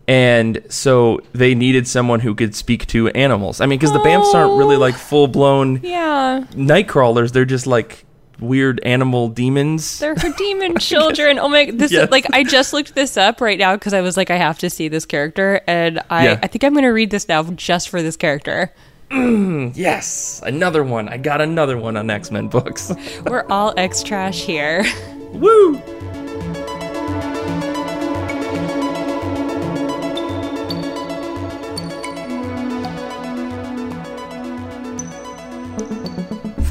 And 0.08 0.62
so 0.68 1.20
they 1.32 1.54
needed 1.54 1.86
someone 1.86 2.20
who 2.20 2.34
could 2.34 2.54
speak 2.56 2.86
to 2.88 3.08
animals. 3.10 3.60
I 3.60 3.66
mean, 3.66 3.78
because 3.78 3.92
the 3.92 4.00
Bamfs 4.00 4.34
aren't 4.34 4.58
really 4.58 4.76
Oh. 4.76 4.80
like 4.80 4.94
full 4.96 5.28
blown 5.28 5.80
Yeah, 5.82 6.44
Nightcrawlers. 6.52 7.32
They're 7.32 7.44
just 7.44 7.66
like 7.68 8.04
weird 8.42 8.80
animal 8.84 9.28
demons. 9.28 9.98
they're 9.98 10.14
her 10.16 10.32
demon 10.36 10.76
children. 10.78 11.38
Oh 11.38 11.48
my! 11.48 11.70
This 11.72 11.92
Yes. 11.92 12.04
is 12.04 12.10
like 12.10 12.26
I 12.34 12.42
just 12.44 12.72
looked 12.72 12.94
this 12.94 13.16
up 13.16 13.40
right 13.40 13.58
now 13.58 13.74
because 13.76 13.94
I 13.94 14.00
was 14.02 14.16
like 14.16 14.30
I 14.30 14.36
have 14.36 14.58
to 14.58 14.68
see 14.70 14.88
this 14.88 15.06
character, 15.06 15.60
and 15.66 16.00
I 16.10 16.24
Yeah. 16.24 16.40
I 16.42 16.46
think 16.48 16.64
I'm 16.64 16.74
gonna 16.74 16.92
read 16.92 17.10
this 17.10 17.28
now 17.28 17.42
just 17.44 17.88
for 17.88 18.02
this 18.02 18.16
character. 18.16 18.72
Mm, 19.10 19.76
yes, 19.76 20.42
another 20.44 20.82
one. 20.82 21.08
I 21.08 21.18
got 21.18 21.40
another 21.42 21.76
one 21.76 21.96
on 21.96 22.08
X 22.10 22.30
Men 22.30 22.48
books. 22.48 22.92
We're 23.26 23.46
all 23.50 23.74
X 23.76 24.02
trash 24.02 24.42
here. 24.42 24.84
Woo! 25.32 25.80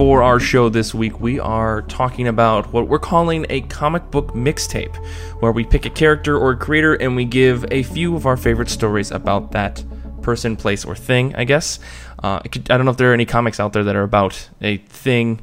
For 0.01 0.23
our 0.23 0.39
show 0.39 0.67
this 0.67 0.95
week, 0.95 1.19
we 1.19 1.39
are 1.39 1.83
talking 1.83 2.27
about 2.27 2.73
what 2.73 2.87
we're 2.87 2.97
calling 2.97 3.45
a 3.51 3.61
comic 3.61 4.09
book 4.09 4.29
mixtape, 4.29 4.95
where 5.41 5.51
we 5.51 5.63
pick 5.63 5.85
a 5.85 5.91
character 5.91 6.35
or 6.35 6.53
a 6.53 6.57
creator 6.57 6.95
and 6.95 7.15
we 7.15 7.23
give 7.23 7.67
a 7.69 7.83
few 7.83 8.15
of 8.15 8.25
our 8.25 8.35
favorite 8.35 8.67
stories 8.67 9.11
about 9.11 9.51
that 9.51 9.85
person, 10.23 10.55
place, 10.55 10.85
or 10.85 10.95
thing, 10.95 11.35
I 11.35 11.43
guess. 11.43 11.77
Uh, 12.23 12.41
I, 12.43 12.47
could, 12.47 12.71
I 12.71 12.77
don't 12.77 12.87
know 12.87 12.91
if 12.91 12.97
there 12.97 13.11
are 13.11 13.13
any 13.13 13.27
comics 13.27 13.59
out 13.59 13.73
there 13.73 13.83
that 13.83 13.95
are 13.95 14.01
about 14.01 14.49
a 14.59 14.77
thing 14.77 15.39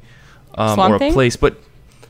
um, 0.57 0.81
or 0.81 0.97
a 0.97 0.99
Thing? 0.99 1.13
place, 1.13 1.37
but 1.37 1.57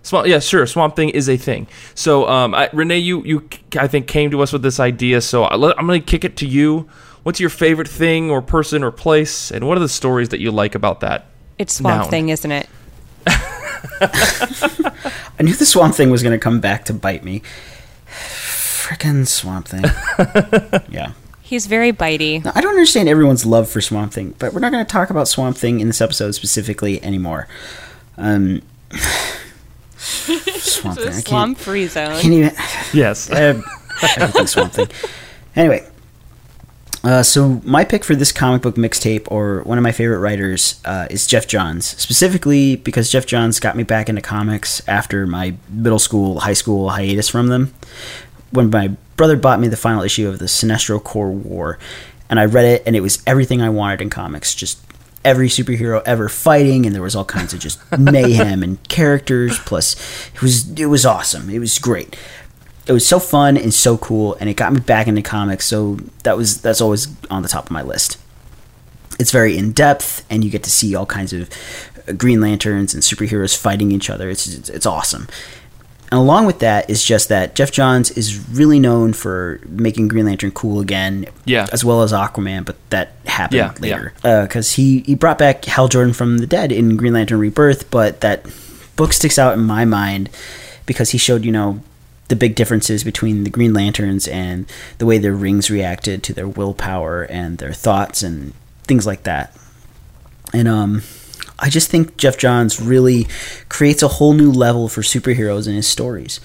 Swamp, 0.01 0.27
yeah, 0.27 0.39
sure. 0.39 0.67
Swamp 0.67 0.97
Thing 0.97 1.11
is 1.11 1.29
a 1.29 1.37
thing. 1.37 1.67
So, 1.95 2.27
um, 2.31 2.55
I, 2.55 2.71
Renee, 2.73 3.01
you, 3.01 3.23
you, 3.25 3.47
I 3.79 3.89
think, 3.89 4.07
came 4.07 4.31
to 4.31 4.41
us 4.41 4.55
with 4.55 4.63
this 4.63 4.81
idea. 4.81 5.21
So 5.21 5.45
I 5.45 5.53
I'm 5.53 5.87
going 5.87 6.01
to 6.01 6.07
kick 6.07 6.25
it 6.25 6.39
to 6.39 6.47
you. 6.47 6.89
What's 7.25 7.41
your 7.41 7.51
favorite 7.51 7.89
thing 7.89 8.31
or 8.31 8.41
person 8.41 8.83
or 8.83 8.91
place, 8.91 9.51
and 9.51 9.69
what 9.69 9.77
are 9.77 9.81
the 9.81 9.89
stories 9.91 10.31
that 10.31 10.41
you 10.41 10.51
like 10.51 10.75
about 10.75 11.01
that? 11.01 11.27
It's 11.59 11.75
Swamp 11.75 12.03
Noun. 12.03 12.11
Thing, 12.11 12.29
isn't 12.29 12.51
it? 12.53 12.69
I 14.01 15.43
knew 15.43 15.55
the 15.55 15.67
Swamp 15.67 15.95
Thing 15.95 16.11
was 16.11 16.23
going 16.23 16.39
to 16.39 16.43
come 16.43 16.61
back 16.61 16.85
to 16.87 16.93
bite 16.95 17.25
me. 17.25 17.43
Frickin' 18.07 19.27
Swamp 19.27 19.69
Thing. 19.69 19.85
yeah. 20.91 21.13
He's 21.43 21.67
very 21.67 21.93
bitey. 21.93 22.45
Now, 22.45 22.53
I 22.55 22.61
don't 22.61 22.73
understand 22.73 23.09
everyone's 23.09 23.45
love 23.47 23.69
for 23.69 23.81
Swamp 23.81 24.13
Thing, 24.13 24.35
but 24.39 24.53
we're 24.53 24.61
not 24.61 24.71
going 24.73 24.85
to 24.85 24.91
talk 24.91 25.11
about 25.11 25.29
Swamp 25.29 25.57
Thing 25.57 25.81
in 25.81 25.87
this 25.89 26.01
episode 26.01 26.33
specifically 26.33 27.03
anymore. 27.03 27.49
Um, 28.17 28.63
Swamp 29.97 30.99
Thing. 30.99 31.09
I 31.09 31.13
can't, 31.13 31.27
Swamp 31.27 31.59
free 31.59 31.85
I 31.85 31.89
zone. 31.89 32.21
can't 32.21 32.35
even. 32.35 32.53
Yes. 32.93 33.31
Uh, 33.31 33.61
everything 34.17 34.47
Swamp 34.47 34.73
Thing. 34.73 34.89
Anyway, 35.57 35.87
uh, 37.05 37.23
so 37.23 37.61
my 37.65 37.85
pick 37.85 38.05
for 38.05 38.17
this 38.17 38.33
comic 38.33 38.63
book 38.63 38.75
mixtape, 38.75 39.31
or 39.31 39.63
one 39.63 39.79
of 39.79 39.85
my 39.85 39.93
favorite 39.93 40.19
writers, 40.19 40.81
uh, 40.85 41.07
is 41.11 41.27
Geoff 41.27 41.47
Johns. 41.47 41.87
Specifically 41.87 42.77
because 42.77 43.11
Geoff 43.11 43.27
Johns 43.27 43.61
got 43.61 43.77
me 43.77 43.85
back 43.85 44.09
into 44.09 44.21
comics 44.21 44.87
after 44.89 45.27
my 45.27 45.55
middle 45.69 45.99
school, 45.99 46.41
high 46.41 46.55
school 46.55 46.91
hiatus 46.91 47.29
from 47.29 47.49
them. 47.49 47.73
When 48.51 48.71
my 48.71 48.89
brother 49.17 49.37
bought 49.37 49.61
me 49.61 49.69
the 49.69 49.77
final 49.77 50.03
issue 50.03 50.29
of 50.29 50.39
the 50.39 50.47
Sinestro 50.47 51.03
Corps 51.03 51.31
War, 51.31 51.79
and 52.31 52.41
I 52.41 52.47
read 52.47 52.65
it, 52.65 52.83
and 52.85 52.97
it 52.97 53.01
was 53.01 53.23
everything 53.27 53.63
I 53.63 53.71
wanted 53.71 54.01
in 54.01 54.11
comics. 54.11 54.55
Just 54.55 54.81
every 55.25 55.49
superhero 55.49 56.03
ever 56.05 56.29
fighting, 56.29 56.85
and 56.85 56.95
there 56.95 57.03
was 57.03 57.15
all 57.15 57.25
kinds 57.25 57.55
of 57.55 57.61
just 57.61 57.79
mayhem 57.99 58.63
and 58.63 58.83
characters. 58.89 59.59
Plus, 59.61 59.95
it 60.35 60.43
was 60.43 60.69
it 60.81 60.87
was 60.87 61.07
awesome. 61.07 61.49
It 61.49 61.61
was 61.61 61.79
great 61.79 62.17
it 62.89 62.93
was 62.93 63.07
so 63.07 63.21
fun 63.21 63.57
and 63.57 63.73
so 63.73 63.99
cool 63.99 64.35
and 64.41 64.49
it 64.49 64.55
got 64.55 64.73
me 64.73 64.81
back 64.81 65.07
into 65.07 65.23
comics 65.23 65.67
so 65.67 65.99
that 66.25 66.37
was 66.37 66.61
that's 66.63 66.81
always 66.81 67.09
on 67.31 67.43
the 67.43 67.49
top 67.49 67.67
of 67.67 67.71
my 67.71 67.83
list 67.83 68.19
it's 69.21 69.31
very 69.31 69.57
in 69.57 69.73
depth 69.73 70.25
and 70.31 70.43
you 70.45 70.51
get 70.51 70.63
to 70.63 70.71
see 70.71 70.95
all 70.95 71.07
kinds 71.07 71.33
of 71.33 71.51
uh, 72.09 72.13
green 72.13 72.41
lanterns 72.41 72.95
and 72.95 73.03
superheroes 73.03 73.57
fighting 73.57 73.93
each 73.93 74.09
other 74.11 74.29
it's 74.31 74.47
it's, 74.69 74.87
awesome 74.87 75.27
and 76.11 76.19
along 76.19 76.47
with 76.47 76.61
that 76.61 76.89
is 76.89 77.05
just 77.05 77.29
that 77.29 77.55
Geoff 77.55 77.71
Johns 77.71 78.11
is 78.13 78.49
really 78.49 78.81
known 78.81 79.13
for 79.13 79.61
making 79.69 80.09
Green 80.09 80.25
Lantern 80.25 80.51
cool 80.53 80.81
again, 80.81 81.27
Yeah. 81.45 81.67
as 81.71 81.85
well 81.85 82.01
as 82.03 82.15
Aquaman. 82.15 82.65
But 82.65 82.77
that 82.89 83.11
happened 83.27 83.59
Yeah, 83.59 83.75
later 83.79 84.15
because 84.23 84.73
he 84.73 85.01
he 85.01 85.15
brought 85.15 85.37
back 85.37 85.67
Hal 85.67 85.87
Jordan 85.87 86.15
from 86.15 86.39
the 86.39 86.47
dead 86.47 86.73
in 86.73 86.97
Green 86.97 87.13
Lantern 87.13 87.41
Rebirth. 87.41 87.91
But 87.91 88.23
that 88.23 88.47
book 88.97 89.13
sticks 89.13 89.39
out 89.39 89.53
in 89.53 89.65
my 89.65 89.85
mind 89.85 90.31
because 90.87 91.11
he 91.11 91.19
showed 91.19 91.45
you 91.45 91.53
know 91.53 91.81
the 92.29 92.37
big 92.37 92.55
differences 92.55 93.05
between 93.05 93.45
the 93.45 93.51
Green 93.51 93.73
Lanterns 93.73 94.29
and 94.29 94.67
the 94.99 95.07
way 95.07 95.19
their 95.19 95.35
rings 95.35 95.71
reacted 95.71 96.23
to 96.25 96.33
their 96.33 96.49
willpower 96.49 97.23
and 97.23 97.59
their 97.59 97.73
thoughts 97.73 98.23
and 98.23 98.53
things 98.85 99.07
like 99.07 99.23
that. 99.25 99.57
And 100.53 100.69
um, 100.69 101.03
I 101.59 101.71
just 101.71 101.91
think 101.91 102.17
Geoff 102.17 102.39
Johns 102.39 102.81
really 102.81 103.27
creates 103.69 104.03
a 104.03 104.09
whole 104.09 104.35
new 104.35 104.51
level 104.53 104.89
for 104.89 105.03
superheroes 105.03 105.67
in 105.67 105.75
his 105.75 105.87
stories. 105.87 106.41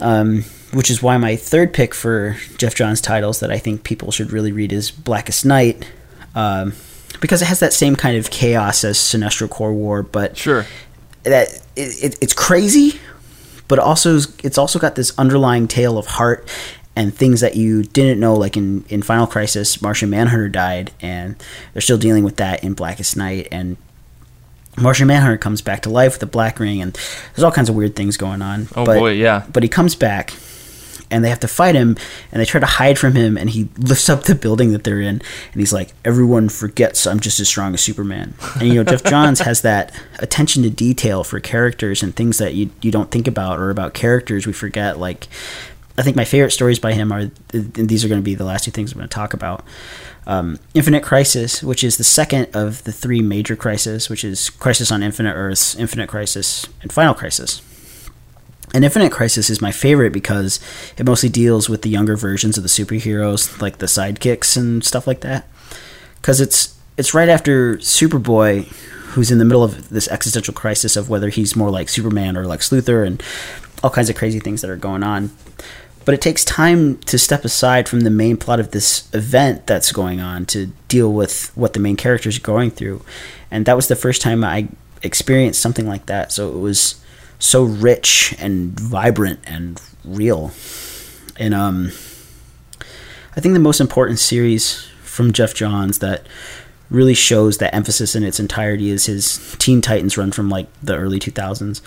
Um, 0.00 0.44
which 0.72 0.90
is 0.90 1.00
why 1.00 1.16
my 1.18 1.36
third 1.36 1.72
pick 1.72 1.94
for 1.94 2.36
Geoff 2.58 2.74
Johns 2.74 3.00
titles 3.00 3.38
that 3.40 3.50
I 3.52 3.58
think 3.58 3.84
people 3.84 4.10
should 4.10 4.32
really 4.32 4.50
read 4.50 4.72
is 4.72 4.90
Blackest 4.90 5.44
Night, 5.46 5.88
um, 6.34 6.72
because 7.20 7.42
it 7.42 7.44
has 7.46 7.60
that 7.60 7.72
same 7.72 7.94
kind 7.94 8.16
of 8.16 8.28
chaos 8.28 8.82
as 8.82 8.98
Sinestro 8.98 9.48
Corps 9.48 9.72
War, 9.72 10.02
but 10.02 10.36
Sure. 10.36 10.66
that 11.22 11.48
it, 11.76 12.04
it, 12.04 12.18
it's 12.20 12.32
crazy, 12.32 12.98
but 13.68 13.78
also 13.78 14.18
it's 14.42 14.58
also 14.58 14.78
got 14.78 14.94
this 14.94 15.16
underlying 15.18 15.68
tale 15.68 15.98
of 15.98 16.06
heart 16.06 16.48
and 16.96 17.14
things 17.14 17.40
that 17.40 17.56
you 17.56 17.82
didn't 17.82 18.20
know. 18.20 18.34
Like 18.34 18.56
in 18.56 18.84
in 18.88 19.02
Final 19.02 19.26
Crisis, 19.26 19.80
Martian 19.82 20.10
Manhunter 20.10 20.48
died, 20.48 20.92
and 21.00 21.36
they're 21.72 21.82
still 21.82 21.98
dealing 21.98 22.24
with 22.24 22.36
that 22.36 22.62
in 22.62 22.74
Blackest 22.74 23.16
Night, 23.16 23.48
and 23.50 23.76
Martian 24.76 25.06
Manhunter 25.06 25.38
comes 25.38 25.62
back 25.62 25.82
to 25.82 25.90
life 25.90 26.14
with 26.14 26.20
the 26.20 26.26
Black 26.26 26.58
Ring, 26.58 26.80
and 26.82 26.98
there's 27.34 27.44
all 27.44 27.52
kinds 27.52 27.68
of 27.68 27.74
weird 27.74 27.96
things 27.96 28.16
going 28.16 28.42
on. 28.42 28.68
Oh, 28.74 28.84
but, 28.84 28.98
boy, 28.98 29.12
yeah. 29.12 29.46
But 29.52 29.62
he 29.62 29.68
comes 29.68 29.94
back, 29.94 30.32
and 31.14 31.24
they 31.24 31.28
have 31.30 31.40
to 31.40 31.48
fight 31.48 31.74
him, 31.74 31.96
and 32.32 32.40
they 32.40 32.44
try 32.44 32.60
to 32.60 32.66
hide 32.66 32.98
from 32.98 33.14
him, 33.14 33.38
and 33.38 33.50
he 33.50 33.68
lifts 33.78 34.08
up 34.08 34.24
the 34.24 34.34
building 34.34 34.72
that 34.72 34.84
they're 34.84 35.00
in, 35.00 35.22
and 35.52 35.54
he's 35.54 35.72
like, 35.72 35.92
"Everyone 36.04 36.48
forgets 36.48 37.06
I'm 37.06 37.20
just 37.20 37.38
as 37.40 37.48
strong 37.48 37.72
as 37.74 37.80
Superman." 37.80 38.34
And 38.58 38.68
you 38.68 38.74
know, 38.74 38.84
Geoff 38.84 39.04
Johns 39.10 39.40
has 39.40 39.62
that 39.62 39.92
attention 40.18 40.62
to 40.64 40.70
detail 40.70 41.22
for 41.24 41.40
characters 41.40 42.02
and 42.02 42.14
things 42.14 42.38
that 42.38 42.54
you 42.54 42.70
you 42.82 42.90
don't 42.90 43.10
think 43.10 43.28
about, 43.28 43.58
or 43.58 43.70
about 43.70 43.94
characters 43.94 44.46
we 44.46 44.52
forget. 44.52 44.98
Like, 44.98 45.28
I 45.96 46.02
think 46.02 46.16
my 46.16 46.24
favorite 46.24 46.50
stories 46.50 46.78
by 46.80 46.92
him 46.92 47.12
are, 47.12 47.30
and 47.52 47.88
these 47.88 48.04
are 48.04 48.08
going 48.08 48.20
to 48.20 48.24
be 48.24 48.34
the 48.34 48.44
last 48.44 48.64
two 48.64 48.70
things 48.72 48.92
I'm 48.92 48.98
going 48.98 49.08
to 49.08 49.14
talk 49.14 49.32
about. 49.34 49.64
um, 50.26 50.58
Infinite 50.74 51.02
Crisis, 51.02 51.62
which 51.62 51.84
is 51.84 51.96
the 51.96 52.04
second 52.04 52.48
of 52.54 52.82
the 52.84 52.92
three 52.92 53.20
major 53.22 53.54
crises, 53.56 54.08
which 54.08 54.24
is 54.24 54.50
Crisis 54.50 54.90
on 54.90 55.02
Infinite 55.02 55.34
Earths, 55.34 55.76
Infinite 55.76 56.08
Crisis, 56.08 56.66
and 56.82 56.92
Final 56.92 57.14
Crisis. 57.14 57.62
And 58.74 58.84
Infinite 58.84 59.12
Crisis 59.12 59.50
is 59.50 59.62
my 59.62 59.70
favorite 59.70 60.12
because 60.12 60.58
it 60.98 61.06
mostly 61.06 61.28
deals 61.28 61.68
with 61.68 61.82
the 61.82 61.88
younger 61.88 62.16
versions 62.16 62.56
of 62.56 62.64
the 62.64 62.68
superheroes, 62.68 63.62
like 63.62 63.78
the 63.78 63.86
sidekicks 63.86 64.56
and 64.56 64.84
stuff 64.84 65.06
like 65.06 65.20
that. 65.20 65.46
Because 66.16 66.40
it's 66.40 66.76
it's 66.96 67.14
right 67.14 67.28
after 67.28 67.76
Superboy, 67.76 68.64
who's 69.12 69.30
in 69.30 69.38
the 69.38 69.44
middle 69.44 69.62
of 69.62 69.90
this 69.90 70.08
existential 70.08 70.52
crisis 70.52 70.96
of 70.96 71.08
whether 71.08 71.28
he's 71.28 71.54
more 71.54 71.70
like 71.70 71.88
Superman 71.88 72.36
or 72.36 72.46
Lex 72.46 72.70
Luthor, 72.70 73.06
and 73.06 73.22
all 73.84 73.90
kinds 73.90 74.10
of 74.10 74.16
crazy 74.16 74.40
things 74.40 74.60
that 74.60 74.70
are 74.70 74.76
going 74.76 75.04
on. 75.04 75.30
But 76.04 76.14
it 76.14 76.20
takes 76.20 76.44
time 76.44 76.98
to 76.98 77.16
step 77.16 77.44
aside 77.44 77.88
from 77.88 78.00
the 78.00 78.10
main 78.10 78.36
plot 78.36 78.58
of 78.58 78.72
this 78.72 79.08
event 79.14 79.68
that's 79.68 79.92
going 79.92 80.20
on 80.20 80.46
to 80.46 80.66
deal 80.88 81.12
with 81.12 81.56
what 81.56 81.74
the 81.74 81.80
main 81.80 81.96
characters 81.96 82.38
are 82.38 82.42
going 82.42 82.72
through. 82.72 83.02
And 83.52 83.66
that 83.66 83.76
was 83.76 83.86
the 83.86 83.96
first 83.96 84.20
time 84.20 84.42
i 84.42 84.68
experienced 85.02 85.60
something 85.60 85.86
like 85.86 86.06
that. 86.06 86.32
So 86.32 86.48
it 86.48 86.58
was 86.58 87.03
so 87.44 87.62
rich 87.62 88.34
and 88.38 88.78
vibrant 88.78 89.40
and 89.46 89.80
real 90.04 90.50
and 91.38 91.54
um 91.54 91.86
i 93.36 93.40
think 93.40 93.52
the 93.52 93.60
most 93.60 93.80
important 93.80 94.18
series 94.18 94.86
from 95.02 95.32
geoff 95.32 95.54
johns 95.54 95.98
that 95.98 96.26
really 96.90 97.14
shows 97.14 97.58
that 97.58 97.74
emphasis 97.74 98.14
in 98.14 98.22
its 98.22 98.38
entirety 98.38 98.90
is 98.90 99.06
his 99.06 99.56
teen 99.58 99.80
titans 99.80 100.16
run 100.16 100.30
from 100.32 100.48
like 100.48 100.66
the 100.82 100.96
early 100.96 101.18
2000s 101.18 101.80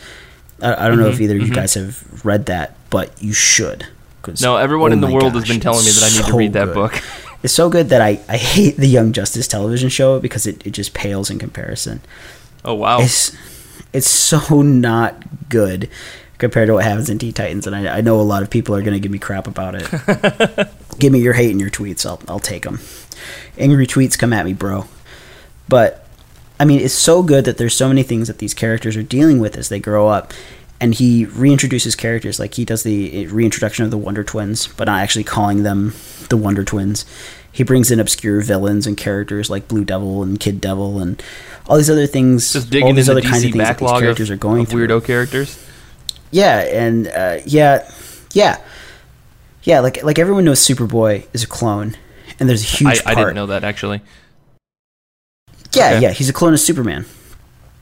i, 0.62 0.74
I 0.74 0.88
don't 0.88 0.94
mm-hmm, 0.94 1.02
know 1.02 1.08
if 1.08 1.16
mm-hmm, 1.16 1.24
either 1.24 1.36
of 1.36 1.42
mm-hmm. 1.42 1.50
you 1.50 1.56
guys 1.56 1.74
have 1.74 2.26
read 2.26 2.46
that 2.46 2.76
but 2.90 3.22
you 3.22 3.34
should 3.34 3.88
no, 4.42 4.58
everyone 4.58 4.92
oh 4.92 4.94
in 4.94 5.02
the 5.02 5.08
world 5.08 5.34
gosh, 5.34 5.48
has 5.48 5.48
been 5.48 5.60
telling 5.60 5.86
me 5.86 5.92
that 5.92 6.04
I 6.04 6.08
need 6.08 6.26
so 6.26 6.32
to 6.32 6.38
read 6.38 6.54
that 6.54 6.66
good. 6.66 6.74
book. 6.76 7.02
It's 7.44 7.54
so 7.54 7.70
good 7.70 7.90
that 7.90 8.02
I, 8.02 8.20
I 8.28 8.36
hate 8.36 8.78
the 8.78 8.88
Young 8.88 9.14
Justice 9.14 9.48
television 9.48 9.90
show 9.90 10.20
because 10.20 10.48
it, 10.48 10.66
it 10.66 10.72
just 10.72 10.96
pales 10.96 11.30
in 11.30 11.38
comparison. 11.38 12.02
Oh 12.66 12.74
wow. 12.74 13.00
It's 13.00 13.30
it's 13.94 14.10
so 14.10 14.62
not 14.62 15.50
good 15.50 15.90
compared 16.38 16.68
to 16.68 16.74
what 16.74 16.84
happens 16.84 17.10
in 17.10 17.18
Teen 17.18 17.34
Titans, 17.34 17.66
and 17.66 17.76
I, 17.76 17.98
I 17.98 18.02
know 18.02 18.20
a 18.20 18.22
lot 18.22 18.44
of 18.44 18.50
people 18.50 18.76
are 18.76 18.82
going 18.82 18.94
to 18.94 19.00
give 19.00 19.12
me 19.12 19.20
crap 19.20 19.48
about 19.48 19.76
it. 19.76 20.70
give 21.00 21.12
me 21.12 21.20
your 21.20 21.34
hate 21.34 21.52
and 21.52 21.60
your 21.60 21.70
tweets. 21.70 22.06
I'll 22.06 22.22
I'll 22.28 22.40
take 22.40 22.64
them. 22.64 22.80
Angry 23.58 23.88
tweets 23.88 24.18
come 24.18 24.34
at 24.34 24.46
me, 24.46 24.54
bro. 24.54 24.86
But 25.68 26.06
I 26.60 26.66
mean, 26.66 26.80
it's 26.80 26.94
so 26.94 27.24
good 27.24 27.46
that 27.46 27.58
there's 27.58 27.76
so 27.76 27.88
many 27.88 28.04
things 28.04 28.28
that 28.28 28.40
these 28.40 28.54
characters 28.54 28.96
are 28.96 29.04
dealing 29.04 29.40
with 29.40 29.58
as 29.58 29.70
they 29.70 29.80
grow 29.80 30.08
up, 30.08 30.34
and 30.80 30.94
he 30.94 31.26
reintroduces 31.26 31.98
characters 31.98 32.40
like 32.40 32.56
he 32.56 32.66
does 32.66 32.84
the 32.84 33.26
eh, 33.26 33.28
reintroduction 33.30 33.86
of 33.86 33.92
the 33.92 33.98
Wonder 33.98 34.24
Twins, 34.24 34.68
but 34.68 34.86
not 34.86 35.02
actually 35.02 35.24
calling 35.24 35.64
them 35.64 35.94
the 36.30 36.38
Wonder 36.38 36.64
Twins. 36.64 37.06
He 37.58 37.64
brings 37.64 37.90
in 37.90 38.00
obscure 38.00 38.40
villains 38.42 38.86
and 38.86 38.96
characters 38.96 39.50
like 39.50 39.68
Blue 39.68 39.84
Devil 39.84 40.22
and 40.22 40.40
Kid 40.40 40.62
Devil 40.62 41.00
and 41.00 41.24
all 41.66 41.78
these 41.78 41.90
other 41.90 42.06
things. 42.06 42.54
Just 42.54 42.70
digging 42.70 42.90
all 42.90 42.94
these 42.94 43.10
other 43.10 43.20
DC 43.20 43.32
kinds 43.32 43.46
of 43.46 43.52
things 43.52 43.68
that 43.68 43.80
these 43.80 43.90
characters 43.90 44.30
of, 44.30 44.36
are 44.36 44.38
going 44.38 44.68
through. 44.68 44.88
Weirdo 44.88 45.04
characters. 45.04 45.68
Yeah, 46.30 46.60
and 46.60 47.08
uh, 47.08 47.40
yeah, 47.48 47.90
yeah, 48.34 48.62
yeah. 49.64 49.80
Like 49.80 50.04
like 50.04 50.20
everyone 50.20 50.46
knows, 50.46 50.60
Superboy 50.60 51.26
is 51.34 51.42
a 51.42 51.48
clone, 51.48 51.96
and 52.40 52.48
there's 52.48 52.62
a 52.62 52.78
huge. 52.78 53.02
I, 53.08 53.14
I 53.14 53.16
didn't 53.16 53.34
know 53.34 53.48
that 53.48 53.64
actually. 53.64 54.02
Yeah, 55.74 55.94
okay. 55.94 56.02
yeah, 56.02 56.12
he's 56.12 56.30
a 56.30 56.34
clone 56.34 56.54
of 56.54 56.60
Superman. 56.60 57.08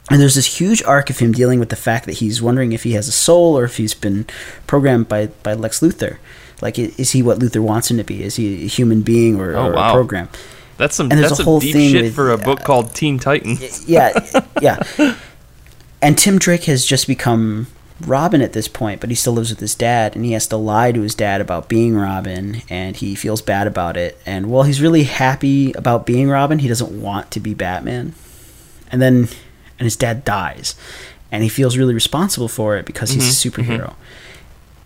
And 0.10 0.22
there's 0.22 0.36
this 0.36 0.62
huge 0.62 0.84
arc 0.84 1.10
of 1.10 1.20
him 1.20 1.34
dealing 1.34 1.60
with 1.60 1.68
the 1.68 1.76
fact 1.76 2.06
that 2.06 2.20
he's 2.20 2.42
wondering 2.42 2.72
if 2.72 2.84
he 2.84 2.94
has 2.94 3.10
a 3.10 3.12
soul 3.12 3.58
or 3.58 3.66
if 3.66 3.76
he's 3.76 3.94
been 3.94 4.26
programmed 4.68 5.10
by, 5.10 5.28
by 5.44 5.54
Lex 5.54 5.82
Luthor. 5.82 6.18
Like, 6.62 6.80
is 6.80 7.12
he 7.12 7.22
what 7.22 7.40
Luther 7.40 7.62
wants 7.62 7.92
him 7.92 7.98
to 7.98 8.04
be? 8.04 8.24
Is 8.24 8.36
he 8.38 8.66
a 8.66 8.68
human 8.68 9.02
being 9.02 9.40
or, 9.40 9.56
oh, 9.56 9.68
or 9.68 9.74
wow. 9.74 9.90
a 9.90 9.94
program? 9.94 10.30
That's 10.78 10.96
some. 10.96 11.12
And 11.12 11.20
there's 11.20 11.32
that's 11.32 11.42
a 11.42 11.44
whole 11.44 11.60
deep 11.60 11.74
thing 11.74 11.92
shit 11.92 12.04
with, 12.04 12.16
for 12.16 12.32
a 12.32 12.38
book 12.38 12.62
uh, 12.62 12.64
called 12.64 12.94
Teen 12.94 13.20
Titans. 13.20 13.88
Yeah, 13.88 14.12
yeah. 14.62 14.82
and 16.02 16.18
Tim 16.18 16.38
Drake 16.40 16.66
has 16.66 16.86
just 16.86 17.08
become 17.08 17.68
Robin 18.02 18.42
at 18.42 18.54
this 18.54 18.68
point, 18.68 19.00
but 19.00 19.10
he 19.10 19.16
still 19.16 19.34
lives 19.34 19.50
with 19.50 19.60
his 19.60 19.76
dad, 19.76 20.16
and 20.16 20.26
he 20.26 20.34
has 20.34 20.48
to 20.48 20.58
lie 20.58 20.92
to 20.92 21.02
his 21.02 21.16
dad 21.16 21.40
about 21.40 21.70
being 21.70 21.96
Robin, 21.96 22.62
and 22.70 22.98
he 22.98 23.16
feels 23.16 23.42
bad 23.42 23.68
about 23.68 23.96
it. 23.96 24.20
And 24.26 24.50
while 24.50 24.64
he's 24.64 24.82
really 24.82 25.04
happy 25.04 25.72
about 25.74 26.06
being 26.06 26.30
Robin, 26.30 26.60
he 26.60 26.68
doesn't 26.68 27.02
want 27.02 27.32
to 27.32 27.40
be 27.40 27.54
Batman. 27.54 28.14
And 28.92 29.02
then 29.02 29.30
and 29.78 29.86
his 29.86 29.96
dad 29.96 30.24
dies, 30.24 30.76
and 31.32 31.44
he 31.44 31.50
feels 31.50 31.78
really 31.78 31.94
responsible 31.94 32.48
for 32.48 32.78
it 32.78 32.86
because 32.86 33.12
he's 33.12 33.24
mm-hmm, 33.24 33.62
a 33.62 33.64
superhero. 33.64 33.90
Mm-hmm. 33.90 34.02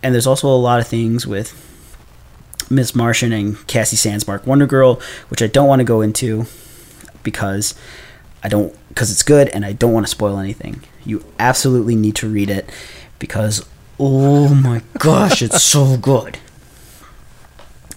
And 0.02 0.14
there's 0.14 0.28
also 0.28 0.48
a 0.48 0.56
lot 0.56 0.80
of 0.80 0.88
things 0.88 1.28
with 1.28 1.54
Miss 2.70 2.96
Martian 2.96 3.34
and 3.34 3.66
Cassie 3.68 3.98
Sandsmark 3.98 4.46
Wonder 4.46 4.66
Girl, 4.66 5.02
which 5.30 5.42
I 5.42 5.48
don't 5.48 5.68
want 5.68 5.80
to 5.80 5.86
go 5.86 6.02
into 6.02 6.46
because 7.24 7.76
I 8.44 8.50
don't 8.50 8.76
because 8.90 9.12
it's 9.12 9.24
good 9.24 9.50
and 9.50 9.66
I 9.66 9.74
don't 9.74 9.94
want 9.94 10.06
to 10.06 10.10
spoil 10.10 10.38
anything. 10.38 10.84
You 11.06 11.24
absolutely 11.38 11.96
need 11.96 12.16
to 12.16 12.30
read 12.30 12.50
it 12.50 12.70
because 13.18 13.66
oh 14.00 14.54
my 14.54 14.82
gosh, 15.00 15.42
it's 15.42 15.64
so 15.64 15.98
good. 15.98 16.38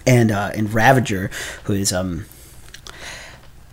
And 0.05 0.31
uh, 0.31 0.51
and 0.53 0.73
Ravager, 0.73 1.29
who 1.65 1.73
is 1.73 1.93
um 1.93 2.25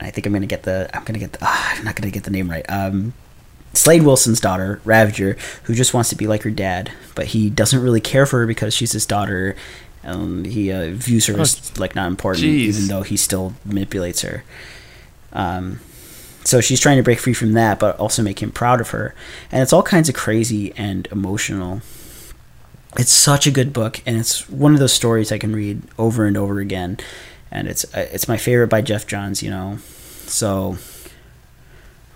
I 0.01 0.11
think 0.11 0.27
I'm 0.27 0.33
gonna 0.33 0.47
get 0.47 0.63
the 0.63 0.89
I'm 0.95 1.05
gonna 1.05 1.19
get 1.19 1.33
the 1.33 1.39
ah, 1.43 1.75
I'm 1.77 1.85
not 1.85 1.97
gonna 1.97 2.11
get 2.11 2.25
the 2.25 2.31
name 2.31 2.51
right. 2.51 2.65
Um, 2.69 3.13
Slade 3.73 4.03
Wilson's 4.03 4.41
daughter, 4.41 4.81
Ravager, 4.85 5.37
who 5.65 5.75
just 5.75 5.95
wants 5.95 6.11
to 6.11 6.17
be 6.17 6.27
like 6.27 6.43
her 6.43 6.51
dad, 6.51 6.91
but 7.15 7.27
he 7.27 7.51
doesn't 7.51 7.81
really 7.81 8.01
care 8.01 8.27
for 8.27 8.41
her 8.41 8.47
because 8.47 8.75
she's 8.75 8.93
his 8.93 9.07
daughter. 9.07 9.55
and 10.03 10.47
he 10.47 10.73
uh, 10.73 10.91
views 10.91 11.27
her 11.27 11.37
oh, 11.39 11.43
as 11.43 11.79
like 11.79 11.95
not 11.95 12.09
important, 12.09 12.43
geez. 12.43 12.77
even 12.77 12.89
though 12.89 13.03
he 13.03 13.17
still 13.17 13.55
manipulates 13.65 14.23
her. 14.23 14.45
Um, 15.33 15.81
so 16.43 16.61
she's 16.61 16.81
trying 16.81 16.97
to 16.97 17.03
break 17.03 17.21
free 17.21 17.35
from 17.35 17.53
that, 17.53 17.79
but 17.79 17.99
also 17.99 18.23
make 18.23 18.43
him 18.43 18.51
proud 18.51 18.81
of 18.81 18.91
her. 18.91 19.15
And 19.53 19.63
it's 19.63 19.73
all 19.73 19.83
kinds 19.83 20.09
of 20.09 20.15
crazy 20.15 20.73
and 20.77 21.07
emotional. 21.13 21.83
It's 22.97 23.13
such 23.13 23.47
a 23.47 23.53
good 23.53 23.73
book, 23.73 24.03
and 24.05 24.17
it's 24.17 24.49
one 24.49 24.73
of 24.75 24.81
those 24.81 24.93
stories 24.93 25.31
I 25.31 25.39
can 25.39 25.55
read 25.55 25.83
over 25.97 26.25
and 26.25 26.37
over 26.37 26.59
again 26.59 26.99
and 27.51 27.69
it's 27.69 27.85
uh, 27.95 28.07
it's 28.13 28.29
my 28.29 28.37
favorite 28.37 28.69
by 28.69 28.81
Geoff 28.81 29.07
Johns. 29.07 29.43
You 29.43 29.51
know, 29.51 29.79
so 30.27 30.77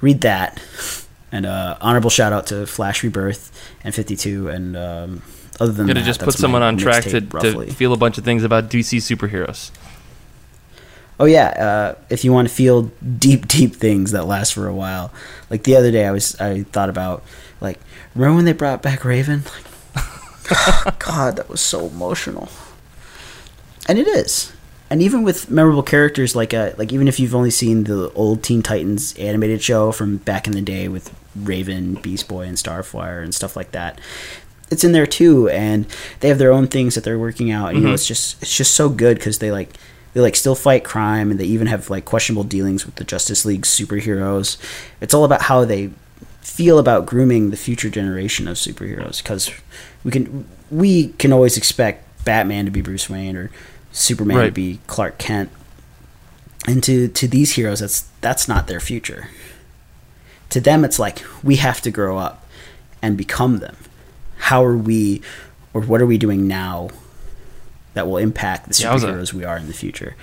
read 0.00 0.20
that. 0.22 0.60
And 1.34 1.46
uh, 1.46 1.76
honorable 1.80 2.10
shout 2.10 2.32
out 2.32 2.46
to 2.46 2.64
Flash 2.64 3.02
Rebirth 3.02 3.50
and 3.82 3.92
52. 3.92 4.48
And 4.48 4.76
um, 4.76 5.22
other 5.58 5.72
than 5.72 5.88
Gotta 5.88 5.98
that, 5.98 6.06
just 6.06 6.20
put 6.20 6.34
someone 6.34 6.62
on 6.62 6.76
track 6.76 7.02
to, 7.06 7.20
to 7.22 7.72
feel 7.72 7.92
a 7.92 7.96
bunch 7.96 8.18
of 8.18 8.24
things 8.24 8.44
about 8.44 8.70
DC 8.70 8.98
superheroes. 8.98 9.72
Oh 11.18 11.24
yeah, 11.24 11.48
uh, 11.48 11.94
if 12.08 12.24
you 12.24 12.32
want 12.32 12.46
to 12.46 12.54
feel 12.54 12.82
deep, 13.18 13.48
deep 13.48 13.74
things 13.74 14.12
that 14.12 14.28
last 14.28 14.54
for 14.54 14.68
a 14.68 14.74
while. 14.74 15.12
Like 15.50 15.64
the 15.64 15.74
other 15.74 15.90
day, 15.90 16.06
I 16.06 16.12
was 16.12 16.40
I 16.40 16.62
thought 16.62 16.88
about 16.88 17.24
like 17.60 17.80
remember 18.14 18.36
when 18.36 18.44
they 18.44 18.52
brought 18.52 18.80
back 18.80 19.04
Raven? 19.04 19.42
Like, 20.84 20.98
God, 20.98 21.36
that 21.36 21.48
was 21.48 21.62
so 21.62 21.86
emotional. 21.86 22.50
And 23.88 23.98
it 23.98 24.06
is 24.06 24.52
and 24.90 25.00
even 25.02 25.22
with 25.22 25.50
memorable 25.50 25.82
characters 25.82 26.36
like 26.36 26.52
uh, 26.52 26.72
like 26.76 26.92
even 26.92 27.08
if 27.08 27.18
you've 27.18 27.34
only 27.34 27.50
seen 27.50 27.84
the 27.84 28.12
old 28.12 28.42
Teen 28.42 28.62
Titans 28.62 29.14
animated 29.16 29.62
show 29.62 29.90
from 29.90 30.18
back 30.18 30.46
in 30.46 30.52
the 30.52 30.62
day 30.62 30.88
with 30.88 31.12
Raven, 31.36 31.94
Beast 31.94 32.28
Boy, 32.28 32.42
and 32.42 32.56
Starfire 32.56 33.22
and 33.22 33.34
stuff 33.34 33.56
like 33.56 33.72
that, 33.72 34.00
it's 34.70 34.84
in 34.84 34.92
there 34.92 35.06
too, 35.06 35.48
and 35.48 35.86
they 36.20 36.28
have 36.28 36.38
their 36.38 36.52
own 36.52 36.66
things 36.66 36.94
that 36.94 37.04
they're 37.04 37.18
working 37.18 37.50
out. 37.50 37.68
And, 37.68 37.76
mm-hmm. 37.76 37.82
You 37.82 37.88
know, 37.88 37.94
it's 37.94 38.06
just 38.06 38.42
it's 38.42 38.56
just 38.56 38.74
so 38.74 38.88
good 38.88 39.18
because 39.18 39.38
they 39.38 39.52
like 39.52 39.70
they 40.14 40.20
like 40.20 40.36
still 40.36 40.54
fight 40.54 40.84
crime 40.84 41.30
and 41.30 41.38
they 41.38 41.44
even 41.44 41.66
have 41.66 41.90
like 41.90 42.04
questionable 42.04 42.44
dealings 42.44 42.86
with 42.86 42.94
the 42.96 43.04
Justice 43.04 43.44
League 43.44 43.62
superheroes. 43.62 44.58
It's 45.00 45.12
all 45.12 45.24
about 45.24 45.42
how 45.42 45.64
they 45.64 45.90
feel 46.40 46.78
about 46.78 47.06
grooming 47.06 47.50
the 47.50 47.56
future 47.56 47.90
generation 47.90 48.46
of 48.46 48.56
superheroes 48.56 49.22
because 49.22 49.50
we 50.04 50.10
can 50.10 50.46
we 50.70 51.08
can 51.14 51.32
always 51.32 51.56
expect 51.56 52.24
Batman 52.24 52.64
to 52.64 52.70
be 52.70 52.80
Bruce 52.80 53.10
Wayne 53.10 53.36
or 53.36 53.50
Superman 53.92 54.36
right. 54.36 54.46
to 54.46 54.52
be 54.52 54.80
Clark 54.86 55.18
Kent. 55.18 55.50
And 56.66 56.82
to 56.84 57.08
to 57.08 57.28
these 57.28 57.54
heroes, 57.54 57.80
that's 57.80 58.08
that's 58.20 58.48
not 58.48 58.66
their 58.66 58.80
future. 58.80 59.28
To 60.54 60.60
them, 60.60 60.84
it's 60.84 61.00
like 61.00 61.20
we 61.42 61.56
have 61.56 61.80
to 61.80 61.90
grow 61.90 62.16
up 62.16 62.46
and 63.02 63.16
become 63.16 63.58
them. 63.58 63.74
How 64.36 64.64
are 64.64 64.76
we, 64.76 65.20
or 65.72 65.80
what 65.80 66.00
are 66.00 66.06
we 66.06 66.16
doing 66.16 66.46
now 66.46 66.90
that 67.94 68.06
will 68.06 68.18
impact 68.18 68.68
the 68.68 68.74
superheroes 68.74 69.32
yeah, 69.32 69.36
a, 69.36 69.38
we 69.38 69.44
are 69.44 69.56
in 69.56 69.66
the 69.66 69.72
future? 69.72 70.14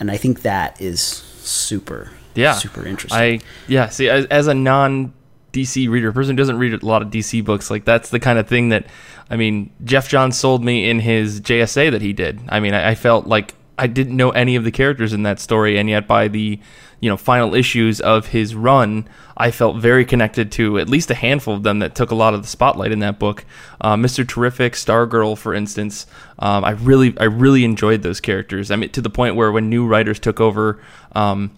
And 0.00 0.10
I 0.10 0.16
think 0.16 0.40
that 0.40 0.80
is 0.80 1.02
super, 1.02 2.12
yeah, 2.34 2.54
super 2.54 2.86
interesting. 2.86 3.20
I 3.20 3.40
yeah. 3.66 3.90
See, 3.90 4.08
as, 4.08 4.24
as 4.28 4.46
a 4.46 4.54
non 4.54 5.12
DC 5.52 5.86
reader, 5.90 6.12
person 6.12 6.34
who 6.34 6.38
doesn't 6.38 6.56
read 6.56 6.72
a 6.72 6.86
lot 6.86 7.02
of 7.02 7.08
DC 7.08 7.44
books, 7.44 7.70
like 7.70 7.84
that's 7.84 8.08
the 8.08 8.18
kind 8.18 8.38
of 8.38 8.48
thing 8.48 8.70
that, 8.70 8.86
I 9.28 9.36
mean, 9.36 9.70
Geoff 9.84 10.08
John 10.08 10.32
sold 10.32 10.64
me 10.64 10.88
in 10.88 11.00
his 11.00 11.42
JSA 11.42 11.90
that 11.90 12.00
he 12.00 12.14
did. 12.14 12.40
I 12.48 12.60
mean, 12.60 12.72
I, 12.72 12.92
I 12.92 12.94
felt 12.94 13.26
like 13.26 13.54
I 13.76 13.86
didn't 13.86 14.16
know 14.16 14.30
any 14.30 14.56
of 14.56 14.64
the 14.64 14.72
characters 14.72 15.12
in 15.12 15.24
that 15.24 15.40
story, 15.40 15.76
and 15.76 15.90
yet 15.90 16.08
by 16.08 16.28
the 16.28 16.58
you 17.00 17.08
know 17.08 17.16
final 17.16 17.54
issues 17.54 18.00
of 18.00 18.28
his 18.28 18.54
run, 18.54 19.08
I 19.36 19.50
felt 19.50 19.76
very 19.76 20.04
connected 20.04 20.50
to 20.52 20.78
at 20.78 20.88
least 20.88 21.10
a 21.10 21.14
handful 21.14 21.54
of 21.54 21.62
them 21.62 21.78
that 21.78 21.94
took 21.94 22.10
a 22.10 22.14
lot 22.14 22.34
of 22.34 22.42
the 22.42 22.48
spotlight 22.48 22.92
in 22.92 22.98
that 23.00 23.18
book. 23.18 23.44
Uh, 23.80 23.96
Mr. 23.96 24.26
Terrific, 24.26 24.72
Stargirl, 24.72 25.38
for 25.38 25.54
instance, 25.54 26.06
um, 26.38 26.64
I 26.64 26.70
really 26.70 27.16
I 27.18 27.24
really 27.24 27.64
enjoyed 27.64 28.02
those 28.02 28.20
characters. 28.20 28.70
I 28.70 28.76
mean, 28.76 28.90
to 28.90 29.00
the 29.00 29.10
point 29.10 29.36
where 29.36 29.52
when 29.52 29.68
new 29.68 29.86
writers 29.86 30.18
took 30.18 30.40
over. 30.40 30.80
Um, 31.12 31.52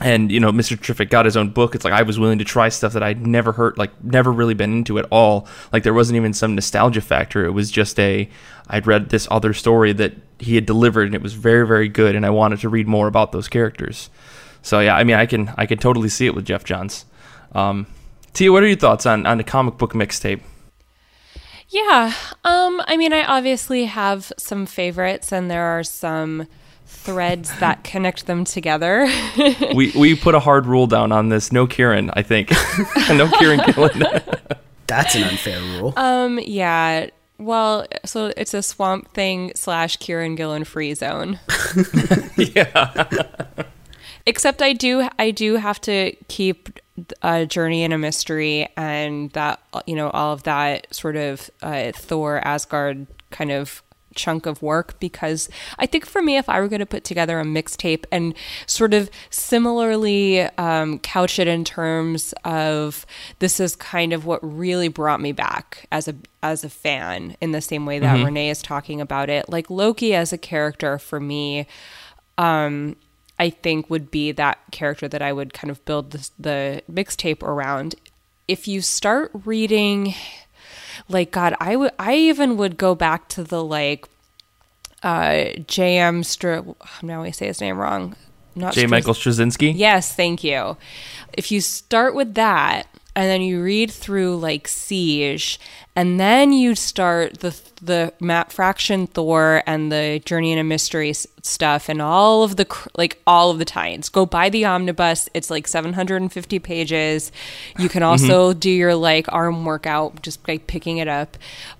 and 0.00 0.32
you 0.32 0.40
know 0.40 0.50
mr 0.50 0.80
terrific 0.80 1.08
got 1.08 1.24
his 1.24 1.36
own 1.36 1.50
book 1.50 1.74
it's 1.74 1.84
like 1.84 1.94
i 1.94 2.02
was 2.02 2.18
willing 2.18 2.38
to 2.38 2.44
try 2.44 2.68
stuff 2.68 2.94
that 2.94 3.02
i'd 3.02 3.24
never 3.24 3.52
heard 3.52 3.78
like 3.78 3.92
never 4.02 4.32
really 4.32 4.54
been 4.54 4.72
into 4.72 4.98
at 4.98 5.06
all 5.10 5.46
like 5.72 5.84
there 5.84 5.94
wasn't 5.94 6.16
even 6.16 6.32
some 6.32 6.54
nostalgia 6.56 7.00
factor 7.00 7.44
it 7.44 7.52
was 7.52 7.70
just 7.70 7.98
a 8.00 8.28
i'd 8.70 8.88
read 8.88 9.10
this 9.10 9.28
other 9.30 9.52
story 9.52 9.92
that 9.92 10.12
he 10.40 10.56
had 10.56 10.66
delivered 10.66 11.06
and 11.06 11.14
it 11.14 11.22
was 11.22 11.34
very 11.34 11.64
very 11.64 11.88
good 11.88 12.16
and 12.16 12.26
i 12.26 12.30
wanted 12.30 12.58
to 12.58 12.68
read 12.68 12.88
more 12.88 13.06
about 13.06 13.30
those 13.30 13.46
characters 13.46 14.10
so 14.64 14.80
yeah 14.80 14.96
i 14.96 15.04
mean 15.04 15.14
i 15.14 15.26
can 15.26 15.52
i 15.56 15.64
can 15.66 15.78
totally 15.78 16.08
see 16.08 16.26
it 16.26 16.34
with 16.34 16.44
Geoff 16.44 16.64
johns 16.64 17.04
um, 17.52 17.86
tia 18.32 18.50
what 18.50 18.64
are 18.64 18.66
your 18.66 18.76
thoughts 18.76 19.06
on 19.06 19.24
on 19.26 19.38
the 19.38 19.44
comic 19.44 19.78
book 19.78 19.92
mixtape 19.92 20.40
yeah 21.68 22.12
um 22.44 22.82
i 22.86 22.96
mean 22.96 23.12
i 23.12 23.24
obviously 23.24 23.84
have 23.84 24.32
some 24.36 24.66
favorites 24.66 25.32
and 25.32 25.48
there 25.48 25.64
are 25.64 25.84
some 25.84 26.48
threads 26.86 27.56
that 27.58 27.84
connect 27.84 28.26
them 28.26 28.44
together. 28.44 29.08
we 29.74 29.92
we 29.92 30.14
put 30.14 30.34
a 30.34 30.40
hard 30.40 30.66
rule 30.66 30.86
down 30.86 31.12
on 31.12 31.28
this. 31.28 31.52
No 31.52 31.66
Kieron, 31.66 32.10
I 32.14 32.22
think. 32.22 32.50
no 33.10 33.26
Kieron 33.28 33.64
Gillen. 33.74 34.22
That's 34.86 35.14
an 35.14 35.24
unfair 35.24 35.60
rule. 35.60 35.92
Um. 35.96 36.38
Yeah. 36.38 37.08
Well, 37.36 37.86
so 38.04 38.32
it's 38.36 38.54
a 38.54 38.62
Swamp 38.62 39.12
Thing 39.12 39.52
slash 39.56 39.98
Kieron 39.98 40.36
Gillen 40.36 40.64
free 40.64 40.94
zone. 40.94 41.40
yeah. 42.36 43.08
Except 44.26 44.62
I 44.62 44.72
do 44.72 45.08
I 45.18 45.30
do 45.30 45.56
have 45.56 45.80
to 45.82 46.12
keep 46.28 46.80
a 47.22 47.44
Journey 47.44 47.82
into 47.82 47.98
Mystery 47.98 48.68
and 48.76 49.30
that 49.32 49.60
you 49.86 49.96
know 49.96 50.10
all 50.10 50.32
of 50.32 50.44
that 50.44 50.92
sort 50.94 51.16
of 51.16 51.50
uh, 51.62 51.92
Thor 51.92 52.38
Asgard 52.46 53.06
kind 53.30 53.50
of 53.50 53.82
chunk 54.14 54.46
of 54.46 54.62
work 54.62 54.98
because 55.00 55.48
I 55.78 55.86
think 55.86 56.06
for 56.06 56.22
me, 56.22 56.36
if 56.36 56.48
I 56.48 56.60
were 56.60 56.68
going 56.68 56.80
to 56.80 56.86
put 56.86 57.04
together 57.04 57.40
a 57.40 57.44
mixtape 57.44 58.04
and 58.10 58.34
sort 58.66 58.94
of 58.94 59.10
similarly 59.30 60.42
um, 60.42 60.98
couch 61.00 61.38
it 61.38 61.48
in 61.48 61.64
terms 61.64 62.32
of 62.44 63.04
this 63.40 63.60
is 63.60 63.76
kind 63.76 64.12
of 64.12 64.24
what 64.24 64.40
really 64.42 64.88
brought 64.88 65.20
me 65.20 65.32
back 65.32 65.86
as 65.92 66.08
a 66.08 66.14
as 66.42 66.64
a 66.64 66.70
fan 66.70 67.36
in 67.40 67.52
the 67.52 67.60
same 67.60 67.86
way 67.86 67.98
that 67.98 68.16
mm-hmm. 68.16 68.26
Renee 68.26 68.50
is 68.50 68.62
talking 68.62 69.00
about 69.00 69.28
it, 69.28 69.48
like 69.48 69.70
Loki 69.70 70.14
as 70.14 70.32
a 70.32 70.38
character 70.38 70.98
for 70.98 71.20
me. 71.20 71.66
Um, 72.36 72.96
I 73.38 73.50
think 73.50 73.90
would 73.90 74.10
be 74.10 74.32
that 74.32 74.58
character 74.70 75.08
that 75.08 75.22
I 75.22 75.32
would 75.32 75.52
kind 75.52 75.70
of 75.70 75.84
build 75.84 76.12
the, 76.12 76.30
the 76.38 76.82
mixtape 76.90 77.42
around. 77.42 77.96
If 78.46 78.68
you 78.68 78.80
start 78.80 79.30
reading 79.44 80.14
like 81.08 81.30
god 81.30 81.54
i 81.60 81.76
would 81.76 81.90
i 81.98 82.14
even 82.14 82.56
would 82.56 82.76
go 82.76 82.94
back 82.94 83.28
to 83.28 83.42
the 83.42 83.62
like 83.62 84.08
uh 85.02 85.50
jm 85.66 86.24
Str- 86.24 86.60
now 87.02 87.22
i 87.22 87.30
say 87.30 87.46
his 87.46 87.60
name 87.60 87.78
wrong. 87.78 88.16
Not 88.54 88.74
j. 88.74 88.82
Str- 88.82 88.88
michael 88.88 89.14
straczynski? 89.14 89.72
Yes 89.74 90.14
thank 90.14 90.44
you. 90.44 90.76
If 91.32 91.50
you 91.50 91.60
start 91.60 92.14
with 92.14 92.34
that 92.34 92.86
and 93.16 93.30
then 93.30 93.42
you 93.42 93.62
read 93.62 93.90
through 93.90 94.36
like 94.36 94.66
siege 94.66 95.60
and 95.96 96.18
then 96.18 96.52
you 96.52 96.74
start 96.74 97.40
the 97.40 97.58
the 97.80 98.12
Matt 98.18 98.50
Fraction 98.50 99.06
Thor 99.06 99.62
and 99.66 99.92
the 99.92 100.20
Journey 100.24 100.52
into 100.52 100.64
Mystery 100.64 101.12
stuff 101.12 101.88
and 101.88 102.02
all 102.02 102.42
of 102.42 102.56
the 102.56 102.66
like 102.96 103.22
all 103.26 103.50
of 103.50 103.58
the 103.58 103.64
tie-ins. 103.64 104.08
Go 104.08 104.26
buy 104.26 104.48
the 104.48 104.64
omnibus. 104.64 105.28
It's 105.34 105.50
like 105.50 105.68
750 105.68 106.58
pages. 106.58 107.30
You 107.78 107.88
can 107.88 108.02
also 108.02 108.50
mm-hmm. 108.50 108.58
do 108.58 108.70
your 108.70 108.94
like 108.94 109.32
arm 109.32 109.64
workout 109.64 110.22
just 110.22 110.44
by 110.44 110.58
picking 110.58 110.98
it 110.98 111.08
up. 111.08 111.36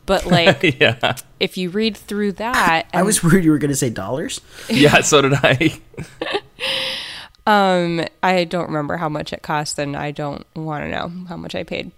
But 0.07 0.27
like 0.27 0.79
yeah. 0.81 1.17
if 1.41 1.57
you 1.57 1.71
read 1.71 1.97
through 1.97 2.33
that 2.33 2.87
I 2.93 3.03
was 3.03 3.25
worried 3.25 3.45
you 3.45 3.51
were 3.51 3.59
going 3.59 3.71
to 3.71 3.77
say 3.77 3.91
dollars. 3.91 4.41
yeah, 4.69 5.01
so 5.01 5.23
did 5.23 5.35
I. 5.35 5.81
um 7.47 8.05
I 8.23 8.45
don't 8.45 8.67
remember 8.67 8.97
how 8.97 9.09
much 9.09 9.33
it 9.33 9.43
cost 9.43 9.79
and 9.79 9.97
I 9.97 10.11
don't 10.11 10.47
want 10.55 10.85
to 10.85 10.91
know 10.91 11.27
how 11.29 11.37
much 11.37 11.55
I 11.55 11.63
paid. 11.63 11.93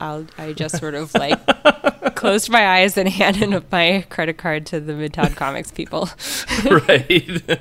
I'll, 0.00 0.26
I 0.38 0.54
just 0.54 0.78
sort 0.78 0.94
of 0.94 1.14
like 1.14 1.38
closed 2.14 2.50
my 2.50 2.66
eyes 2.66 2.96
and 2.96 3.08
handed 3.20 3.70
my 3.70 4.04
credit 4.08 4.38
card 4.38 4.66
to 4.66 4.80
the 4.80 4.94
Midtown 4.94 5.36
Comics 5.36 5.70
people. 5.70 6.08
right. 6.70 7.60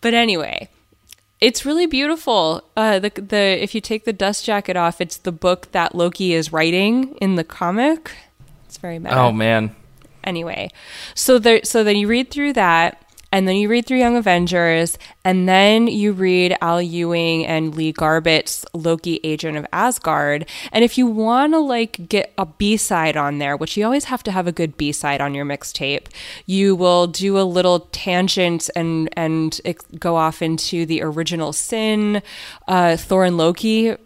but 0.00 0.14
anyway, 0.14 0.68
it's 1.40 1.64
really 1.64 1.86
beautiful. 1.86 2.62
Uh, 2.76 2.98
the 2.98 3.10
the 3.10 3.62
if 3.62 3.74
you 3.74 3.80
take 3.80 4.04
the 4.04 4.12
dust 4.12 4.44
jacket 4.44 4.76
off, 4.76 5.00
it's 5.00 5.16
the 5.16 5.32
book 5.32 5.72
that 5.72 5.94
Loki 5.94 6.34
is 6.34 6.52
writing 6.52 7.14
in 7.16 7.36
the 7.36 7.44
comic. 7.44 8.12
It's 8.66 8.76
very 8.76 8.98
meta. 8.98 9.16
Oh 9.16 9.32
man. 9.32 9.74
Anyway, 10.22 10.70
so 11.14 11.38
there 11.38 11.64
so 11.64 11.82
then 11.84 11.96
you 11.96 12.08
read 12.08 12.30
through 12.30 12.52
that 12.54 13.05
and 13.36 13.46
then 13.46 13.56
you 13.56 13.68
read 13.68 13.84
through 13.84 13.98
Young 13.98 14.16
Avengers, 14.16 14.96
and 15.22 15.46
then 15.46 15.88
you 15.88 16.12
read 16.12 16.56
Al 16.62 16.80
Ewing 16.80 17.44
and 17.44 17.74
Lee 17.74 17.92
Garbett's 17.92 18.64
Loki 18.72 19.20
Agent 19.24 19.58
of 19.58 19.66
Asgard. 19.74 20.48
And 20.72 20.82
if 20.82 20.96
you 20.96 21.06
want 21.06 21.52
to 21.52 21.58
like 21.58 22.08
get 22.08 22.32
a 22.38 22.46
B-side 22.46 23.14
on 23.14 23.36
there, 23.36 23.54
which 23.54 23.76
you 23.76 23.84
always 23.84 24.04
have 24.04 24.22
to 24.22 24.32
have 24.32 24.46
a 24.46 24.52
good 24.52 24.78
B-side 24.78 25.20
on 25.20 25.34
your 25.34 25.44
mixtape, 25.44 26.06
you 26.46 26.74
will 26.74 27.06
do 27.06 27.38
a 27.38 27.44
little 27.44 27.80
tangent 27.92 28.70
and 28.74 29.10
and 29.12 29.60
go 29.98 30.16
off 30.16 30.40
into 30.40 30.86
the 30.86 31.02
original 31.02 31.52
sin, 31.52 32.22
uh, 32.66 32.96
Thor 32.96 33.26
and 33.26 33.36
Loki 33.36 33.96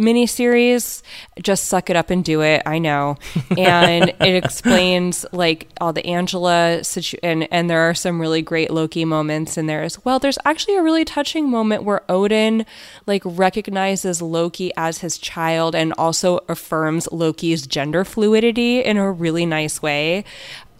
miniseries. 0.00 1.02
Just 1.40 1.66
suck 1.66 1.90
it 1.90 1.96
up 1.96 2.10
and 2.10 2.24
do 2.24 2.42
it. 2.42 2.62
I 2.66 2.78
know. 2.78 3.16
And 3.56 4.08
it 4.20 4.34
explains 4.34 5.24
like 5.32 5.68
all 5.80 5.92
the 5.92 6.04
Angela 6.06 6.82
situ- 6.82 7.18
and 7.22 7.46
and 7.52 7.68
there 7.68 7.80
are 7.88 7.94
some 7.94 8.20
really 8.20 8.42
great 8.42 8.70
Loki 8.70 9.04
moments 9.04 9.56
in 9.58 9.66
there 9.66 9.82
as 9.82 10.04
well. 10.04 10.18
There's 10.18 10.38
actually 10.44 10.76
a 10.76 10.82
really 10.82 11.04
touching 11.04 11.48
moment 11.50 11.84
where 11.84 12.02
Odin 12.10 12.66
like 13.06 13.22
recognizes 13.24 14.22
Loki 14.22 14.72
as 14.76 14.98
his 14.98 15.18
child 15.18 15.74
and 15.74 15.92
also 15.98 16.40
affirms 16.48 17.08
Loki's 17.12 17.66
gender 17.66 18.04
fluidity 18.04 18.80
in 18.82 18.96
a 18.96 19.10
really 19.12 19.46
nice 19.46 19.82
way. 19.82 20.24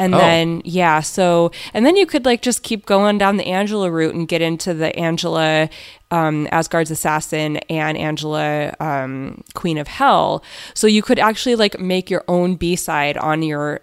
And 0.01 0.15
oh. 0.15 0.19
then, 0.19 0.63
yeah, 0.65 1.01
so, 1.01 1.53
and 1.75 1.85
then 1.85 1.95
you 1.95 2.07
could 2.07 2.25
like 2.25 2.41
just 2.41 2.63
keep 2.63 2.87
going 2.87 3.19
down 3.19 3.37
the 3.37 3.45
Angela 3.45 3.91
route 3.91 4.15
and 4.15 4.27
get 4.27 4.41
into 4.41 4.73
the 4.73 4.97
Angela, 4.99 5.69
um, 6.11 6.49
Asgard's 6.51 6.91
assassin 6.91 7.59
and 7.69 7.99
Angela, 7.99 8.75
um, 8.81 9.45
Queen 9.53 9.77
of 9.77 9.89
Hell. 9.89 10.43
So 10.73 10.87
you 10.87 11.03
could 11.03 11.19
actually 11.19 11.55
like 11.55 11.79
make 11.79 12.09
your 12.09 12.25
own 12.29 12.55
B 12.55 12.77
side 12.77 13.19
on 13.19 13.43
your, 13.43 13.83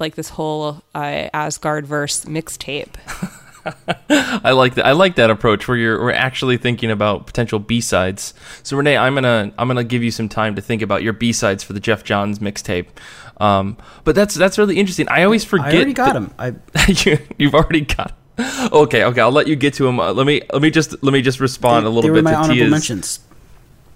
like 0.00 0.16
this 0.16 0.30
whole 0.30 0.82
uh, 0.92 1.28
Asgard 1.32 1.86
verse 1.86 2.24
mixtape. 2.24 2.96
I 4.10 4.52
like 4.52 4.74
that. 4.74 4.86
I 4.86 4.92
like 4.92 5.16
that 5.16 5.30
approach 5.30 5.66
where 5.68 5.76
you're 5.76 6.00
we're 6.00 6.12
actually 6.12 6.56
thinking 6.56 6.90
about 6.90 7.26
potential 7.26 7.58
B 7.58 7.80
sides. 7.80 8.34
So 8.62 8.76
Renee, 8.76 8.96
I'm 8.96 9.14
gonna 9.14 9.52
I'm 9.58 9.68
gonna 9.68 9.84
give 9.84 10.02
you 10.02 10.10
some 10.10 10.28
time 10.28 10.54
to 10.56 10.62
think 10.62 10.82
about 10.82 11.02
your 11.02 11.12
B 11.12 11.32
sides 11.32 11.62
for 11.62 11.72
the 11.72 11.80
Geoff 11.80 12.04
Johns 12.04 12.38
mixtape. 12.38 12.86
Um, 13.38 13.76
but 14.04 14.14
that's 14.14 14.34
that's 14.34 14.58
really 14.58 14.78
interesting. 14.78 15.08
I 15.08 15.24
always 15.24 15.44
forget. 15.44 15.68
I 15.68 15.76
already 15.76 15.92
got 15.92 16.16
him. 16.16 16.32
I 16.38 16.48
you, 17.04 17.18
have 17.40 17.54
already 17.54 17.82
got. 17.82 18.10
Him. 18.10 18.16
Okay, 18.72 19.04
okay. 19.04 19.20
I'll 19.20 19.30
let 19.30 19.46
you 19.46 19.54
get 19.54 19.74
to 19.74 19.86
him. 19.86 20.00
Uh, 20.00 20.12
let 20.12 20.26
me 20.26 20.42
let 20.52 20.60
me 20.60 20.68
just 20.68 21.00
let 21.04 21.12
me 21.12 21.22
just 21.22 21.38
respond 21.38 21.86
they, 21.86 21.88
a 21.88 21.92
little 21.92 22.12
bit 22.12 22.22
to 22.22 22.34
honorable 22.34 22.54
Tia's. 22.54 22.70
mentions. 22.70 23.20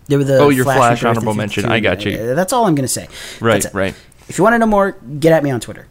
They 0.06 0.16
were 0.16 0.22
the 0.22 0.38
oh 0.38 0.48
your 0.48 0.62
flash, 0.64 1.00
flash 1.00 1.04
honorable 1.04 1.34
mention. 1.34 1.64
I 1.64 1.80
got 1.80 2.04
you. 2.04 2.34
That's 2.36 2.52
all 2.52 2.64
I'm 2.66 2.76
gonna 2.76 2.86
say. 2.86 3.08
Right, 3.40 3.66
right. 3.74 3.96
If 4.28 4.38
you 4.38 4.44
want 4.44 4.54
to 4.54 4.58
know 4.60 4.66
more, 4.66 4.92
get 4.92 5.32
at 5.32 5.42
me 5.42 5.50
on 5.50 5.58
Twitter. 5.58 5.88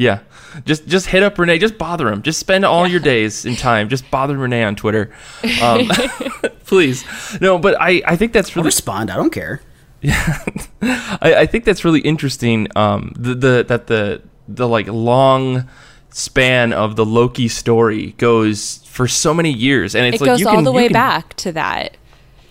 Yeah, 0.00 0.20
just 0.64 0.86
just 0.86 1.04
hit 1.08 1.22
up 1.22 1.38
Renee. 1.38 1.58
Just 1.58 1.76
bother 1.76 2.08
him. 2.08 2.22
Just 2.22 2.40
spend 2.40 2.64
all 2.64 2.86
yeah. 2.86 2.92
your 2.92 3.00
days 3.00 3.44
in 3.44 3.54
time. 3.54 3.90
Just 3.90 4.10
bother 4.10 4.38
Renee 4.38 4.64
on 4.64 4.74
Twitter, 4.74 5.12
um, 5.60 5.90
please. 6.64 7.04
No, 7.38 7.58
but 7.58 7.78
I 7.78 8.00
I 8.06 8.16
think 8.16 8.32
that's 8.32 8.56
really 8.56 8.64
I'll 8.64 8.68
respond. 8.68 9.10
I 9.10 9.16
don't 9.16 9.28
care. 9.28 9.60
Yeah, 10.00 10.42
I, 10.80 11.34
I 11.40 11.46
think 11.46 11.66
that's 11.66 11.84
really 11.84 12.00
interesting. 12.00 12.66
Um, 12.76 13.12
the, 13.14 13.34
the 13.34 13.64
that 13.68 13.88
the 13.88 14.22
the 14.48 14.66
like 14.66 14.88
long 14.88 15.68
span 16.08 16.72
of 16.72 16.96
the 16.96 17.04
Loki 17.04 17.48
story 17.48 18.12
goes 18.12 18.78
for 18.86 19.06
so 19.06 19.34
many 19.34 19.52
years, 19.52 19.94
and 19.94 20.06
it's 20.06 20.14
it 20.16 20.22
like 20.22 20.28
goes 20.28 20.40
you 20.40 20.48
all 20.48 20.54
can, 20.54 20.64
the 20.64 20.72
way 20.72 20.84
can, 20.84 20.94
back 20.94 21.34
to 21.34 21.52
that. 21.52 21.98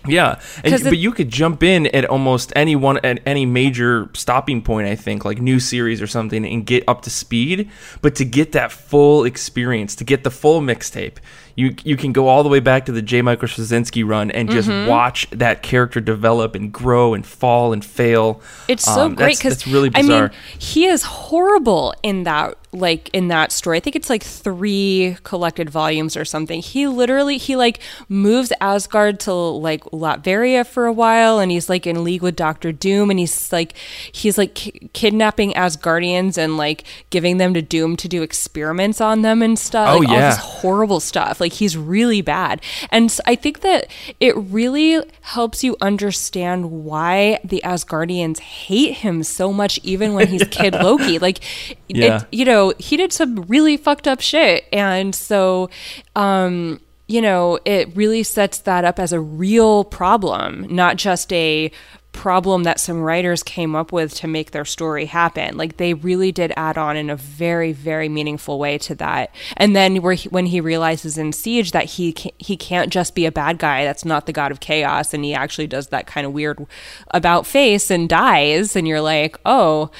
Yeah, 0.06 0.40
and, 0.64 0.82
but 0.82 0.96
you 0.98 1.12
could 1.12 1.28
jump 1.28 1.62
in 1.62 1.86
at 1.88 2.04
almost 2.06 2.52
any 2.56 2.74
one 2.74 2.98
at 3.04 3.20
any 3.26 3.44
major 3.44 4.08
stopping 4.14 4.62
point. 4.62 4.88
I 4.88 4.96
think 4.96 5.24
like 5.24 5.40
new 5.40 5.60
series 5.60 6.00
or 6.00 6.06
something, 6.06 6.44
and 6.46 6.64
get 6.64 6.84
up 6.88 7.02
to 7.02 7.10
speed. 7.10 7.68
But 8.00 8.14
to 8.16 8.24
get 8.24 8.52
that 8.52 8.72
full 8.72 9.24
experience, 9.24 9.94
to 9.96 10.04
get 10.04 10.24
the 10.24 10.30
full 10.30 10.62
mixtape, 10.62 11.16
you 11.54 11.74
you 11.84 11.96
can 11.98 12.12
go 12.12 12.28
all 12.28 12.42
the 12.42 12.48
way 12.48 12.60
back 12.60 12.86
to 12.86 12.92
the 12.92 13.02
J. 13.02 13.20
Michael 13.20 13.48
Straczynski 13.48 14.06
run 14.06 14.30
and 14.30 14.50
just 14.50 14.68
Mm-hmm. 14.70 14.88
watch 14.88 15.28
that 15.30 15.62
character 15.62 16.00
develop 16.00 16.54
and 16.54 16.72
grow 16.72 17.12
and 17.12 17.26
fall 17.26 17.72
and 17.72 17.84
fail. 17.84 18.40
It's 18.68 18.84
so 18.84 19.02
Um, 19.06 19.14
great 19.14 19.36
because 19.38 19.52
it's 19.52 19.66
really 19.66 19.90
bizarre. 19.90 20.16
I 20.16 20.28
mean, 20.28 20.30
he 20.58 20.86
is 20.86 21.02
horrible 21.02 21.92
in 22.02 22.22
that 22.24 22.56
like 22.72 23.10
in 23.12 23.28
that 23.28 23.50
story. 23.50 23.78
I 23.78 23.80
think 23.80 23.96
it's 23.96 24.08
like 24.08 24.22
three 24.22 25.16
collected 25.24 25.68
volumes 25.70 26.16
or 26.16 26.24
something. 26.24 26.60
He 26.62 26.86
literally 26.86 27.36
he 27.36 27.56
like 27.56 27.80
moves 28.08 28.52
Asgard 28.60 29.18
to 29.20 29.32
like 29.32 29.82
Latveria 29.86 30.64
for 30.66 30.86
a 30.86 30.92
while, 30.92 31.38
and 31.40 31.50
he's 31.50 31.68
like 31.68 31.86
in 31.86 32.04
league 32.04 32.22
with 32.22 32.36
Doctor 32.36 32.70
Doom, 32.72 33.10
and 33.10 33.18
he's 33.18 33.50
like 33.52 33.74
he's 34.12 34.38
like 34.38 34.54
ki- 34.54 34.90
kidnapping 34.92 35.52
Asgardians 35.54 36.38
and 36.38 36.56
like 36.56 36.84
giving 37.10 37.38
them 37.38 37.54
to 37.54 37.62
Doom 37.62 37.96
to 37.96 38.08
do 38.08 38.22
experiments 38.22 39.00
on 39.00 39.22
them 39.22 39.42
and 39.42 39.58
stuff. 39.58 39.88
Oh, 39.88 39.98
like, 39.98 40.08
all 40.08 40.14
yeah. 40.14 40.30
this 40.30 40.38
horrible 40.38 41.00
stuff. 41.00 41.40
Like 41.40 41.54
he's 41.54 41.76
really 41.76 42.22
bad. 42.22 42.62
And 42.90 43.16
I 43.26 43.34
think 43.34 43.60
that 43.60 43.88
it 44.20 44.36
really 44.36 45.02
helps 45.22 45.64
you 45.64 45.76
understand 45.80 46.70
why 46.70 47.40
the 47.42 47.60
Asgardians 47.64 48.38
hate 48.38 48.98
him 48.98 49.22
so 49.22 49.52
much 49.52 49.80
even 49.82 50.14
when 50.14 50.28
he's 50.28 50.44
kid 50.50 50.74
Loki. 50.74 51.18
Like 51.18 51.40
Yeah. 51.88 52.18
it, 52.22 52.26
you 52.30 52.44
know, 52.44 52.59
he 52.78 52.96
did 52.96 53.12
some 53.12 53.42
really 53.48 53.76
fucked 53.76 54.06
up 54.06 54.20
shit. 54.20 54.64
And 54.72 55.14
so 55.14 55.70
um 56.14 56.80
you 57.06 57.20
know, 57.20 57.58
it 57.64 57.96
really 57.96 58.22
sets 58.22 58.58
that 58.60 58.84
up 58.84 59.00
as 59.00 59.12
a 59.12 59.18
real 59.20 59.82
problem, 59.82 60.64
not 60.70 60.96
just 60.96 61.32
a 61.32 61.72
problem 62.12 62.64
that 62.64 62.80
some 62.80 63.00
writers 63.00 63.42
came 63.42 63.74
up 63.74 63.92
with 63.92 64.14
to 64.14 64.26
make 64.26 64.50
their 64.50 64.64
story 64.64 65.06
happen. 65.06 65.56
Like 65.56 65.76
they 65.76 65.94
really 65.94 66.32
did 66.32 66.52
add 66.56 66.76
on 66.76 66.96
in 66.96 67.10
a 67.10 67.16
very, 67.16 67.72
very 67.72 68.08
meaningful 68.08 68.58
way 68.58 68.78
to 68.78 68.94
that. 68.96 69.34
And 69.56 69.74
then 69.74 70.02
where 70.02 70.14
he, 70.14 70.28
when 70.28 70.46
he 70.46 70.60
realizes 70.60 71.18
in 71.18 71.32
Siege 71.32 71.72
that 71.72 71.84
he 71.84 72.12
can, 72.12 72.32
he 72.38 72.56
can't 72.56 72.92
just 72.92 73.14
be 73.14 73.26
a 73.26 73.32
bad 73.32 73.58
guy, 73.58 73.84
that's 73.84 74.04
not 74.04 74.26
the 74.26 74.32
god 74.32 74.52
of 74.52 74.60
chaos, 74.60 75.14
and 75.14 75.24
he 75.24 75.34
actually 75.34 75.66
does 75.66 75.88
that 75.88 76.06
kind 76.06 76.26
of 76.26 76.32
weird 76.32 76.64
about 77.12 77.46
face 77.46 77.90
and 77.90 78.08
dies, 78.08 78.76
and 78.76 78.86
you're 78.86 79.00
like, 79.00 79.36
oh, 79.44 79.90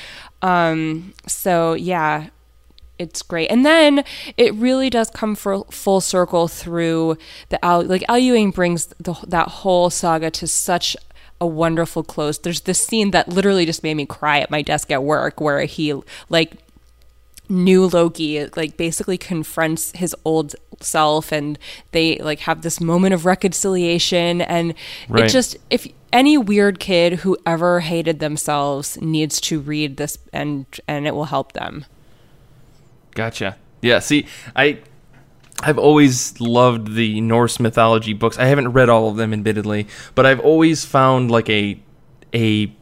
um, 0.43 1.13
so 1.27 1.75
yeah, 1.75 2.29
it's 3.01 3.23
great. 3.23 3.51
And 3.51 3.65
then 3.65 4.05
it 4.37 4.55
really 4.55 4.91
does 4.91 5.11
come 5.11 5.35
for 5.35 5.65
full 5.71 6.01
circle 6.01 6.47
through 6.49 7.17
the 7.49 7.65
Al 7.65 7.83
like 7.83 8.05
Al 8.09 8.19
Ewing 8.19 8.51
brings 8.51 8.87
the, 9.01 9.15
that 9.27 9.49
whole 9.49 9.91
saga 9.91 10.31
to 10.33 10.47
such 10.47 10.97
a 11.41 11.47
wonderful 11.47 12.03
close. 12.03 12.39
There's 12.39 12.61
this 12.63 12.81
scene 12.87 13.13
that 13.13 13.29
literally 13.29 13.65
just 13.65 13.83
made 13.83 13.95
me 13.95 14.05
cry 14.07 14.41
at 14.41 14.51
my 14.51 14.61
desk 14.63 14.91
at 14.91 15.03
work 15.03 15.41
where 15.41 15.65
he 15.65 15.95
like 16.29 16.53
new 17.49 17.87
Loki 17.89 18.47
like 18.55 18.77
basically 18.77 19.19
confronts 19.19 19.91
his 19.97 20.15
old 20.25 20.55
self 20.81 21.33
and 21.33 21.59
they 21.91 22.17
like 22.19 22.41
have 22.41 22.63
this 22.63 22.81
moment 22.81 23.13
of 23.13 23.27
reconciliation 23.27 24.41
and 24.41 24.75
Right. 25.09 25.25
it 25.25 25.29
just 25.29 25.57
if 25.69 25.87
any 26.13 26.39
weird 26.39 26.79
kid 26.79 27.21
who 27.21 27.37
ever 27.45 27.81
hated 27.81 28.19
themselves 28.21 29.01
needs 29.01 29.41
to 29.43 29.59
read 29.61 29.97
this 29.97 30.17
and 30.33 30.67
and 30.87 31.07
it 31.07 31.15
will 31.15 31.25
help 31.27 31.53
them. 31.53 31.85
Gotcha. 33.15 33.57
Yeah. 33.83 33.99
See, 33.99 34.27
I 34.55 34.79
I've 35.63 35.79
always 35.79 36.41
loved 36.41 36.95
the 36.95 37.21
Norse 37.21 37.61
mythology 37.61 38.13
books. 38.13 38.39
I 38.39 38.47
haven't 38.47 38.69
read 38.69 38.89
all 38.89 39.09
of 39.09 39.17
them, 39.17 39.33
admittedly, 39.33 39.87
but 40.15 40.27
I've 40.27 40.41
always 40.41 40.85
found 40.85 41.31
like 41.31 41.51
a 41.51 41.81
a 42.35 42.73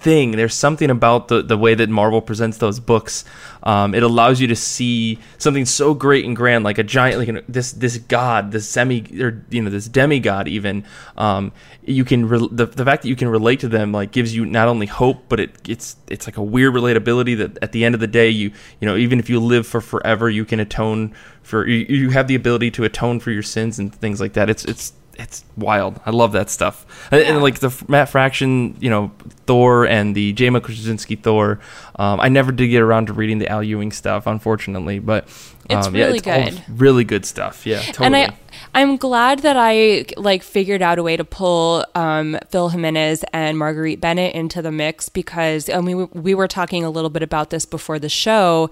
thing. 0.00 0.32
There's 0.32 0.54
something 0.54 0.90
about 0.90 1.28
the 1.28 1.42
the 1.42 1.58
way 1.58 1.74
that 1.74 1.88
Marvel 1.88 2.20
presents 2.20 2.58
those 2.58 2.80
books. 2.80 3.24
Um, 3.62 3.94
it 3.94 4.02
allows 4.02 4.40
you 4.40 4.46
to 4.46 4.56
see 4.56 5.18
something 5.38 5.64
so 5.64 5.92
great 5.94 6.24
and 6.24 6.36
grand, 6.36 6.64
like 6.64 6.78
a 6.78 6.82
giant, 6.82 7.18
like 7.18 7.28
an, 7.28 7.42
this 7.48 7.72
this 7.72 7.98
god, 7.98 8.52
this 8.52 8.68
semi 8.68 9.02
or 9.20 9.44
you 9.50 9.62
know 9.62 9.70
this 9.70 9.88
demigod. 9.88 10.48
Even 10.48 10.84
um, 11.16 11.52
you 11.84 12.04
can 12.04 12.28
re- 12.28 12.48
the 12.50 12.66
the 12.66 12.84
fact 12.84 13.02
that 13.02 13.08
you 13.08 13.16
can 13.16 13.28
relate 13.28 13.60
to 13.60 13.68
them 13.68 13.92
like 13.92 14.12
gives 14.12 14.34
you 14.34 14.46
not 14.46 14.68
only 14.68 14.86
hope, 14.86 15.24
but 15.28 15.40
it 15.40 15.68
it's 15.68 15.96
it's 16.08 16.26
like 16.26 16.36
a 16.36 16.42
weird 16.42 16.74
relatability 16.74 17.36
that 17.38 17.58
at 17.60 17.72
the 17.72 17.84
end 17.84 17.94
of 17.94 18.00
the 18.00 18.06
day, 18.06 18.28
you 18.28 18.52
you 18.80 18.86
know 18.86 18.96
even 18.96 19.18
if 19.18 19.28
you 19.28 19.40
live 19.40 19.66
for 19.66 19.80
forever, 19.80 20.30
you 20.30 20.44
can 20.44 20.60
atone 20.60 21.14
for 21.42 21.66
you, 21.66 21.84
you 21.88 22.10
have 22.10 22.28
the 22.28 22.34
ability 22.34 22.70
to 22.70 22.84
atone 22.84 23.20
for 23.20 23.30
your 23.30 23.42
sins 23.42 23.78
and 23.78 23.94
things 23.94 24.20
like 24.20 24.34
that. 24.34 24.48
It's 24.48 24.64
it's 24.64 24.92
it's 25.18 25.44
wild. 25.56 26.00
I 26.06 26.10
love 26.10 26.32
that 26.32 26.48
stuff. 26.48 27.08
And, 27.10 27.20
and, 27.22 27.42
like 27.42 27.58
the 27.58 27.84
Matt 27.88 28.08
Fraction, 28.08 28.76
you 28.80 28.88
know, 28.88 29.10
Thor 29.46 29.86
and 29.86 30.14
the 30.14 30.32
J. 30.32 30.48
Michael 30.48 30.74
Straczynski 30.74 31.20
Thor. 31.20 31.58
Um, 31.96 32.20
I 32.20 32.28
never 32.28 32.52
did 32.52 32.68
get 32.68 32.82
around 32.82 33.06
to 33.08 33.12
reading 33.12 33.38
the 33.38 33.48
Al 33.48 33.62
Ewing 33.62 33.90
stuff, 33.90 34.26
unfortunately, 34.26 35.00
but 35.00 35.24
It's 35.68 35.88
um, 35.88 35.96
yeah, 35.96 36.06
really 36.06 36.18
it's 36.18 36.26
all 36.28 36.44
good. 36.44 36.62
really 36.68 37.04
good 37.04 37.26
stuff. 37.26 37.66
Yeah, 37.66 37.80
totally. 37.80 38.06
And 38.06 38.16
I 38.16 38.38
I'm 38.74 38.96
glad 38.96 39.40
that 39.40 39.56
I 39.58 40.04
like 40.16 40.42
figured 40.44 40.82
out 40.82 40.98
a 40.98 41.02
way 41.02 41.16
to 41.16 41.24
pull 41.24 41.84
um, 41.96 42.38
Phil 42.50 42.68
Jimenez 42.68 43.24
and 43.32 43.58
Marguerite 43.58 44.00
Bennett 44.00 44.34
into 44.34 44.62
the 44.62 44.70
mix 44.70 45.08
because 45.08 45.68
mean 45.68 45.96
we, 45.96 46.04
we 46.20 46.34
were 46.34 46.48
talking 46.48 46.84
a 46.84 46.90
little 46.90 47.10
bit 47.10 47.22
about 47.22 47.50
this 47.50 47.64
before 47.66 47.98
the 47.98 48.08
show. 48.08 48.70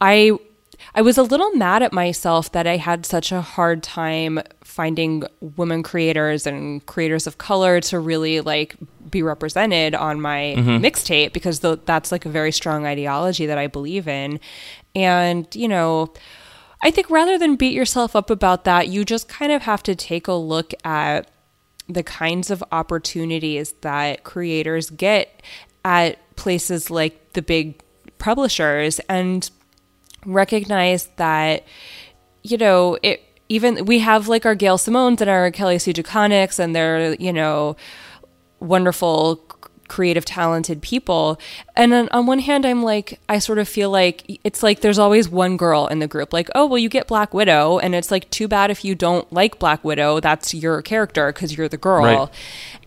I 0.00 0.38
I 0.96 1.02
was 1.02 1.18
a 1.18 1.24
little 1.24 1.50
mad 1.52 1.82
at 1.82 1.92
myself 1.92 2.52
that 2.52 2.66
I 2.66 2.76
had 2.76 3.04
such 3.04 3.32
a 3.32 3.40
hard 3.40 3.82
time 3.82 4.40
finding 4.62 5.24
women 5.40 5.82
creators 5.82 6.46
and 6.46 6.84
creators 6.86 7.26
of 7.26 7.36
color 7.36 7.80
to 7.82 7.98
really 7.98 8.40
like 8.40 8.76
be 9.10 9.22
represented 9.22 9.94
on 9.94 10.20
my 10.20 10.54
mm-hmm. 10.56 10.84
mixtape 10.84 11.32
because 11.32 11.58
th- 11.60 11.80
that's 11.84 12.12
like 12.12 12.24
a 12.26 12.28
very 12.28 12.52
strong 12.52 12.86
ideology 12.86 13.46
that 13.46 13.58
I 13.58 13.66
believe 13.66 14.06
in. 14.06 14.38
And, 14.94 15.48
you 15.54 15.66
know, 15.66 16.12
I 16.82 16.92
think 16.92 17.10
rather 17.10 17.38
than 17.38 17.56
beat 17.56 17.74
yourself 17.74 18.14
up 18.14 18.30
about 18.30 18.64
that, 18.64 18.88
you 18.88 19.04
just 19.04 19.28
kind 19.28 19.50
of 19.50 19.62
have 19.62 19.82
to 19.84 19.96
take 19.96 20.28
a 20.28 20.34
look 20.34 20.72
at 20.84 21.28
the 21.88 22.02
kinds 22.02 22.50
of 22.50 22.62
opportunities 22.70 23.72
that 23.80 24.22
creators 24.22 24.90
get 24.90 25.42
at 25.84 26.18
places 26.36 26.88
like 26.88 27.32
the 27.32 27.42
big 27.42 27.80
publishers 28.18 29.00
and 29.08 29.50
recognize 30.24 31.06
that 31.16 31.64
you 32.42 32.56
know 32.56 32.98
it 33.02 33.22
even 33.48 33.84
we 33.84 33.98
have 34.00 34.26
like 34.28 34.46
our 34.46 34.54
Gail 34.54 34.78
Simones 34.78 35.20
and 35.20 35.28
our 35.30 35.50
Kelly 35.50 35.78
Sue 35.78 35.92
DeConnick's 35.92 36.58
and 36.58 36.74
they're 36.74 37.14
you 37.14 37.32
know 37.32 37.76
wonderful 38.60 39.36
creative 39.86 40.24
talented 40.24 40.80
people 40.80 41.38
and 41.76 41.92
on, 41.92 42.08
on 42.08 42.24
one 42.24 42.38
hand 42.38 42.64
i'm 42.64 42.82
like 42.82 43.20
i 43.28 43.38
sort 43.38 43.58
of 43.58 43.68
feel 43.68 43.90
like 43.90 44.40
it's 44.42 44.62
like 44.62 44.80
there's 44.80 44.98
always 44.98 45.28
one 45.28 45.58
girl 45.58 45.86
in 45.88 45.98
the 45.98 46.06
group 46.08 46.32
like 46.32 46.48
oh 46.54 46.64
well 46.64 46.78
you 46.78 46.88
get 46.88 47.06
black 47.06 47.34
widow 47.34 47.78
and 47.78 47.94
it's 47.94 48.10
like 48.10 48.28
too 48.30 48.48
bad 48.48 48.70
if 48.70 48.82
you 48.82 48.94
don't 48.94 49.30
like 49.30 49.58
black 49.58 49.84
widow 49.84 50.20
that's 50.20 50.54
your 50.54 50.80
character 50.80 51.30
because 51.30 51.54
you're 51.54 51.68
the 51.68 51.76
girl 51.76 52.02
Right. 52.02 52.28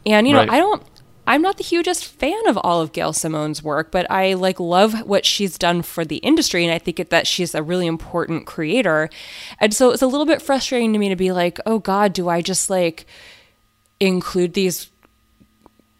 and 0.08 0.28
you 0.28 0.34
know 0.34 0.40
Right. 0.40 0.50
i 0.50 0.58
don't 0.58 0.82
I'm 1.28 1.42
not 1.42 1.58
the 1.58 1.64
hugest 1.64 2.06
fan 2.06 2.48
of 2.48 2.58
all 2.58 2.82
of 2.82 2.94
Gail 2.94 3.12
Simone's 3.12 3.62
work, 3.62 3.92
but 3.92 4.10
I 4.10 4.34
like 4.34 4.60
love 4.60 5.06
what 5.06 5.26
she's 5.26 5.58
done 5.58 5.82
for 5.82 6.06
the 6.06 6.18
industry, 6.18 6.64
and 6.64 6.74
I 6.74 6.80
think 6.80 7.10
that 7.10 7.28
she's 7.28 7.54
a 7.54 7.62
really 7.62 7.86
important 7.86 8.48
creator. 8.48 9.10
And 9.60 9.74
so 9.74 9.92
it's 9.92 10.02
a 10.02 10.08
little 10.08 10.26
bit 10.26 10.42
frustrating 10.42 10.94
to 10.94 11.00
me 11.00 11.10
to 11.10 11.16
be 11.16 11.32
like, 11.32 11.60
oh 11.66 11.80
God, 11.80 12.14
do 12.14 12.30
I 12.30 12.42
just 12.42 12.70
like 12.70 13.06
include 14.00 14.54
these 14.54 14.90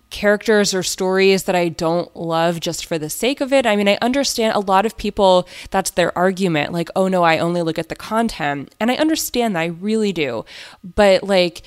characters 0.10 0.74
or 0.74 0.84
stories 0.84 1.44
that 1.44 1.56
I 1.56 1.68
don't 1.68 2.16
love 2.16 2.60
just 2.60 2.86
for 2.86 2.98
the 2.98 3.10
sake 3.10 3.42
of 3.42 3.52
it. 3.52 3.66
I 3.66 3.76
mean, 3.76 3.90
I 3.90 3.98
understand 4.02 4.56
a 4.56 4.60
lot 4.60 4.86
of 4.86 4.98
people, 4.98 5.48
that's 5.70 5.92
their 5.92 6.18
argument. 6.18 6.72
Like, 6.72 6.90
oh 6.96 7.08
no, 7.08 7.24
I 7.24 7.40
only 7.40 7.62
look 7.62 7.78
at 7.78 7.90
the 7.90 7.96
content. 7.96 8.74
And 8.80 8.90
I 8.90 8.96
understand 8.96 9.56
that, 9.56 9.62
I 9.62 9.66
really 9.66 10.14
do. 10.14 10.46
But 10.84 11.24
like, 11.24 11.64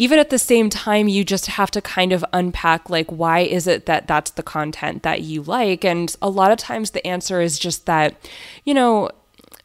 even 0.00 0.18
at 0.18 0.30
the 0.30 0.38
same 0.38 0.70
time, 0.70 1.08
you 1.08 1.24
just 1.24 1.44
have 1.44 1.70
to 1.72 1.82
kind 1.82 2.10
of 2.10 2.24
unpack, 2.32 2.88
like, 2.88 3.10
why 3.10 3.40
is 3.40 3.66
it 3.66 3.84
that 3.84 4.06
that's 4.06 4.30
the 4.30 4.42
content 4.42 5.02
that 5.02 5.20
you 5.20 5.42
like? 5.42 5.84
And 5.84 6.16
a 6.22 6.30
lot 6.30 6.50
of 6.50 6.56
times 6.56 6.92
the 6.92 7.06
answer 7.06 7.42
is 7.42 7.58
just 7.58 7.84
that, 7.84 8.16
you 8.64 8.72
know, 8.72 9.10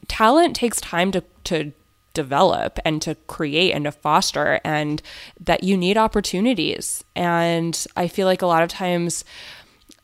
talent 0.09 0.53
takes 0.53 0.81
time 0.81 1.13
to, 1.13 1.23
to 1.45 1.71
develop 2.13 2.79
and 2.83 3.01
to 3.03 3.15
create 3.27 3.71
and 3.71 3.85
to 3.85 3.93
foster 3.93 4.59
and 4.65 5.01
that 5.39 5.63
you 5.63 5.75
need 5.75 5.97
opportunities 5.97 7.03
and 7.13 7.85
i 7.97 8.07
feel 8.07 8.25
like 8.25 8.41
a 8.41 8.47
lot 8.47 8.63
of 8.63 8.69
times 8.69 9.25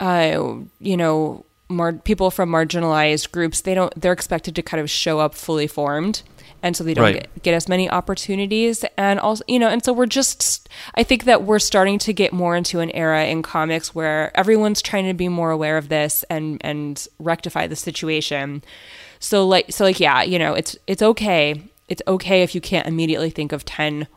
uh, 0.01 0.55
you 0.81 0.97
know 0.97 1.45
mar- 1.69 1.93
people 1.93 2.29
from 2.29 2.49
marginalized 2.49 3.31
groups 3.31 3.61
they 3.61 3.73
don't 3.73 3.93
they're 3.99 4.11
expected 4.11 4.53
to 4.53 4.61
kind 4.61 4.81
of 4.81 4.89
show 4.89 5.19
up 5.19 5.33
fully 5.33 5.67
formed 5.67 6.21
and 6.63 6.75
so 6.77 6.83
they 6.83 6.93
don't 6.93 7.03
Right. 7.03 7.15
get, 7.33 7.43
get 7.43 7.53
as 7.53 7.67
many 7.67 7.89
opportunities. 7.89 8.85
And 8.97 9.19
also 9.19 9.43
you 9.47 9.59
know 9.59 9.67
and 9.69 9.83
so 9.83 9.93
we're 9.93 10.05
just 10.05 10.69
i 10.95 11.03
think 11.03 11.23
that 11.25 11.43
we're 11.43 11.59
starting 11.59 11.97
to 11.99 12.13
get 12.13 12.33
more 12.33 12.55
into 12.55 12.79
an 12.79 12.91
era 12.91 13.25
in 13.25 13.41
comics 13.41 13.93
where 13.95 14.31
everyone's 14.37 14.81
trying 14.81 15.07
to 15.07 15.13
be 15.13 15.27
more 15.27 15.51
aware 15.51 15.77
of 15.77 15.89
this 15.89 16.23
and 16.29 16.59
and 16.61 17.07
rectify 17.19 17.67
the 17.67 17.75
situation. 17.75 18.63
So 19.19 19.47
like 19.47 19.71
so 19.71 19.83
like 19.83 19.99
yeah 19.99 20.21
you 20.23 20.39
know 20.39 20.53
it's 20.53 20.75
it's 20.87 21.01
okay. 21.01 21.63
It's 21.87 22.01
okay 22.07 22.41
if 22.43 22.55
you 22.55 22.61
can't 22.61 22.87
immediately 22.87 23.29
think 23.29 23.51
of 23.51 23.65
10 23.65 24.07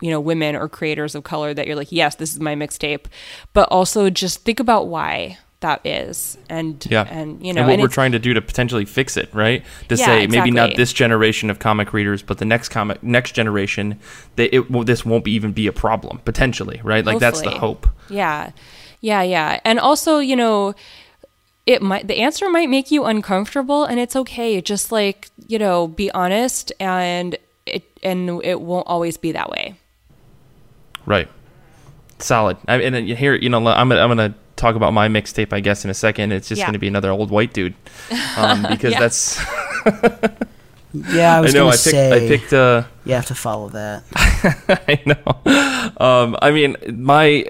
you 0.00 0.10
know 0.10 0.18
women 0.18 0.56
or 0.56 0.68
creators 0.68 1.14
of 1.14 1.22
color 1.22 1.54
that 1.54 1.66
you're 1.66 1.76
like 1.76 1.92
yes 1.92 2.16
this 2.16 2.32
is 2.32 2.40
my 2.40 2.54
mixtape. 2.56 3.06
But 3.52 3.68
also 3.70 4.10
just 4.10 4.44
think 4.44 4.58
about 4.60 4.88
why 4.88 5.38
that 5.60 5.84
is 5.84 6.38
and 6.48 6.86
Yeah. 6.88 7.06
and 7.10 7.44
you 7.44 7.52
know 7.52 7.60
and 7.62 7.66
what 7.68 7.72
and 7.74 7.82
we're 7.82 7.88
trying 7.88 8.12
to 8.12 8.18
do 8.18 8.32
to 8.34 8.40
potentially 8.40 8.84
fix 8.84 9.16
it, 9.16 9.28
right? 9.32 9.64
To 9.88 9.96
Yeah, 9.96 10.04
say 10.04 10.26
maybe 10.26 10.50
not 10.50 10.76
this 10.76 10.92
generation 10.92 11.50
of 11.50 11.58
comic 11.58 11.92
readers, 11.92 12.22
but 12.22 12.38
the 12.38 12.44
next 12.44 12.68
comic 12.68 13.02
next 13.02 13.32
generation, 13.32 13.98
that 14.36 14.54
it 14.54 14.70
will 14.70 14.84
this 14.84 15.04
won't 15.04 15.24
be 15.24 15.32
even 15.32 15.52
be 15.52 15.66
a 15.66 15.72
problem 15.72 16.20
potentially, 16.24 16.80
right? 16.84 17.04
Like 17.04 17.18
that's 17.18 17.42
the 17.42 17.50
hope. 17.50 17.88
Yeah. 18.08 18.50
Yeah, 19.00 19.22
yeah. 19.22 19.60
And 19.64 19.78
also, 19.78 20.18
you 20.18 20.34
know, 20.36 20.74
it 21.66 21.82
might 21.82 22.08
the 22.08 22.16
answer 22.18 22.48
might 22.50 22.68
make 22.68 22.90
you 22.90 23.04
uncomfortable 23.04 23.84
and 23.84 23.98
it's 24.00 24.16
okay. 24.16 24.60
Just 24.60 24.90
like, 24.92 25.28
you 25.46 25.58
know, 25.58 25.88
be 25.88 26.10
honest 26.12 26.72
and 26.80 27.36
it 27.66 27.84
and 28.02 28.40
it 28.44 28.60
won't 28.60 28.86
always 28.86 29.16
be 29.16 29.32
that 29.32 29.50
way. 29.50 29.74
Right. 31.04 31.28
Solid. 32.18 32.56
I, 32.66 32.76
and 32.80 32.94
uh, 32.94 33.14
here, 33.14 33.34
you 33.34 33.48
know, 33.48 33.64
I'm 33.66 33.90
I'm 33.92 34.08
gonna 34.08 34.34
talk 34.58 34.74
about 34.76 34.92
my 34.92 35.08
mixtape, 35.08 35.52
I 35.52 35.60
guess, 35.60 35.84
in 35.84 35.90
a 35.90 35.94
second. 35.94 36.32
It's 36.32 36.48
just 36.48 36.58
Yeah. 36.58 36.66
gonna 36.66 36.78
be 36.78 36.88
another 36.88 37.10
old 37.10 37.30
white 37.30 37.52
dude, 37.54 37.74
um, 38.36 38.66
because 38.68 38.92
that's. 38.94 39.38
Yeah, 40.94 41.34
I 41.34 41.38
I 41.38 41.40
was 41.42 41.52
know. 41.54 41.60
gonna 41.64 41.68
I 41.68 41.72
picked. 41.72 41.80
say 41.82 42.12
I 42.24 42.28
picked. 42.28 42.52
Uh, 42.54 42.84
you 43.04 43.12
have 43.12 43.26
to 43.26 43.34
follow 43.34 43.68
that. 43.68 44.04
I 44.88 45.02
know. 45.04 45.92
Um, 46.04 46.34
I 46.40 46.50
mean, 46.50 46.76
my 46.96 47.44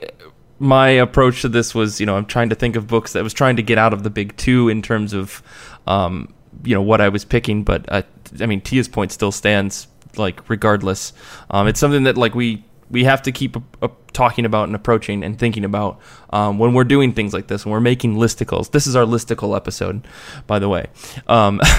my 0.58 0.88
approach 0.88 1.42
to 1.42 1.48
this 1.48 1.72
was, 1.72 2.00
you 2.00 2.04
know, 2.06 2.16
I'm 2.16 2.26
trying 2.26 2.48
to 2.48 2.56
think 2.56 2.74
of 2.74 2.88
books 2.88 3.12
that 3.12 3.22
was 3.22 3.32
trying 3.32 3.54
to 3.56 3.62
get 3.62 3.78
out 3.78 3.92
of 3.92 4.02
the 4.02 4.10
big 4.10 4.36
two 4.36 4.68
in 4.68 4.82
terms 4.82 5.12
of, 5.12 5.40
um, 5.86 6.34
you 6.64 6.74
know, 6.74 6.82
what 6.82 7.00
I 7.00 7.08
was 7.10 7.24
picking. 7.24 7.62
But 7.62 7.84
uh, 7.88 8.02
I 8.40 8.46
mean, 8.46 8.60
Tia's 8.60 8.88
point 8.88 9.12
still 9.12 9.30
stands. 9.32 9.86
Like, 10.16 10.50
regardless, 10.50 11.12
um, 11.50 11.68
it's 11.68 11.78
something 11.78 12.02
that 12.04 12.16
like 12.16 12.34
we 12.34 12.64
we 12.90 13.04
have 13.04 13.22
to 13.22 13.30
keep 13.30 13.56
uh, 13.80 13.88
talking 14.18 14.44
about 14.44 14.64
and 14.66 14.74
approaching 14.74 15.22
and 15.22 15.38
thinking 15.38 15.64
about 15.64 16.00
um, 16.30 16.58
when 16.58 16.74
we're 16.74 16.82
doing 16.84 17.12
things 17.12 17.32
like 17.32 17.46
this. 17.46 17.64
When 17.64 17.72
we're 17.72 17.80
making 17.92 18.16
listicles. 18.16 18.72
This 18.72 18.86
is 18.88 18.96
our 18.96 19.04
listicle 19.04 19.56
episode, 19.56 20.06
by 20.46 20.58
the 20.58 20.68
way. 20.68 20.86
Um, 21.28 21.60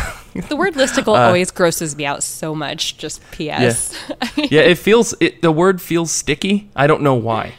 The 0.48 0.56
word 0.56 0.76
listicle 0.76 1.18
Uh, 1.18 1.26
always 1.26 1.50
grosses 1.52 1.96
me 1.98 2.06
out 2.06 2.22
so 2.24 2.54
much. 2.56 2.98
Just 2.98 3.20
PS. 3.32 3.98
yeah, 4.38 4.62
it 4.62 4.78
feels. 4.78 5.14
It, 5.20 5.42
the 5.42 5.52
word 5.52 5.82
feels 5.82 6.12
sticky. 6.12 6.70
I 6.76 6.86
don't 6.88 7.02
know 7.02 7.16
why. 7.16 7.56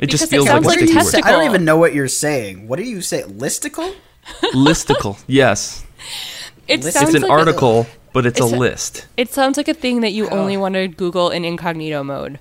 It 0.00 0.06
just 0.08 0.22
Because 0.24 0.32
it 0.32 0.36
feels 0.36 0.46
sounds 0.48 0.66
like 0.66 0.80
like 0.80 0.90
a 0.90 1.04
sticky 1.04 1.22
word. 1.22 1.28
I 1.28 1.30
don't 1.32 1.44
even 1.44 1.64
know 1.66 1.76
what 1.76 1.94
you're 1.94 2.08
saying. 2.08 2.66
What 2.68 2.78
do 2.78 2.84
you 2.84 3.00
say? 3.02 3.22
Listicle? 3.22 3.94
listicle. 4.54 5.22
Yes, 5.28 5.84
It 6.66 6.84
It's 6.84 6.92
sounds 6.94 7.08
it's 7.14 7.16
an 7.16 7.22
like 7.22 7.30
a- 7.30 7.32
article, 7.32 7.86
but 8.14 8.24
it's, 8.26 8.40
It's 8.40 8.52
a 8.52 8.56
a- 8.56 8.58
list. 8.58 9.06
it 9.16 9.28
sounds 9.32 9.56
like 9.56 9.68
a 9.68 9.74
thing 9.74 10.00
that 10.00 10.12
you 10.12 10.28
only 10.30 10.56
want 10.56 10.74
to 10.74 10.88
Google 10.88 11.30
in 11.30 11.44
incognito 11.44 12.02
mode. 12.02 12.38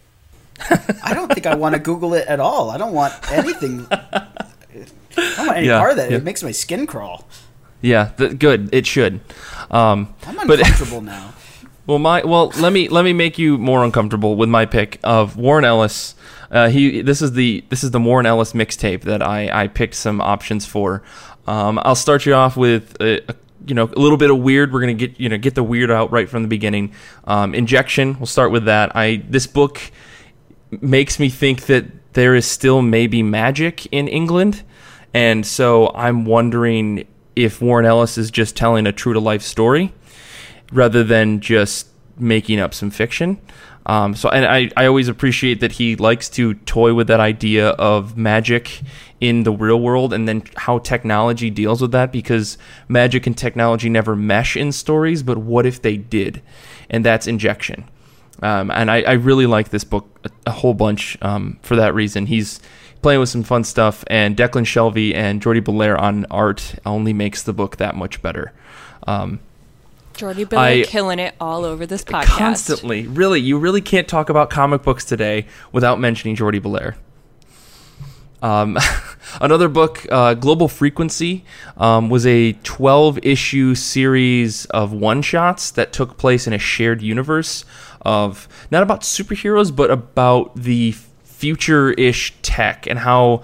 I 1.03 1.13
don't 1.13 1.31
think 1.33 1.45
I 1.45 1.55
want 1.55 1.75
to 1.75 1.79
Google 1.79 2.13
it 2.13 2.27
at 2.27 2.39
all. 2.39 2.69
I 2.69 2.77
don't 2.77 2.93
want 2.93 3.13
anything. 3.31 3.85
I 3.91 4.27
don't 5.17 5.37
want 5.47 5.57
any 5.57 5.67
Yeah, 5.67 5.79
part 5.79 5.91
of 5.91 5.97
that. 5.97 6.11
yeah. 6.11 6.17
It 6.17 6.23
makes 6.23 6.43
my 6.43 6.51
skin 6.51 6.87
crawl. 6.87 7.25
Yeah, 7.81 8.09
th- 8.17 8.39
good. 8.39 8.69
It 8.73 8.85
should. 8.87 9.19
Um, 9.69 10.13
I'm 10.25 10.47
but 10.47 10.59
uncomfortable 10.59 11.01
now. 11.15 11.33
well, 11.85 11.99
my 11.99 12.23
well, 12.23 12.51
let 12.59 12.73
me 12.73 12.87
let 12.87 13.03
me 13.05 13.13
make 13.13 13.37
you 13.37 13.57
more 13.57 13.83
uncomfortable 13.83 14.35
with 14.35 14.49
my 14.49 14.65
pick 14.65 14.99
of 15.03 15.37
Warren 15.37 15.65
Ellis. 15.65 16.15
Uh, 16.49 16.69
he 16.69 17.01
this 17.01 17.21
is 17.21 17.33
the 17.33 17.63
this 17.69 17.83
is 17.83 17.91
the 17.91 17.99
Warren 17.99 18.25
Ellis 18.25 18.53
mixtape 18.53 19.01
that 19.01 19.21
I 19.21 19.49
I 19.63 19.67
picked 19.67 19.95
some 19.95 20.21
options 20.21 20.65
for. 20.65 21.03
Um, 21.47 21.79
I'll 21.83 21.95
start 21.95 22.25
you 22.25 22.33
off 22.33 22.57
with 22.57 22.95
a, 23.01 23.19
a, 23.29 23.35
you 23.67 23.75
know 23.75 23.83
a 23.85 23.99
little 23.99 24.17
bit 24.17 24.31
of 24.31 24.39
weird. 24.39 24.73
We're 24.73 24.79
gonna 24.79 24.93
get 24.95 25.19
you 25.19 25.29
know 25.29 25.37
get 25.37 25.53
the 25.53 25.63
weird 25.63 25.91
out 25.91 26.11
right 26.11 26.27
from 26.29 26.41
the 26.41 26.47
beginning. 26.49 26.93
Um, 27.25 27.53
Injection. 27.53 28.17
We'll 28.19 28.25
start 28.25 28.51
with 28.51 28.65
that. 28.65 28.95
I 28.95 29.17
this 29.29 29.45
book 29.47 29.79
makes 30.81 31.19
me 31.19 31.29
think 31.29 31.67
that 31.67 31.85
there 32.13 32.35
is 32.35 32.45
still 32.45 32.81
maybe 32.81 33.21
magic 33.21 33.85
in 33.87 34.07
England. 34.07 34.63
And 35.13 35.45
so 35.45 35.91
I'm 35.95 36.25
wondering 36.25 37.07
if 37.35 37.61
Warren 37.61 37.85
Ellis 37.85 38.17
is 38.17 38.31
just 38.31 38.55
telling 38.55 38.87
a 38.87 38.91
true 38.91 39.13
to 39.13 39.19
life 39.19 39.41
story 39.41 39.93
rather 40.71 41.03
than 41.03 41.41
just 41.41 41.87
making 42.17 42.59
up 42.59 42.73
some 42.73 42.89
fiction. 42.89 43.39
Um, 43.85 44.15
so, 44.15 44.29
and 44.29 44.45
I, 44.45 44.71
I 44.75 44.87
always 44.87 45.07
appreciate 45.07 45.59
that 45.59 45.73
he 45.73 45.95
likes 45.95 46.27
to 46.29 46.55
toy 46.55 46.93
with 46.93 47.07
that 47.07 47.19
idea 47.19 47.69
of 47.69 48.17
magic 48.17 48.81
in 49.21 49.43
the 49.43 49.51
real 49.51 49.79
world 49.79 50.11
and 50.11 50.27
then 50.27 50.43
how 50.55 50.79
technology 50.79 51.49
deals 51.49 51.81
with 51.81 51.91
that 51.91 52.11
because 52.11 52.57
magic 52.87 53.27
and 53.27 53.37
technology 53.37 53.89
never 53.89 54.15
mesh 54.15 54.57
in 54.57 54.71
stories, 54.71 55.21
but 55.21 55.37
what 55.37 55.65
if 55.65 55.81
they 55.81 55.97
did? 55.97 56.41
And 56.89 57.05
that's 57.05 57.27
injection. 57.27 57.85
Um, 58.41 58.69
and 58.71 58.91
I, 58.91 59.01
I 59.01 59.11
really 59.13 59.45
like 59.45 59.69
this 59.69 59.83
book 59.83 60.07
a, 60.23 60.29
a 60.47 60.51
whole 60.51 60.73
bunch 60.73 61.17
um, 61.21 61.59
for 61.61 61.75
that 61.77 61.93
reason. 61.93 62.25
He's 62.25 62.59
playing 63.01 63.19
with 63.19 63.29
some 63.29 63.43
fun 63.43 63.63
stuff, 63.63 64.03
and 64.07 64.35
Declan 64.35 64.65
Shalvey 64.65 65.13
and 65.13 65.41
Jordie 65.41 65.61
Bellaire 65.61 65.99
on 65.99 66.25
art 66.31 66.75
only 66.85 67.13
makes 67.13 67.43
the 67.43 67.53
book 67.53 67.77
that 67.77 67.95
much 67.95 68.21
better. 68.21 68.51
Um, 69.07 69.39
Jordie 70.15 70.45
Bill 70.45 70.59
I- 70.59 70.83
killing 70.83 71.19
it 71.19 71.35
all 71.39 71.65
over 71.65 71.85
this 71.85 72.03
podcast. 72.03 72.25
constantly, 72.25 73.07
really, 73.07 73.41
you 73.41 73.57
really 73.57 73.81
can't 73.81 74.07
talk 74.07 74.29
about 74.29 74.49
comic 74.49 74.83
books 74.83 75.05
today 75.05 75.45
without 75.71 75.99
mentioning 75.99 76.35
Jordie 76.35 76.59
Bellaire. 76.59 76.95
Um, 78.41 78.77
another 79.41 79.67
book, 79.67 80.05
uh, 80.11 80.33
Global 80.35 80.67
Frequency, 80.67 81.43
um, 81.77 82.09
was 82.09 82.25
a 82.25 82.53
12 82.53 83.19
issue 83.23 83.75
series 83.75 84.65
of 84.65 84.93
one 84.93 85.21
shots 85.21 85.71
that 85.71 85.91
took 85.91 86.17
place 86.17 86.47
in 86.47 86.53
a 86.53 86.59
shared 86.59 87.01
universe 87.01 87.65
of 88.05 88.47
not 88.71 88.83
about 88.83 89.01
superheroes, 89.01 89.75
but 89.75 89.91
about 89.91 90.55
the 90.55 90.93
future 91.23 91.91
ish 91.91 92.33
tech 92.41 92.87
and 92.87 92.99
how 92.99 93.43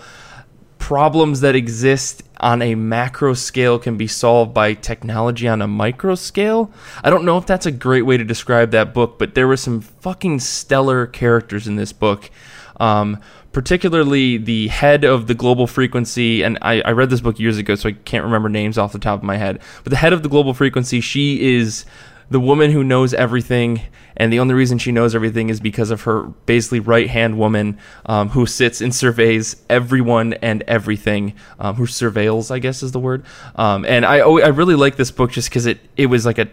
problems 0.77 1.41
that 1.41 1.55
exist 1.55 2.23
on 2.39 2.61
a 2.61 2.73
macro 2.73 3.33
scale 3.33 3.77
can 3.77 3.97
be 3.97 4.07
solved 4.07 4.53
by 4.53 4.73
technology 4.73 5.47
on 5.47 5.61
a 5.61 5.67
micro 5.67 6.15
scale. 6.15 6.71
I 7.03 7.09
don't 7.09 7.23
know 7.23 7.37
if 7.37 7.45
that's 7.45 7.65
a 7.65 7.71
great 7.71 8.01
way 8.01 8.17
to 8.17 8.23
describe 8.23 8.71
that 8.71 8.93
book, 8.93 9.19
but 9.19 9.35
there 9.35 9.47
were 9.47 9.57
some 9.57 9.81
fucking 9.81 10.39
stellar 10.39 11.05
characters 11.05 11.67
in 11.67 11.75
this 11.75 11.93
book. 11.93 12.31
Um, 12.77 13.19
particularly 13.51 14.37
the 14.37 14.69
head 14.69 15.03
of 15.03 15.27
the 15.27 15.35
global 15.35 15.67
frequency, 15.67 16.41
and 16.41 16.57
I, 16.61 16.81
I 16.81 16.91
read 16.91 17.09
this 17.09 17.21
book 17.21 17.39
years 17.39 17.57
ago, 17.57 17.75
so 17.75 17.89
I 17.89 17.91
can't 17.91 18.23
remember 18.23 18.49
names 18.49 18.77
off 18.77 18.93
the 18.93 18.99
top 18.99 19.19
of 19.19 19.23
my 19.23 19.37
head. 19.37 19.59
But 19.83 19.91
the 19.91 19.97
head 19.97 20.13
of 20.13 20.23
the 20.23 20.29
global 20.29 20.53
frequency, 20.53 21.01
she 21.01 21.55
is 21.55 21.85
the 22.31 22.39
woman 22.39 22.71
who 22.71 22.81
knows 22.81 23.13
everything, 23.13 23.81
and 24.15 24.31
the 24.31 24.39
only 24.39 24.53
reason 24.53 24.77
she 24.77 24.93
knows 24.93 25.13
everything 25.13 25.49
is 25.49 25.59
because 25.59 25.91
of 25.91 26.03
her 26.03 26.23
basically 26.45 26.79
right 26.79 27.09
hand 27.09 27.37
woman 27.37 27.77
um, 28.05 28.29
who 28.29 28.45
sits 28.45 28.79
and 28.79 28.95
surveys 28.95 29.61
everyone 29.69 30.33
and 30.35 30.63
everything, 30.65 31.33
um, 31.59 31.75
who 31.75 31.85
surveils, 31.85 32.49
I 32.49 32.59
guess 32.59 32.81
is 32.83 32.93
the 32.93 32.99
word. 32.99 33.25
Um, 33.57 33.83
and 33.83 34.05
I 34.05 34.19
I 34.19 34.47
really 34.47 34.75
like 34.75 34.95
this 34.95 35.11
book 35.11 35.31
just 35.31 35.49
because 35.49 35.65
it 35.65 35.79
it 35.97 36.05
was 36.05 36.25
like 36.25 36.39
a 36.39 36.47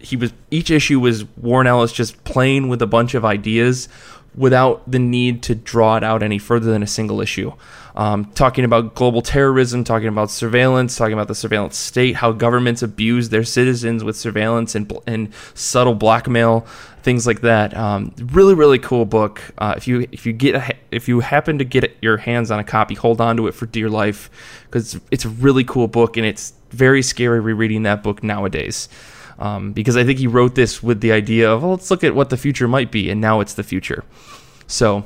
he 0.00 0.16
was 0.16 0.32
each 0.50 0.70
issue 0.70 0.98
was 0.98 1.24
Warren 1.36 1.66
Ellis 1.66 1.92
just 1.92 2.24
playing 2.24 2.68
with 2.68 2.80
a 2.80 2.86
bunch 2.86 3.14
of 3.14 3.24
ideas 3.24 3.88
without 4.38 4.88
the 4.90 4.98
need 4.98 5.42
to 5.42 5.54
draw 5.54 5.96
it 5.96 6.04
out 6.04 6.22
any 6.22 6.38
further 6.38 6.70
than 6.70 6.82
a 6.82 6.86
single 6.86 7.20
issue. 7.20 7.52
Um, 7.96 8.26
talking 8.26 8.64
about 8.64 8.94
global 8.94 9.22
terrorism, 9.22 9.82
talking 9.82 10.06
about 10.06 10.30
surveillance, 10.30 10.96
talking 10.96 11.14
about 11.14 11.26
the 11.26 11.34
surveillance 11.34 11.76
state, 11.76 12.14
how 12.14 12.30
governments 12.30 12.80
abuse 12.80 13.30
their 13.30 13.42
citizens 13.42 14.04
with 14.04 14.16
surveillance 14.16 14.76
and, 14.76 14.92
and 15.08 15.34
subtle 15.54 15.96
blackmail, 15.96 16.60
things 17.02 17.26
like 17.26 17.40
that. 17.40 17.76
Um, 17.76 18.14
really, 18.18 18.54
really 18.54 18.78
cool 18.78 19.04
book. 19.04 19.42
Uh, 19.58 19.74
if 19.76 19.88
you 19.88 20.06
if 20.12 20.26
you 20.26 20.32
get 20.32 20.54
a, 20.54 20.76
if 20.92 21.08
you 21.08 21.18
happen 21.18 21.58
to 21.58 21.64
get 21.64 21.96
your 22.00 22.18
hands 22.18 22.52
on 22.52 22.60
a 22.60 22.64
copy, 22.64 22.94
hold 22.94 23.20
on 23.20 23.36
to 23.36 23.48
it 23.48 23.52
for 23.52 23.66
dear 23.66 23.90
life 23.90 24.30
because 24.66 24.94
it's, 24.94 25.04
it's 25.10 25.24
a 25.24 25.28
really 25.30 25.64
cool 25.64 25.88
book 25.88 26.16
and 26.16 26.24
it's 26.24 26.52
very 26.70 27.02
scary 27.02 27.40
rereading 27.40 27.82
that 27.82 28.04
book 28.04 28.22
nowadays. 28.22 28.88
Um, 29.38 29.72
because 29.72 29.96
I 29.96 30.04
think 30.04 30.18
he 30.18 30.26
wrote 30.26 30.54
this 30.56 30.82
with 30.82 31.00
the 31.00 31.12
idea 31.12 31.50
of, 31.50 31.62
well, 31.62 31.72
let's 31.72 31.90
look 31.90 32.02
at 32.02 32.14
what 32.14 32.30
the 32.30 32.36
future 32.36 32.66
might 32.66 32.90
be, 32.90 33.08
and 33.08 33.20
now 33.20 33.40
it's 33.40 33.54
the 33.54 33.62
future. 33.62 34.04
So 34.66 35.04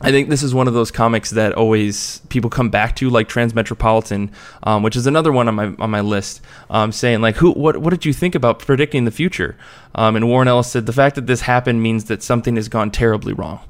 I 0.00 0.10
think 0.10 0.28
this 0.28 0.42
is 0.42 0.52
one 0.52 0.66
of 0.66 0.74
those 0.74 0.90
comics 0.90 1.30
that 1.30 1.52
always 1.52 2.18
people 2.28 2.50
come 2.50 2.68
back 2.68 2.96
to, 2.96 3.08
like 3.08 3.28
Transmetropolitan, 3.28 4.30
um, 4.62 4.82
which 4.82 4.96
is 4.96 5.06
another 5.06 5.32
one 5.32 5.48
on 5.48 5.54
my 5.54 5.74
on 5.78 5.90
my 5.90 6.00
list, 6.00 6.40
um, 6.68 6.90
saying 6.90 7.20
like, 7.20 7.36
who, 7.36 7.52
what, 7.52 7.78
what 7.78 7.90
did 7.90 8.04
you 8.04 8.12
think 8.12 8.34
about 8.34 8.58
predicting 8.58 9.04
the 9.04 9.10
future? 9.10 9.56
Um, 9.94 10.16
and 10.16 10.28
Warren 10.28 10.48
Ellis 10.48 10.70
said 10.70 10.86
the 10.86 10.92
fact 10.92 11.14
that 11.14 11.26
this 11.26 11.42
happened 11.42 11.82
means 11.82 12.04
that 12.04 12.22
something 12.22 12.56
has 12.56 12.68
gone 12.68 12.90
terribly 12.90 13.32
wrong. 13.32 13.60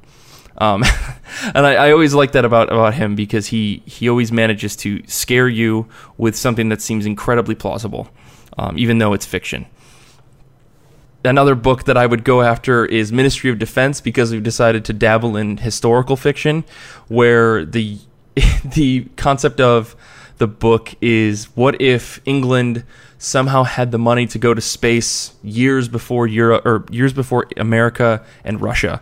Um, 0.57 0.83
and 1.53 1.65
I, 1.65 1.75
I 1.75 1.91
always 1.91 2.13
like 2.13 2.31
that 2.31 2.43
about 2.43 2.71
about 2.71 2.95
him 2.95 3.15
because 3.15 3.47
he 3.47 3.83
he 3.85 4.09
always 4.09 4.31
manages 4.31 4.75
to 4.77 5.07
scare 5.07 5.47
you 5.47 5.87
with 6.17 6.35
something 6.35 6.69
that 6.69 6.81
seems 6.81 7.05
incredibly 7.05 7.55
plausible, 7.55 8.09
um, 8.57 8.77
even 8.77 8.97
though 8.97 9.13
it's 9.13 9.25
fiction 9.25 9.65
another 11.25 11.55
book 11.55 11.85
that 11.85 11.97
I 11.97 12.05
would 12.05 12.23
go 12.23 12.41
after 12.41 12.85
is 12.85 13.11
Ministry 13.11 13.49
of 13.49 13.59
Defense 13.59 14.01
because 14.01 14.31
we've 14.31 14.43
decided 14.43 14.85
to 14.85 14.93
dabble 14.93 15.35
in 15.35 15.57
historical 15.57 16.15
fiction, 16.15 16.63
where 17.07 17.65
the 17.65 17.97
the 18.65 19.07
concept 19.15 19.59
of 19.61 19.95
the 20.37 20.47
book 20.47 20.93
is 21.01 21.45
what 21.55 21.81
if 21.81 22.19
England 22.25 22.83
somehow 23.17 23.63
had 23.63 23.91
the 23.91 23.97
money 23.97 24.27
to 24.27 24.37
go 24.37 24.53
to 24.53 24.61
space 24.61 25.33
years 25.41 25.87
before 25.87 26.27
Europe 26.27 26.65
or 26.65 26.85
years 26.91 27.13
before 27.13 27.47
America 27.57 28.23
and 28.43 28.61
Russia. 28.61 29.01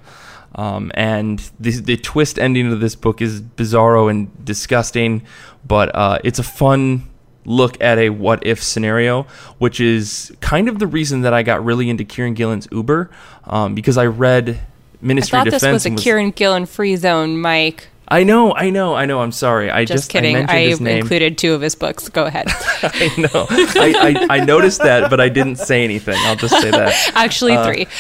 Um, 0.56 0.91
and 0.93 1.39
the, 1.60 1.72
the 1.72 1.97
twist 1.97 2.38
ending 2.38 2.72
of 2.72 2.80
this 2.80 2.93
book 2.93 3.24
is 3.24 3.41
bizarro 3.41 4.12
and 4.12 4.45
disgusting, 4.45 5.24
but 5.66 5.93
uh, 5.95 6.20
it's 6.24 6.38
a 6.38 6.43
fun 6.43 7.10
look 7.46 7.82
at 7.82 7.98
a 7.98 8.10
what 8.10 8.46
if 8.46 8.64
scenario, 8.64 9.24
which 9.58 9.80
is 9.80 10.32
kind 10.39 10.68
of 10.70 10.80
the 10.80 10.88
reason 10.88 11.22
that 11.22 11.34
I 11.34 11.44
got 11.44 11.64
really 11.64 11.89
into 11.89 12.04
Kieron 12.04 12.36
Gillen's 12.36 12.68
Uber, 12.72 13.10
um, 13.46 13.76
because 13.76 13.98
I 13.98 14.06
read 14.06 14.60
Ministry 15.02 15.39
of 15.39 15.46
Defense. 15.46 15.64
I 15.64 15.68
thought 15.68 15.74
this 15.74 15.74
was 15.74 15.86
a 15.86 15.89
and 15.89 15.98
Kieron 15.98 16.36
Gillen 16.36 16.66
free 16.66 16.96
zone, 16.96 17.39
Mike. 17.39 17.88
I 18.08 18.24
know, 18.24 18.54
I 18.54 18.70
know, 18.70 18.96
I 18.96 19.06
know. 19.06 19.22
I'm 19.22 19.32
sorry. 19.32 19.72
I 19.72 19.86
Just, 19.86 20.04
just, 20.04 20.12
kidding. 20.12 20.36
I 20.36 20.46
I, 20.48 20.58
included 20.98 21.38
two 21.38 21.54
of 21.54 21.62
his 21.62 21.74
books. 21.74 22.10
Go 22.10 22.26
ahead. 22.26 22.46
I 22.84 23.12
know. 23.18 23.48
I, 23.50 24.28
I, 24.30 24.38
I 24.38 24.46
noticed 24.46 24.84
that, 24.84 25.10
but 25.10 25.22
I 25.22 25.30
didn't 25.30 25.56
say 25.56 25.84
anything. 25.84 26.18
I'll 26.20 26.36
just 26.36 26.60
say 26.62 26.70
that. 26.70 27.12
Actually, 27.16 27.58
three. 27.64 27.88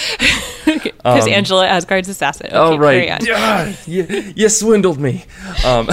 Because 1.03 1.27
Angela 1.27 1.67
Asgard's 1.67 2.07
assassin. 2.07 2.47
Okay, 2.47 2.55
oh 2.55 2.77
right. 2.77 3.21
Yeah, 3.21 3.75
you, 3.85 4.33
you 4.33 4.47
swindled 4.47 4.97
me. 4.97 5.25
Um, 5.65 5.89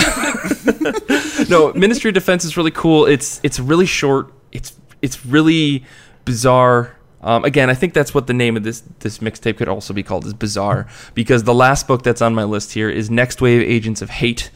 no, 1.48 1.72
Ministry 1.74 2.08
of 2.08 2.14
Defense 2.14 2.44
is 2.44 2.56
really 2.56 2.70
cool. 2.70 3.06
It's 3.06 3.40
it's 3.42 3.60
really 3.60 3.86
short. 3.86 4.32
It's 4.52 4.76
it's 5.02 5.24
really 5.24 5.84
bizarre. 6.24 6.96
Um, 7.22 7.44
again, 7.44 7.68
I 7.68 7.74
think 7.74 7.92
that's 7.92 8.14
what 8.14 8.26
the 8.26 8.34
name 8.34 8.56
of 8.56 8.62
this 8.62 8.82
this 9.00 9.18
mixtape 9.18 9.58
could 9.58 9.68
also 9.68 9.92
be 9.92 10.02
called 10.02 10.24
is 10.26 10.34
bizarre 10.34 10.86
because 11.14 11.44
the 11.44 11.54
last 11.54 11.86
book 11.86 12.02
that's 12.02 12.22
on 12.22 12.34
my 12.34 12.44
list 12.44 12.72
here 12.72 12.88
is 12.88 13.10
Next 13.10 13.40
Wave 13.40 13.62
Agents 13.62 14.00
of 14.00 14.10
Hate, 14.10 14.50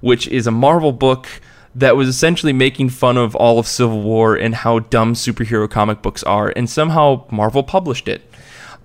which 0.00 0.28
is 0.28 0.46
a 0.46 0.50
Marvel 0.50 0.92
book 0.92 1.26
that 1.74 1.96
was 1.96 2.08
essentially 2.08 2.52
making 2.52 2.88
fun 2.88 3.16
of 3.16 3.34
all 3.36 3.58
of 3.58 3.66
Civil 3.66 4.02
War 4.02 4.34
and 4.34 4.54
how 4.54 4.80
dumb 4.80 5.14
superhero 5.14 5.70
comic 5.70 6.02
books 6.02 6.22
are, 6.24 6.52
and 6.56 6.68
somehow 6.68 7.24
Marvel 7.30 7.62
published 7.62 8.08
it. 8.08 8.22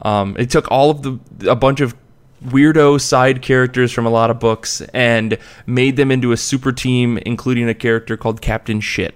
Um, 0.01 0.36
it 0.38 0.49
took 0.49 0.69
all 0.71 0.91
of 0.91 1.01
the 1.01 1.49
a 1.49 1.55
bunch 1.55 1.81
of 1.81 1.95
weirdo 2.45 2.99
side 2.99 3.41
characters 3.41 3.91
from 3.91 4.05
a 4.05 4.09
lot 4.09 4.29
of 4.29 4.39
books 4.39 4.81
and 4.93 5.37
made 5.65 5.97
them 5.97 6.11
into 6.11 6.31
a 6.31 6.37
super 6.37 6.71
team, 6.71 7.17
including 7.19 7.67
a 7.67 7.73
character 7.73 8.17
called 8.17 8.41
Captain 8.41 8.79
Shit. 8.79 9.15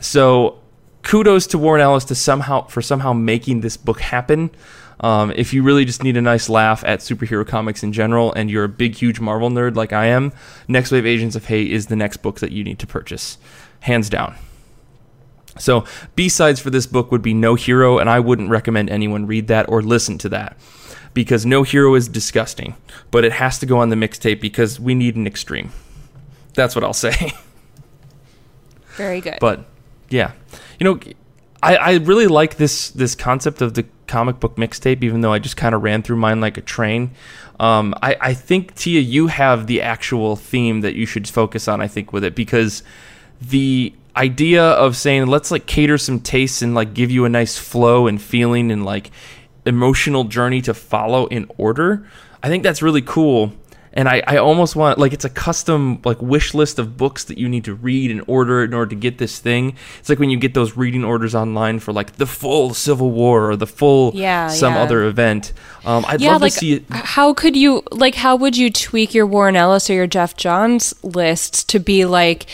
So 0.00 0.58
kudos 1.02 1.46
to 1.48 1.58
Warren 1.58 1.80
Ellis 1.80 2.04
to 2.06 2.14
somehow 2.14 2.66
for 2.66 2.82
somehow 2.82 3.12
making 3.12 3.60
this 3.60 3.76
book 3.76 4.00
happen. 4.00 4.50
Um, 5.00 5.32
if 5.36 5.54
you 5.54 5.62
really 5.62 5.84
just 5.84 6.02
need 6.02 6.16
a 6.16 6.22
nice 6.22 6.48
laugh 6.48 6.82
at 6.84 7.00
superhero 7.00 7.46
comics 7.46 7.82
in 7.82 7.92
general, 7.92 8.32
and 8.32 8.50
you're 8.50 8.64
a 8.64 8.68
big, 8.68 8.96
huge 8.96 9.20
Marvel 9.20 9.48
nerd 9.48 9.76
like 9.76 9.92
I 9.92 10.06
am, 10.06 10.32
Next 10.66 10.90
Wave 10.90 11.06
Agents 11.06 11.36
of 11.36 11.46
Hate 11.46 11.70
is 11.70 11.86
the 11.86 11.96
next 11.96 12.16
book 12.18 12.40
that 12.40 12.50
you 12.50 12.64
need 12.64 12.80
to 12.80 12.86
purchase, 12.86 13.38
hands 13.80 14.10
down. 14.10 14.34
So, 15.56 15.84
B 16.16 16.28
sides 16.28 16.60
for 16.60 16.70
this 16.70 16.86
book 16.86 17.12
would 17.12 17.22
be 17.22 17.32
No 17.32 17.54
Hero, 17.54 17.98
and 17.98 18.10
I 18.10 18.18
wouldn't 18.18 18.50
recommend 18.50 18.90
anyone 18.90 19.26
read 19.26 19.46
that 19.48 19.68
or 19.68 19.82
listen 19.82 20.18
to 20.18 20.28
that 20.30 20.56
because 21.14 21.46
No 21.46 21.62
Hero 21.62 21.94
is 21.94 22.08
disgusting, 22.08 22.76
but 23.10 23.24
it 23.24 23.32
has 23.32 23.58
to 23.58 23.66
go 23.66 23.78
on 23.78 23.88
the 23.88 23.96
mixtape 23.96 24.40
because 24.40 24.78
we 24.78 24.94
need 24.94 25.16
an 25.16 25.26
extreme. 25.26 25.70
That's 26.54 26.74
what 26.74 26.84
I'll 26.84 26.92
say. 26.92 27.32
Very 28.96 29.20
good. 29.20 29.38
But 29.40 29.64
yeah, 30.10 30.32
you 30.78 30.84
know, 30.84 31.00
I, 31.62 31.76
I 31.76 31.94
really 31.98 32.26
like 32.26 32.56
this 32.56 32.90
this 32.90 33.14
concept 33.14 33.62
of 33.62 33.74
the 33.74 33.86
comic 34.06 34.40
book 34.40 34.56
mixtape, 34.56 35.02
even 35.02 35.20
though 35.20 35.32
I 35.32 35.38
just 35.38 35.56
kind 35.56 35.74
of 35.74 35.82
ran 35.82 36.02
through 36.02 36.16
mine 36.16 36.40
like 36.40 36.56
a 36.56 36.62
train. 36.62 37.12
Um, 37.60 37.94
I, 38.02 38.16
I 38.20 38.34
think 38.34 38.74
Tia, 38.74 39.00
you 39.00 39.26
have 39.26 39.66
the 39.66 39.82
actual 39.82 40.36
theme 40.36 40.80
that 40.80 40.94
you 40.94 41.06
should 41.06 41.28
focus 41.28 41.68
on. 41.68 41.80
I 41.80 41.88
think 41.88 42.12
with 42.12 42.24
it 42.24 42.34
because 42.34 42.82
the 43.40 43.92
idea 44.16 44.64
of 44.64 44.96
saying 44.96 45.26
let's 45.26 45.52
like 45.52 45.66
cater 45.66 45.96
some 45.96 46.18
tastes 46.18 46.60
and 46.60 46.74
like 46.74 46.92
give 46.92 47.10
you 47.10 47.24
a 47.24 47.28
nice 47.28 47.56
flow 47.56 48.08
and 48.08 48.20
feeling 48.20 48.72
and 48.72 48.84
like 48.84 49.12
emotional 49.68 50.24
journey 50.24 50.60
to 50.62 50.74
follow 50.74 51.26
in 51.26 51.50
order. 51.56 52.06
I 52.42 52.48
think 52.48 52.62
that's 52.62 52.82
really 52.82 53.02
cool. 53.02 53.52
And 53.92 54.08
I, 54.08 54.22
I 54.26 54.36
almost 54.36 54.76
want 54.76 54.98
like 54.98 55.12
it's 55.12 55.24
a 55.24 55.30
custom 55.30 56.00
like 56.04 56.20
wish 56.22 56.54
list 56.54 56.78
of 56.78 56.96
books 56.96 57.24
that 57.24 57.38
you 57.38 57.48
need 57.48 57.64
to 57.64 57.74
read 57.74 58.10
in 58.10 58.20
order 58.26 58.64
in 58.64 58.74
order 58.74 58.90
to 58.90 58.96
get 58.96 59.18
this 59.18 59.38
thing. 59.38 59.76
It's 59.98 60.08
like 60.08 60.18
when 60.18 60.30
you 60.30 60.38
get 60.38 60.54
those 60.54 60.76
reading 60.76 61.04
orders 61.04 61.34
online 61.34 61.78
for 61.78 61.92
like 61.92 62.12
the 62.16 62.26
full 62.26 62.74
Civil 62.74 63.10
War 63.10 63.50
or 63.50 63.56
the 63.56 63.66
full 63.66 64.12
Yeah, 64.14 64.48
some 64.48 64.74
yeah. 64.74 64.82
other 64.82 65.04
event. 65.04 65.52
Um, 65.84 66.04
I'd 66.06 66.20
yeah, 66.20 66.32
love 66.32 66.42
like 66.42 66.52
to 66.52 66.58
see 66.58 66.72
it. 66.74 66.84
how 66.90 67.32
could 67.32 67.56
you 67.56 67.82
like 67.90 68.14
how 68.16 68.36
would 68.36 68.56
you 68.56 68.70
tweak 68.70 69.14
your 69.14 69.26
Warren 69.26 69.56
Ellis 69.56 69.88
or 69.88 69.94
your 69.94 70.06
Geoff 70.06 70.36
Johns 70.36 70.94
lists 71.02 71.64
to 71.64 71.78
be 71.78 72.04
like 72.04 72.46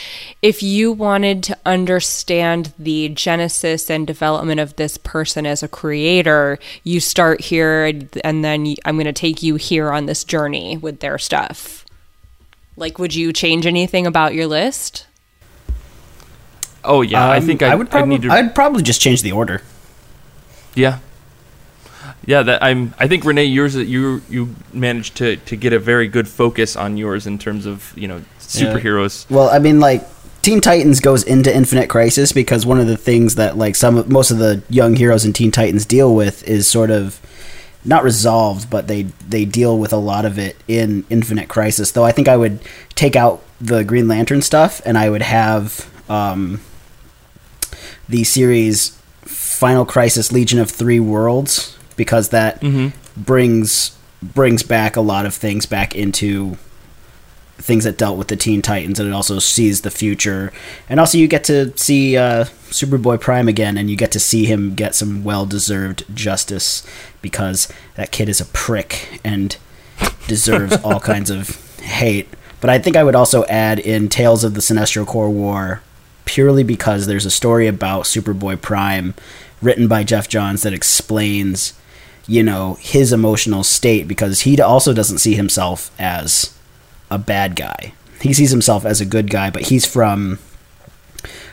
if 0.43 0.63
you 0.63 0.93
wanted 0.93 1.43
to 1.45 1.59
understand 1.67 2.73
the 2.79 3.09
genesis 3.09 3.91
and 3.91 4.07
development 4.07 4.61
of 4.61 4.77
this 4.77 4.99
person 4.99 5.47
as 5.47 5.63
a 5.63 5.69
creator, 5.69 6.59
you 6.83 7.01
start 7.01 7.41
here 7.41 7.87
and, 7.87 8.09
and 8.23 8.45
then 8.45 8.75
I'm 8.85 8.97
going 8.97 9.07
to 9.07 9.13
take 9.13 9.43
you 9.43 9.57
here 9.57 9.91
on 9.91 10.07
this 10.07 10.23
journey 10.23 10.77
with 10.77 11.01
their 11.01 11.19
stuff. 11.25 11.85
Like 12.77 12.99
would 12.99 13.15
you 13.15 13.33
change 13.33 13.67
anything 13.67 14.07
about 14.07 14.35
your 14.35 14.47
list? 14.47 15.07
Oh 16.85 17.01
yeah, 17.03 17.27
I 17.27 17.39
Um, 17.39 17.47
think 17.47 17.63
I, 17.63 17.73
I 17.73 17.75
would 17.75 17.91
probably 17.91 18.11
need 18.11 18.23
to. 18.23 18.31
I'd 18.31 18.55
probably 18.55 18.83
just 18.83 19.01
change 19.01 19.23
the 19.23 19.33
order. 19.33 19.63
Yeah. 20.75 20.99
Yeah, 22.27 22.43
that 22.43 22.63
I'm. 22.63 22.95
I 22.99 23.07
think 23.09 23.25
Renee, 23.25 23.45
yours 23.45 23.75
you 23.77 24.23
you 24.29 24.55
managed 24.73 25.17
to 25.17 25.37
to 25.37 25.57
get 25.57 25.73
a 25.73 25.79
very 25.79 26.09
good 26.09 26.29
focus 26.29 26.77
on 26.77 26.97
yours 26.97 27.27
in 27.27 27.39
terms 27.39 27.65
of 27.67 27.93
you 27.97 28.09
know 28.09 28.23
superheroes. 28.39 29.29
Well, 29.31 29.49
I 29.49 29.59
mean, 29.59 29.79
like 29.81 30.07
Teen 30.43 30.61
Titans 30.61 31.01
goes 31.01 31.23
into 31.23 31.55
Infinite 31.55 31.89
Crisis 31.89 32.33
because 32.33 32.67
one 32.67 32.81
of 32.81 32.87
the 32.87 32.97
things 32.97 33.35
that 33.37 33.57
like 33.57 33.77
some 33.77 33.97
of, 33.97 34.11
most 34.11 34.31
of 34.31 34.39
the 34.39 34.63
young 34.69 34.97
heroes 34.97 35.25
in 35.25 35.33
Teen 35.33 35.51
Titans 35.51 35.87
deal 35.87 36.15
with 36.15 36.47
is 36.49 36.67
sort 36.67 36.91
of 36.91 37.21
not 37.85 38.03
resolved, 38.05 38.71
but 38.71 38.87
they 38.89 39.03
they 39.29 39.45
deal 39.45 39.79
with 39.79 39.93
a 39.93 39.97
lot 39.99 40.25
of 40.25 40.39
it 40.39 40.57
in 40.67 41.05
Infinite 41.11 41.49
Crisis. 41.49 41.91
Though 41.93 42.05
I 42.05 42.13
think 42.13 42.29
I 42.29 42.37
would 42.37 42.61
take 42.95 43.17
out 43.17 43.43
the 43.61 43.85
Green 43.85 44.09
Lantern 44.09 44.43
stuff 44.43 44.81
and 44.85 44.97
I 44.99 45.11
would 45.11 45.23
have 45.23 45.89
um, 46.11 46.61
the 48.09 48.25
series 48.25 48.99
Final 49.23 49.85
Crisis 49.85 50.33
Legion 50.33 50.59
of 50.59 50.71
Three 50.71 51.01
Worlds 51.01 51.77
because 51.97 52.31
that 52.31 52.61
brings 53.17 53.97
brings 54.23 54.63
back 54.63 54.97
a 54.97 55.01
lot 55.01 55.27
of 55.27 55.35
things 55.35 55.67
back 55.67 55.95
into 55.95 56.57
things 57.59 57.85
that 57.85 57.97
dealt 57.97 58.19
with 58.19 58.29
the 58.29 58.37
Teen 58.37 58.63
Titans, 58.63 58.99
and 58.99 59.09
it 59.09 59.13
also 59.13 59.39
sees 59.39 59.81
the 59.81 59.91
future. 59.91 60.53
And 60.89 61.01
also, 61.01 61.19
you 61.19 61.29
get 61.29 61.45
to 61.45 61.77
see 61.77 62.17
uh, 62.17 62.45
Superboy 62.71 63.21
Prime 63.21 63.49
again, 63.49 63.77
and 63.79 63.91
you 63.91 63.97
get 63.97 64.13
to 64.13 64.21
see 64.21 64.45
him 64.45 64.75
get 64.75 64.95
some 64.95 65.25
well 65.25 65.47
deserved 65.47 66.05
justice 66.15 66.87
because 67.23 67.73
that 67.97 68.13
kid 68.13 68.29
is 68.29 68.41
a 68.41 68.47
prick 68.47 69.21
and 69.25 69.57
deserves 70.27 70.77
all 70.85 71.01
kinds 71.01 71.31
of 71.31 71.79
hate. 71.81 72.29
But 72.61 72.71
I 72.71 72.79
think 72.79 72.97
I 72.97 73.05
would 73.05 73.15
also 73.15 73.45
add 73.45 73.79
in 73.79 74.09
Tales 74.09 74.45
of 74.45 74.55
the 74.55 74.61
Sinestro 74.61 75.07
Corps 75.07 75.31
War 75.31 75.83
purely 76.25 76.63
because 76.63 77.07
there's 77.07 77.27
a 77.27 77.31
story 77.31 77.67
about 77.67 78.05
Superboy 78.05 78.61
Prime 78.61 79.15
written 79.61 79.89
by 79.89 80.05
Geoff 80.05 80.29
Johns 80.29 80.63
that 80.63 80.73
explains, 80.73 81.75
you 82.27 82.43
know, 82.43 82.75
his 82.81 83.13
emotional 83.13 83.63
state 83.63 84.09
because 84.09 84.43
he 84.43 84.61
also 84.61 84.93
doesn't 84.93 85.19
see 85.19 85.35
himself 85.35 85.91
as 85.99 86.57
a 87.15 87.19
bad 87.19 87.57
guy. 87.57 87.95
He 88.21 88.33
sees 88.33 88.51
himself 88.51 88.85
as 88.85 89.01
a 89.01 89.07
good 89.07 89.31
guy, 89.31 89.51
but 89.51 89.69
he's 89.69 89.87
from 89.87 90.39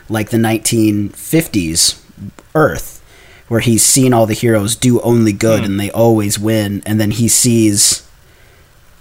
like 0.08 0.30
the 0.30 0.38
1950s 0.38 2.02
Earth, 2.54 3.02
where 3.48 3.60
he's 3.60 3.84
seen 3.84 4.12
all 4.12 4.26
the 4.26 4.34
heroes 4.34 4.76
do 4.76 5.00
only 5.00 5.32
good 5.32 5.60
hmm. 5.60 5.64
and 5.66 5.80
they 5.80 5.90
always 5.90 6.38
win, 6.38 6.82
and 6.84 7.00
then 7.00 7.12
he 7.12 7.28
sees 7.28 8.06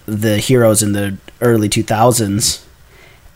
the 0.05 0.37
heroes 0.37 0.83
in 0.83 0.93
the 0.93 1.17
early 1.39 1.69
2000s 1.69 2.65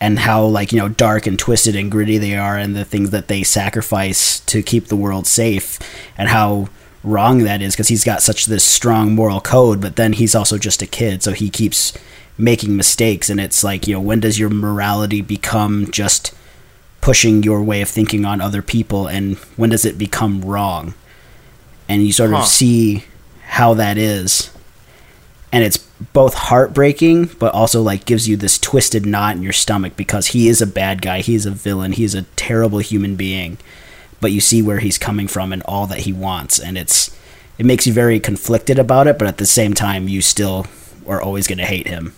and 0.00 0.18
how 0.18 0.44
like 0.44 0.72
you 0.72 0.78
know 0.78 0.88
dark 0.88 1.26
and 1.26 1.38
twisted 1.38 1.74
and 1.74 1.90
gritty 1.90 2.18
they 2.18 2.36
are 2.36 2.58
and 2.58 2.76
the 2.76 2.84
things 2.84 3.10
that 3.10 3.28
they 3.28 3.42
sacrifice 3.42 4.40
to 4.40 4.62
keep 4.62 4.86
the 4.86 4.96
world 4.96 5.26
safe 5.26 5.78
and 6.18 6.28
how 6.28 6.68
wrong 7.02 7.38
that 7.44 7.62
is 7.62 7.74
because 7.74 7.88
he's 7.88 8.04
got 8.04 8.20
such 8.20 8.46
this 8.46 8.64
strong 8.64 9.14
moral 9.14 9.40
code 9.40 9.80
but 9.80 9.96
then 9.96 10.12
he's 10.12 10.34
also 10.34 10.58
just 10.58 10.82
a 10.82 10.86
kid 10.86 11.22
so 11.22 11.32
he 11.32 11.48
keeps 11.48 11.96
making 12.38 12.76
mistakes 12.76 13.30
and 13.30 13.40
it's 13.40 13.64
like 13.64 13.86
you 13.86 13.94
know 13.94 14.00
when 14.00 14.20
does 14.20 14.38
your 14.38 14.50
morality 14.50 15.22
become 15.22 15.90
just 15.90 16.34
pushing 17.00 17.42
your 17.42 17.62
way 17.62 17.80
of 17.80 17.88
thinking 17.88 18.24
on 18.24 18.40
other 18.40 18.60
people 18.62 19.06
and 19.06 19.36
when 19.56 19.70
does 19.70 19.84
it 19.84 19.96
become 19.96 20.40
wrong? 20.42 20.92
And 21.88 22.04
you 22.04 22.12
sort 22.12 22.30
Huh. 22.30 22.38
of 22.38 22.46
see 22.46 23.04
how 23.44 23.74
that 23.74 23.96
is. 23.96 24.50
And 25.52 25.62
it's 25.62 25.78
both 26.12 26.34
heartbreaking 26.34 27.30
but 27.38 27.54
also 27.54 27.80
like 27.80 28.04
gives 28.04 28.28
you 28.28 28.36
this 28.36 28.58
twisted 28.58 29.06
knot 29.06 29.36
in 29.36 29.42
your 29.42 29.52
stomach 29.52 29.96
because 29.96 30.28
he 30.28 30.48
is 30.48 30.60
a 30.60 30.66
bad 30.66 31.00
guy 31.00 31.20
he 31.20 31.34
is 31.34 31.46
a 31.46 31.50
villain 31.50 31.92
he 31.92 32.04
is 32.04 32.14
a 32.14 32.22
terrible 32.36 32.80
human 32.80 33.14
being. 33.16 33.56
But 34.20 34.32
you 34.32 34.40
see 34.40 34.60
where 34.60 34.80
he's 34.80 34.98
coming 34.98 35.28
from 35.28 35.52
and 35.52 35.62
all 35.62 35.86
that 35.86 36.00
he 36.00 36.12
wants 36.12 36.58
and 36.58 36.76
it's 36.76 37.16
it 37.56 37.64
makes 37.64 37.86
you 37.86 37.92
very 37.92 38.18
conflicted 38.20 38.78
about 38.78 39.06
it 39.06 39.18
but 39.18 39.28
at 39.28 39.38
the 39.38 39.46
same 39.46 39.72
time 39.72 40.08
you 40.08 40.20
still 40.20 40.66
are 41.06 41.22
always 41.22 41.46
going 41.46 41.58
to 41.58 41.64
hate 41.64 41.86
him 41.86 42.12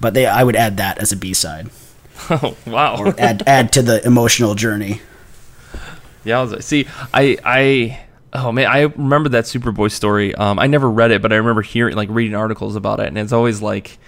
but 0.00 0.14
they 0.14 0.26
i 0.26 0.42
would 0.42 0.56
add 0.56 0.76
that 0.76 0.98
as 0.98 1.12
a 1.12 1.16
b-side 1.16 1.68
Oh 2.30 2.56
wow! 2.66 3.12
add 3.18 3.42
add 3.46 3.72
to 3.74 3.82
the 3.82 4.04
emotional 4.06 4.54
journey 4.54 5.00
Yeah, 6.24 6.40
I 6.40 6.42
was- 6.42 6.64
see, 6.64 6.86
I 7.12 7.36
I 7.44 8.00
Oh 8.32 8.52
man, 8.52 8.66
I 8.66 8.80
remember 8.82 9.28
that 9.30 9.44
Superboy 9.44 9.90
story. 9.90 10.34
Um, 10.34 10.58
I 10.58 10.66
never 10.66 10.90
read 10.90 11.10
it, 11.10 11.22
but 11.22 11.32
I 11.32 11.36
remember 11.36 11.62
hearing 11.62 11.94
like 11.96 12.08
reading 12.10 12.34
articles 12.34 12.74
about 12.76 13.00
it, 13.00 13.06
and 13.06 13.16
it's 13.16 13.32
always 13.32 13.62
like 13.62 13.98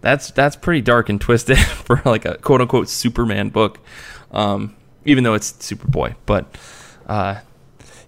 that's 0.00 0.30
that's 0.30 0.56
pretty 0.56 0.80
dark 0.82 1.08
and 1.08 1.20
twisted 1.20 1.58
for 1.86 2.00
like 2.04 2.24
a 2.24 2.36
quote 2.38 2.60
unquote 2.60 2.88
Superman 2.88 3.48
book. 3.50 3.78
Um, 4.30 4.74
even 5.04 5.24
though 5.24 5.34
it's 5.34 5.52
Superboy, 5.52 6.14
but 6.26 6.56
uh, 7.06 7.40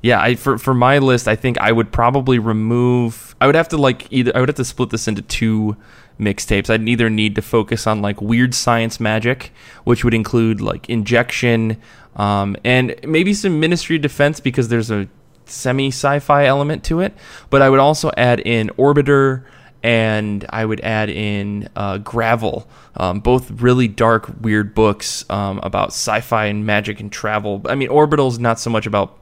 yeah, 0.02 0.20
I 0.20 0.34
for 0.36 0.56
for 0.58 0.72
my 0.74 0.98
list, 0.98 1.28
I 1.28 1.36
think 1.36 1.58
I 1.58 1.72
would 1.72 1.92
probably 1.92 2.38
remove. 2.38 3.34
I 3.40 3.46
would 3.46 3.54
have 3.56 3.68
to 3.70 3.76
like 3.76 4.06
either 4.10 4.32
I 4.34 4.40
would 4.40 4.48
have 4.48 4.56
to 4.56 4.64
split 4.64 4.90
this 4.90 5.08
into 5.08 5.22
two 5.22 5.76
mixtapes. 6.18 6.70
I'd 6.70 6.88
either 6.88 7.10
need 7.10 7.34
to 7.34 7.42
focus 7.42 7.86
on 7.86 8.02
like 8.02 8.20
weird 8.20 8.54
science 8.54 9.00
magic, 9.00 9.52
which 9.84 10.04
would 10.04 10.14
include 10.14 10.60
like 10.60 10.88
injection, 10.88 11.80
um, 12.16 12.56
and 12.64 12.94
maybe 13.04 13.34
some 13.34 13.60
Ministry 13.60 13.96
of 13.96 14.02
Defense 14.02 14.40
because 14.40 14.68
there's 14.68 14.90
a 14.90 15.08
semi 15.44 15.88
sci-fi 15.88 16.46
element 16.46 16.84
to 16.84 17.00
it. 17.00 17.14
But 17.50 17.62
I 17.62 17.70
would 17.70 17.80
also 17.80 18.10
add 18.16 18.40
in 18.40 18.68
Orbiter 18.70 19.44
and 19.82 20.44
I 20.48 20.64
would 20.64 20.80
add 20.80 21.10
in 21.10 21.68
uh, 21.76 21.98
Gravel, 21.98 22.66
um, 22.96 23.20
both 23.20 23.50
really 23.62 23.86
dark, 23.86 24.28
weird 24.40 24.74
books 24.74 25.24
um, 25.30 25.60
about 25.62 25.88
sci-fi 25.88 26.46
and 26.46 26.66
magic 26.66 26.98
and 26.98 27.12
travel. 27.12 27.62
I 27.66 27.76
mean, 27.76 27.88
Orbital's 27.88 28.38
not 28.38 28.58
so 28.58 28.70
much 28.70 28.86
about 28.86 29.16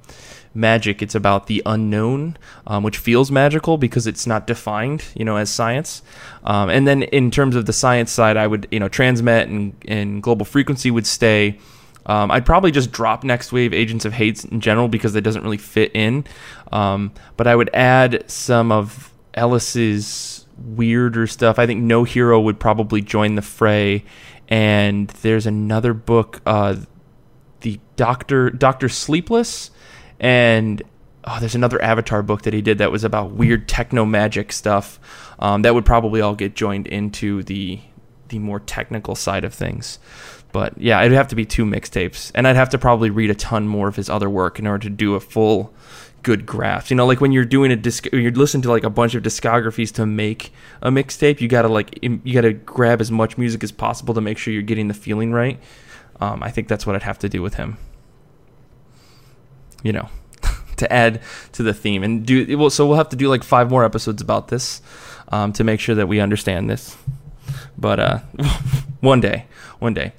magic; 0.55 1.02
it's 1.02 1.14
about 1.14 1.46
the 1.46 1.62
unknown, 1.66 2.36
um, 2.66 2.82
which 2.82 2.98
feels 2.98 3.30
magical 3.30 3.76
because 3.76 4.07
it's 4.07 4.26
not 4.26 4.46
defined, 4.46 5.05
you 5.14 5.24
know, 5.24 5.36
as 5.36 5.50
science. 5.50 6.02
Um, 6.44 6.70
and 6.70 6.86
then 6.86 7.02
in 7.02 7.30
terms 7.30 7.57
of 7.57 7.66
the 7.66 7.72
science 7.72 8.11
side, 8.11 8.36
I 8.36 8.46
would, 8.46 8.68
you 8.70 8.80
know, 8.80 8.88
Transmet 8.88 9.44
and, 9.44 9.74
and 9.86 10.22
Global 10.22 10.44
Frequency 10.44 10.90
would 10.90 11.07
stay. 11.07 11.59
Um, 12.07 12.30
I'd 12.30 12.44
probably 12.44 12.70
just 12.70 12.92
drop 12.92 13.24
Next 13.24 13.52
Wave 13.52 13.72
Agents 13.72 14.05
of 14.05 14.12
Hate 14.12 14.44
in 14.44 14.61
general 14.61 14.88
because 14.88 15.16
it 15.16 15.22
doesn't 15.22 15.42
really 15.42 15.57
fit 15.57 15.90
in. 15.94 16.24
Um, 16.70 17.12
but 17.36 17.46
I 17.46 17.57
would 17.57 17.70
add 17.72 18.30
some 18.30 18.70
of 18.70 19.12
Ellis's 19.32 20.46
weirder 20.59 21.26
stuff. 21.26 21.59
I 21.59 21.66
think 21.66 21.82
No 21.82 22.05
Hero 22.05 22.40
would 22.40 22.61
probably 22.61 23.00
join 23.00 23.34
the 23.34 23.42
fray. 23.42 24.05
And 24.48 25.09
there's 25.09 25.46
another 25.46 25.94
book, 25.94 26.42
uh, 26.44 26.76
the 27.61 27.80
Doctor 27.96 28.50
Doctor 28.50 28.90
Sleepless, 28.90 29.70
and 30.20 30.82
oh, 31.24 31.38
there's 31.40 31.54
another 31.54 31.80
Avatar 31.82 32.22
book 32.22 32.42
that 32.42 32.54
he 32.54 32.62
did 32.62 32.78
that 32.78 32.92
was 32.92 33.04
about 33.04 33.32
weird 33.32 33.68
techno 33.68 34.04
magic 34.04 34.52
stuff. 34.52 34.98
Um, 35.38 35.62
that 35.62 35.74
would 35.74 35.84
probably 35.84 36.20
all 36.20 36.34
get 36.34 36.54
joined 36.54 36.86
into 36.86 37.42
the 37.42 37.80
the 38.28 38.38
more 38.38 38.60
technical 38.60 39.14
side 39.14 39.44
of 39.44 39.52
things. 39.52 39.98
But 40.52 40.80
yeah, 40.80 41.00
it'd 41.02 41.16
have 41.16 41.28
to 41.28 41.34
be 41.36 41.44
two 41.44 41.64
mixtapes, 41.64 42.30
and 42.34 42.46
I'd 42.46 42.56
have 42.56 42.70
to 42.70 42.78
probably 42.78 43.10
read 43.10 43.30
a 43.30 43.34
ton 43.34 43.66
more 43.66 43.88
of 43.88 43.96
his 43.96 44.08
other 44.08 44.30
work 44.30 44.58
in 44.58 44.66
order 44.66 44.84
to 44.84 44.90
do 44.90 45.14
a 45.14 45.20
full 45.20 45.74
good 46.22 46.46
graph. 46.46 46.90
You 46.90 46.96
know, 46.96 47.06
like 47.06 47.20
when 47.20 47.32
you're 47.32 47.44
doing 47.44 47.70
a 47.70 47.76
disc, 47.76 48.06
you're 48.12 48.32
listening 48.32 48.62
to 48.62 48.70
like 48.70 48.84
a 48.84 48.90
bunch 48.90 49.14
of 49.14 49.22
discographies 49.22 49.92
to 49.94 50.06
make 50.06 50.52
a 50.80 50.90
mixtape. 50.90 51.40
You 51.40 51.48
gotta 51.48 51.68
like 51.68 51.98
you 52.02 52.34
gotta 52.34 52.52
grab 52.52 53.00
as 53.00 53.10
much 53.10 53.38
music 53.38 53.62
as 53.62 53.72
possible 53.72 54.14
to 54.14 54.20
make 54.20 54.38
sure 54.38 54.52
you're 54.52 54.62
getting 54.62 54.88
the 54.88 54.94
feeling 54.94 55.32
right. 55.32 55.60
Um, 56.20 56.42
I 56.42 56.50
think 56.50 56.68
that's 56.68 56.86
what 56.86 56.94
I'd 56.96 57.02
have 57.02 57.18
to 57.20 57.28
do 57.28 57.42
with 57.42 57.54
him. 57.54 57.76
You 59.85 59.93
know, 59.93 60.09
to 60.76 60.93
add 60.93 61.22
to 61.53 61.62
the 61.62 61.72
theme 61.72 62.03
and 62.03 62.26
do 62.26 62.59
well. 62.59 62.70
So 62.70 62.87
we'll 62.87 62.97
have 62.97 63.11
to 63.11 63.16
do 63.16 63.28
like 63.28 63.45
five 63.45 63.70
more 63.70 63.85
episodes 63.85 64.20
about 64.20 64.49
this 64.49 64.82
um, 65.28 65.53
to 65.53 65.62
make 65.62 65.78
sure 65.78 65.95
that 65.95 66.09
we 66.09 66.18
understand 66.18 66.68
this. 66.68 66.97
But 67.78 68.01
uh, 68.01 68.18
one 69.01 69.20
day, 69.20 69.47
one 69.78 69.95
day. 69.95 70.12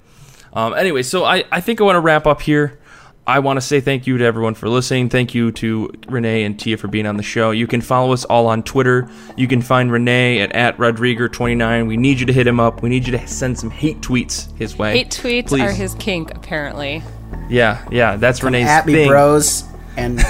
Um, 0.53 0.74
anyway, 0.74 1.03
so 1.03 1.26
I, 1.26 1.43
I 1.51 1.59
think 1.59 1.82
I 1.82 1.84
want 1.84 1.97
to 1.97 1.99
wrap 1.99 2.26
up 2.26 2.41
here. 2.41 2.80
I 3.28 3.39
want 3.39 3.57
to 3.57 3.61
say 3.61 3.82
thank 3.82 4.05
you 4.05 4.20
to 4.20 4.24
everyone 4.24 4.53
for 4.53 4.70
listening. 4.70 5.09
Thank 5.09 5.34
you 5.34 5.51
to 5.53 5.91
Renee 6.07 6.43
and 6.43 6.59
Tia 6.59 6.78
for 6.78 6.88
being 6.88 7.07
on 7.07 7.18
the 7.18 7.24
show. 7.24 7.49
You 7.49 7.66
can 7.66 7.82
follow 7.82 8.13
us 8.13 8.24
all 8.24 8.45
on 8.45 8.61
Twitter. 8.61 9.09
You 9.36 9.47
can 9.47 9.63
find 9.63 9.91
Renee 9.91 10.41
at, 10.41 10.51
at 10.51 10.78
Rodriguer29. 10.78 11.88
We 11.88 11.97
need 11.97 12.20
you 12.20 12.28
to 12.28 12.34
hit 12.34 12.45
him 12.45 12.59
up. 12.59 12.84
We 12.84 12.89
need 12.89 13.07
you 13.07 13.18
to 13.18 13.28
send 13.28 13.57
some 13.57 13.72
hate 13.72 14.01
tweets 14.01 14.55
his 14.57 14.78
way. 14.78 14.95
Hate 14.95 15.09
tweets 15.09 15.47
Please. 15.47 15.61
are 15.61 15.72
his 15.72 15.95
kink, 15.95 16.36
apparently. 16.36 17.01
Yeah, 17.49 17.86
yeah, 17.91 18.15
that's 18.17 18.41
Renee's 18.43 18.67
At 18.67 18.86
me, 18.86 18.93
thing. 18.93 19.07
bros, 19.09 19.63
and 19.97 20.21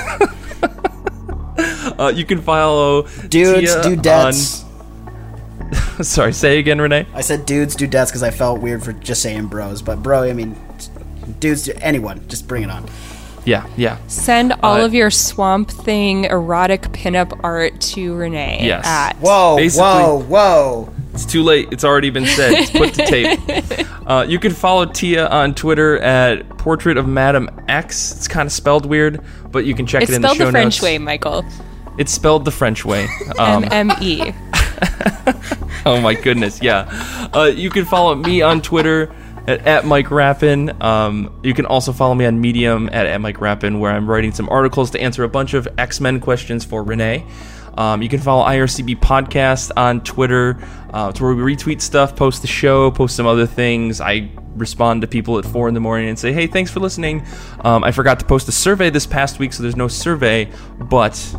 Uh, 1.98 2.12
you 2.14 2.26
can 2.26 2.42
follow 2.42 3.04
dudes, 3.30 3.74
Tia 3.74 3.84
dudettes. 3.96 4.64
on- 5.98 6.04
Sorry, 6.04 6.34
say 6.34 6.60
again, 6.60 6.82
Renee. 6.82 7.06
I 7.14 7.22
said 7.22 7.46
dudes, 7.46 7.76
dudettes 7.78 8.08
because 8.08 8.24
I 8.24 8.32
felt 8.32 8.60
weird 8.60 8.84
for 8.84 8.92
just 8.92 9.22
saying 9.22 9.48
bros, 9.48 9.82
but 9.82 10.04
bro, 10.04 10.24
I 10.24 10.34
mean, 10.34 10.58
dudes, 11.40 11.64
du- 11.64 11.78
anyone, 11.84 12.28
just 12.28 12.48
bring 12.50 12.64
it 12.64 12.70
on. 12.70 12.86
Yeah, 13.46 13.66
yeah. 13.78 13.98
Send 14.08 14.54
all 14.64 14.82
Uh, 14.82 14.86
of 14.86 14.94
your 14.94 15.10
Swamp 15.12 15.70
Thing 15.72 16.26
erotic 16.26 16.82
pinup 16.92 17.40
art 17.44 17.80
to 17.82 18.14
Renee. 18.16 18.62
Yes. 18.64 18.86
At 18.86 19.14
Whoa, 19.22 19.56
Basically- 19.56 19.84
whoa, 19.86 20.20
whoa! 20.28 20.90
It's 21.16 21.26
too 21.26 21.42
late. 21.44 21.70
It's 21.72 21.84
already 21.86 22.10
been 22.10 22.26
said. 22.26 22.52
It's 22.54 22.70
put 22.72 22.94
to 22.96 23.06
tape. 23.06 23.88
Uh, 24.06 24.24
you 24.30 24.38
can 24.38 24.52
follow 24.52 24.86
Tia 24.86 25.28
on 25.30 25.56
Twitter 25.56 25.98
at 25.98 26.48
Portrait 26.60 26.96
of 26.98 27.08
Madam 27.08 27.50
X. 27.68 28.12
It's 28.12 28.28
kind 28.28 28.46
of 28.46 28.52
spelled 28.54 28.86
weird, 28.86 29.20
but 29.52 29.66
you 29.66 29.74
can 29.74 29.88
check 29.88 30.04
It's 30.04 30.12
it 30.12 30.18
in 30.18 30.22
the 30.22 30.28
show 30.28 30.34
notes. 30.34 30.38
spelled 30.38 30.48
the 30.50 30.52
French 30.52 30.76
notes. 30.76 30.84
way, 30.84 30.98
Michael. 31.00 31.46
It's 31.98 32.12
spelled 32.12 32.46
the 32.46 32.52
French 32.52 32.86
way. 32.86 33.08
Um, 33.40 33.64
M 33.72 33.90
M 33.90 33.98
E. 34.04 34.32
oh 35.88 36.00
my 36.02 36.14
goodness, 36.14 36.62
yeah. 36.62 37.30
Uh, 37.34 37.46
you 37.46 37.72
can 37.72 37.86
follow 37.86 38.14
me 38.14 38.44
on 38.44 38.62
Twitter 38.62 39.12
at, 39.48 39.66
at 39.66 39.86
Mike 39.86 40.12
Rappin. 40.12 40.80
Um, 40.84 41.34
you 41.42 41.56
can 41.56 41.66
also 41.66 41.92
follow 41.92 42.14
me 42.14 42.28
on 42.28 42.40
Medium 42.40 42.88
at, 42.92 43.08
at 43.08 43.20
Mike 43.22 43.42
Rappin, 43.42 43.80
where 43.80 43.92
I'm 43.92 44.08
writing 44.08 44.34
some 44.34 44.48
articles 44.50 44.92
to 44.92 45.00
answer 45.02 45.24
a 45.24 45.30
bunch 45.30 45.56
of 45.56 45.68
X 45.80 46.00
Men 46.00 46.20
questions 46.20 46.64
for 46.64 46.84
Renee. 46.84 47.26
Um, 47.78 48.02
you 48.02 48.10
can 48.10 48.20
follow 48.20 48.46
IRCB 48.46 49.00
Podcast 49.00 49.72
on 49.76 50.02
Twitter. 50.02 50.58
Uh, 50.94 51.10
it's 51.10 51.20
where 51.20 51.34
we 51.34 51.56
retweet 51.56 51.82
stuff, 51.82 52.16
post 52.16 52.42
the 52.42 52.48
show, 52.48 52.92
post 52.92 53.16
some 53.16 53.26
other 53.26 53.46
things. 53.46 54.00
I 54.00 54.32
respond 54.56 55.02
to 55.02 55.08
people 55.08 55.38
at 55.38 55.46
four 55.46 55.68
in 55.68 55.74
the 55.74 55.82
morning 55.82 56.08
and 56.08 56.18
say, 56.18 56.32
"Hey, 56.32 56.48
thanks 56.48 56.72
for 56.72 56.80
listening." 56.80 57.26
Um, 57.62 57.84
I 57.84 57.92
forgot 57.92 58.20
to 58.20 58.26
post 58.26 58.48
a 58.48 58.54
survey 58.54 58.90
this 58.90 59.06
past 59.06 59.40
week, 59.40 59.54
so 59.54 59.62
there's 59.62 59.76
no 59.76 59.88
survey, 59.88 60.50
but 60.80 61.36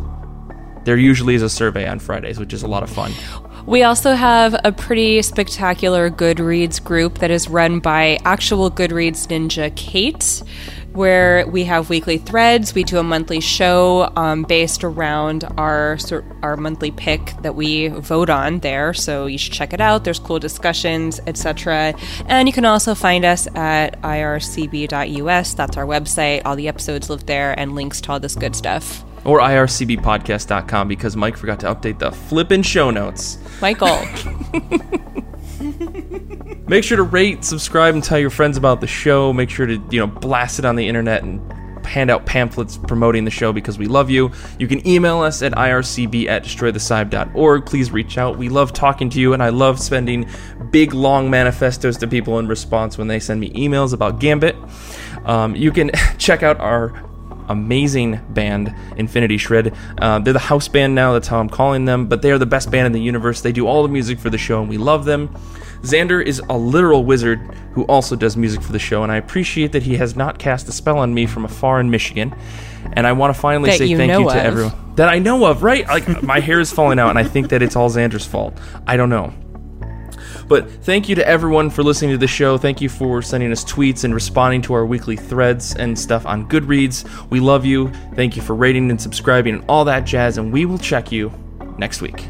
there 0.83 0.97
usually 0.97 1.35
is 1.35 1.41
a 1.41 1.49
survey 1.49 1.87
on 1.87 1.99
Fridays, 1.99 2.39
which 2.39 2.53
is 2.53 2.63
a 2.63 2.67
lot 2.67 2.83
of 2.83 2.89
fun. 2.89 3.11
We 3.65 3.83
also 3.83 4.13
have 4.13 4.55
a 4.63 4.71
pretty 4.71 5.21
spectacular 5.21 6.09
Goodreads 6.09 6.81
group 6.81 7.17
that 7.17 7.29
is 7.29 7.49
run 7.49 7.81
by 7.81 8.17
actual 8.23 8.71
Goodreads 8.71 9.27
ninja 9.27 9.75
Kate, 9.75 10.41
where 10.97 11.47
we 11.47 11.63
have 11.63 11.89
weekly 11.89 12.17
threads. 12.17 12.73
We 12.73 12.83
do 12.83 12.97
a 12.97 13.03
monthly 13.03 13.39
show 13.39 14.11
um, 14.15 14.43
based 14.43 14.83
around 14.83 15.45
our 15.57 15.97
our 16.41 16.57
monthly 16.57 16.91
pick 16.91 17.33
that 17.43 17.55
we 17.55 17.87
vote 17.87 18.29
on 18.29 18.59
there. 18.59 18.93
So 18.93 19.27
you 19.27 19.37
should 19.37 19.53
check 19.53 19.73
it 19.73 19.79
out. 19.79 20.03
There's 20.03 20.19
cool 20.19 20.39
discussions, 20.39 21.21
etc. 21.27 21.93
And 22.25 22.47
you 22.47 22.53
can 22.53 22.65
also 22.65 22.95
find 22.95 23.23
us 23.23 23.47
at 23.55 24.01
ircb.us. 24.01 25.53
That's 25.53 25.77
our 25.77 25.85
website. 25.85 26.41
All 26.43 26.55
the 26.55 26.67
episodes 26.67 27.09
live 27.09 27.25
there, 27.27 27.57
and 27.57 27.75
links 27.75 28.01
to 28.01 28.11
all 28.11 28.19
this 28.19 28.35
good 28.35 28.55
stuff. 28.55 29.03
or 29.23 29.39
ircbpodcast.com 29.39 30.87
because 30.87 31.15
Mike 31.15 31.37
forgot 31.37 31.59
to 31.59 31.67
update 31.67 31.99
the 31.99 32.11
flippin' 32.11 32.63
show 32.63 32.89
notes. 32.91 33.37
Michael. 33.61 33.99
Make 36.67 36.83
sure 36.83 36.97
to 36.97 37.03
rate, 37.03 37.43
subscribe, 37.43 37.93
and 37.93 38.03
tell 38.03 38.19
your 38.19 38.29
friends 38.29 38.57
about 38.57 38.81
the 38.81 38.87
show. 38.87 39.33
Make 39.33 39.49
sure 39.49 39.65
to, 39.65 39.81
you 39.89 39.99
know, 39.99 40.07
blast 40.07 40.59
it 40.59 40.65
on 40.65 40.75
the 40.75 40.87
internet 40.87 41.23
and 41.23 41.41
hand 41.85 42.11
out 42.11 42.25
pamphlets 42.25 42.77
promoting 42.77 43.25
the 43.25 43.31
show 43.31 43.53
because 43.53 43.77
we 43.77 43.85
love 43.85 44.09
you. 44.09 44.31
You 44.59 44.67
can 44.67 44.85
email 44.85 45.21
us 45.21 45.41
at 45.41 45.53
ircb 45.53 46.27
at 46.27 46.43
destroythecybe.org. 46.43 47.65
Please 47.65 47.91
reach 47.91 48.17
out. 48.17 48.37
We 48.37 48.49
love 48.49 48.73
talking 48.73 49.09
to 49.11 49.19
you, 49.19 49.33
and 49.33 49.41
I 49.41 49.49
love 49.49 49.79
spending 49.79 50.29
big, 50.69 50.93
long 50.93 51.29
manifestos 51.29 51.97
to 51.97 52.07
people 52.07 52.37
in 52.39 52.47
response 52.47 52.97
when 52.97 53.07
they 53.07 53.19
send 53.19 53.39
me 53.39 53.49
emails 53.51 53.93
about 53.93 54.19
Gambit. 54.19 54.55
Um, 55.25 55.55
you 55.55 55.71
can 55.71 55.91
check 56.17 56.43
out 56.43 56.59
our 56.59 57.06
amazing 57.47 58.19
band, 58.29 58.73
Infinity 58.97 59.37
Shred. 59.37 59.73
Uh, 59.99 60.19
they're 60.19 60.33
the 60.33 60.39
house 60.39 60.67
band 60.67 60.95
now, 60.95 61.13
that's 61.13 61.27
how 61.27 61.39
I'm 61.39 61.49
calling 61.49 61.85
them, 61.85 62.07
but 62.07 62.21
they 62.21 62.31
are 62.31 62.37
the 62.37 62.45
best 62.45 62.71
band 62.71 62.85
in 62.87 62.91
the 62.91 63.01
universe. 63.01 63.41
They 63.41 63.51
do 63.51 63.67
all 63.67 63.83
the 63.83 63.89
music 63.89 64.19
for 64.19 64.29
the 64.29 64.37
show, 64.37 64.59
and 64.61 64.69
we 64.69 64.77
love 64.77 65.05
them. 65.05 65.29
Xander 65.81 66.23
is 66.23 66.41
a 66.49 66.57
literal 66.57 67.05
wizard 67.05 67.39
who 67.73 67.83
also 67.85 68.15
does 68.15 68.35
music 68.35 68.61
for 68.61 68.71
the 68.71 68.79
show, 68.79 69.03
and 69.03 69.11
I 69.11 69.17
appreciate 69.17 69.71
that 69.73 69.83
he 69.83 69.97
has 69.97 70.15
not 70.15 70.39
cast 70.39 70.67
a 70.67 70.71
spell 70.71 70.97
on 70.97 71.13
me 71.13 71.25
from 71.25 71.45
afar 71.45 71.79
in 71.79 71.89
Michigan. 71.91 72.35
And 72.93 73.05
I 73.05 73.11
want 73.11 73.35
to 73.35 73.39
finally 73.39 73.69
That 73.69 73.77
say 73.77 73.85
you 73.85 73.97
thank 73.97 74.11
you 74.11 74.23
to 74.23 74.29
of. 74.29 74.35
everyone 74.35 74.73
that 74.95 75.09
I 75.09 75.19
know 75.19 75.45
of, 75.45 75.61
right? 75.61 75.85
Like 75.87 76.23
my 76.23 76.39
hair 76.39 76.59
is 76.59 76.71
falling 76.71 76.97
out, 76.99 77.09
and 77.11 77.19
I 77.19 77.23
think 77.23 77.49
that 77.49 77.61
it's 77.61 77.75
all 77.75 77.89
Xander's 77.89 78.25
fault. 78.25 78.57
I 78.87 78.97
don't 78.97 79.09
know. 79.09 79.33
But 80.47 80.71
thank 80.83 81.09
you 81.09 81.15
to 81.15 81.27
everyone 81.27 81.69
for 81.69 81.83
listening 81.83 82.11
to 82.11 82.17
the 82.17 82.27
show. 82.27 82.57
Thank 82.57 82.81
you 82.81 82.89
for 82.89 83.21
sending 83.21 83.51
us 83.51 83.65
tweets 83.65 84.03
and 84.03 84.13
responding 84.13 84.61
to 84.63 84.73
our 84.73 84.85
weekly 84.85 85.17
threads 85.17 85.75
and 85.75 85.97
stuff 85.97 86.25
on 86.25 86.47
Goodreads. 86.47 87.29
We 87.29 87.39
love 87.39 87.65
you. 87.65 87.91
Thank 88.15 88.35
you 88.35 88.41
for 88.41 88.55
rating 88.55 88.89
and 88.89 89.01
subscribing 89.01 89.55
and 89.55 89.65
all 89.67 89.85
that 89.85 90.05
jazz, 90.05 90.37
and 90.37 90.53
we 90.53 90.65
will 90.65 90.77
check 90.77 91.11
you 91.11 91.31
next 91.77 92.01
week. 92.01 92.27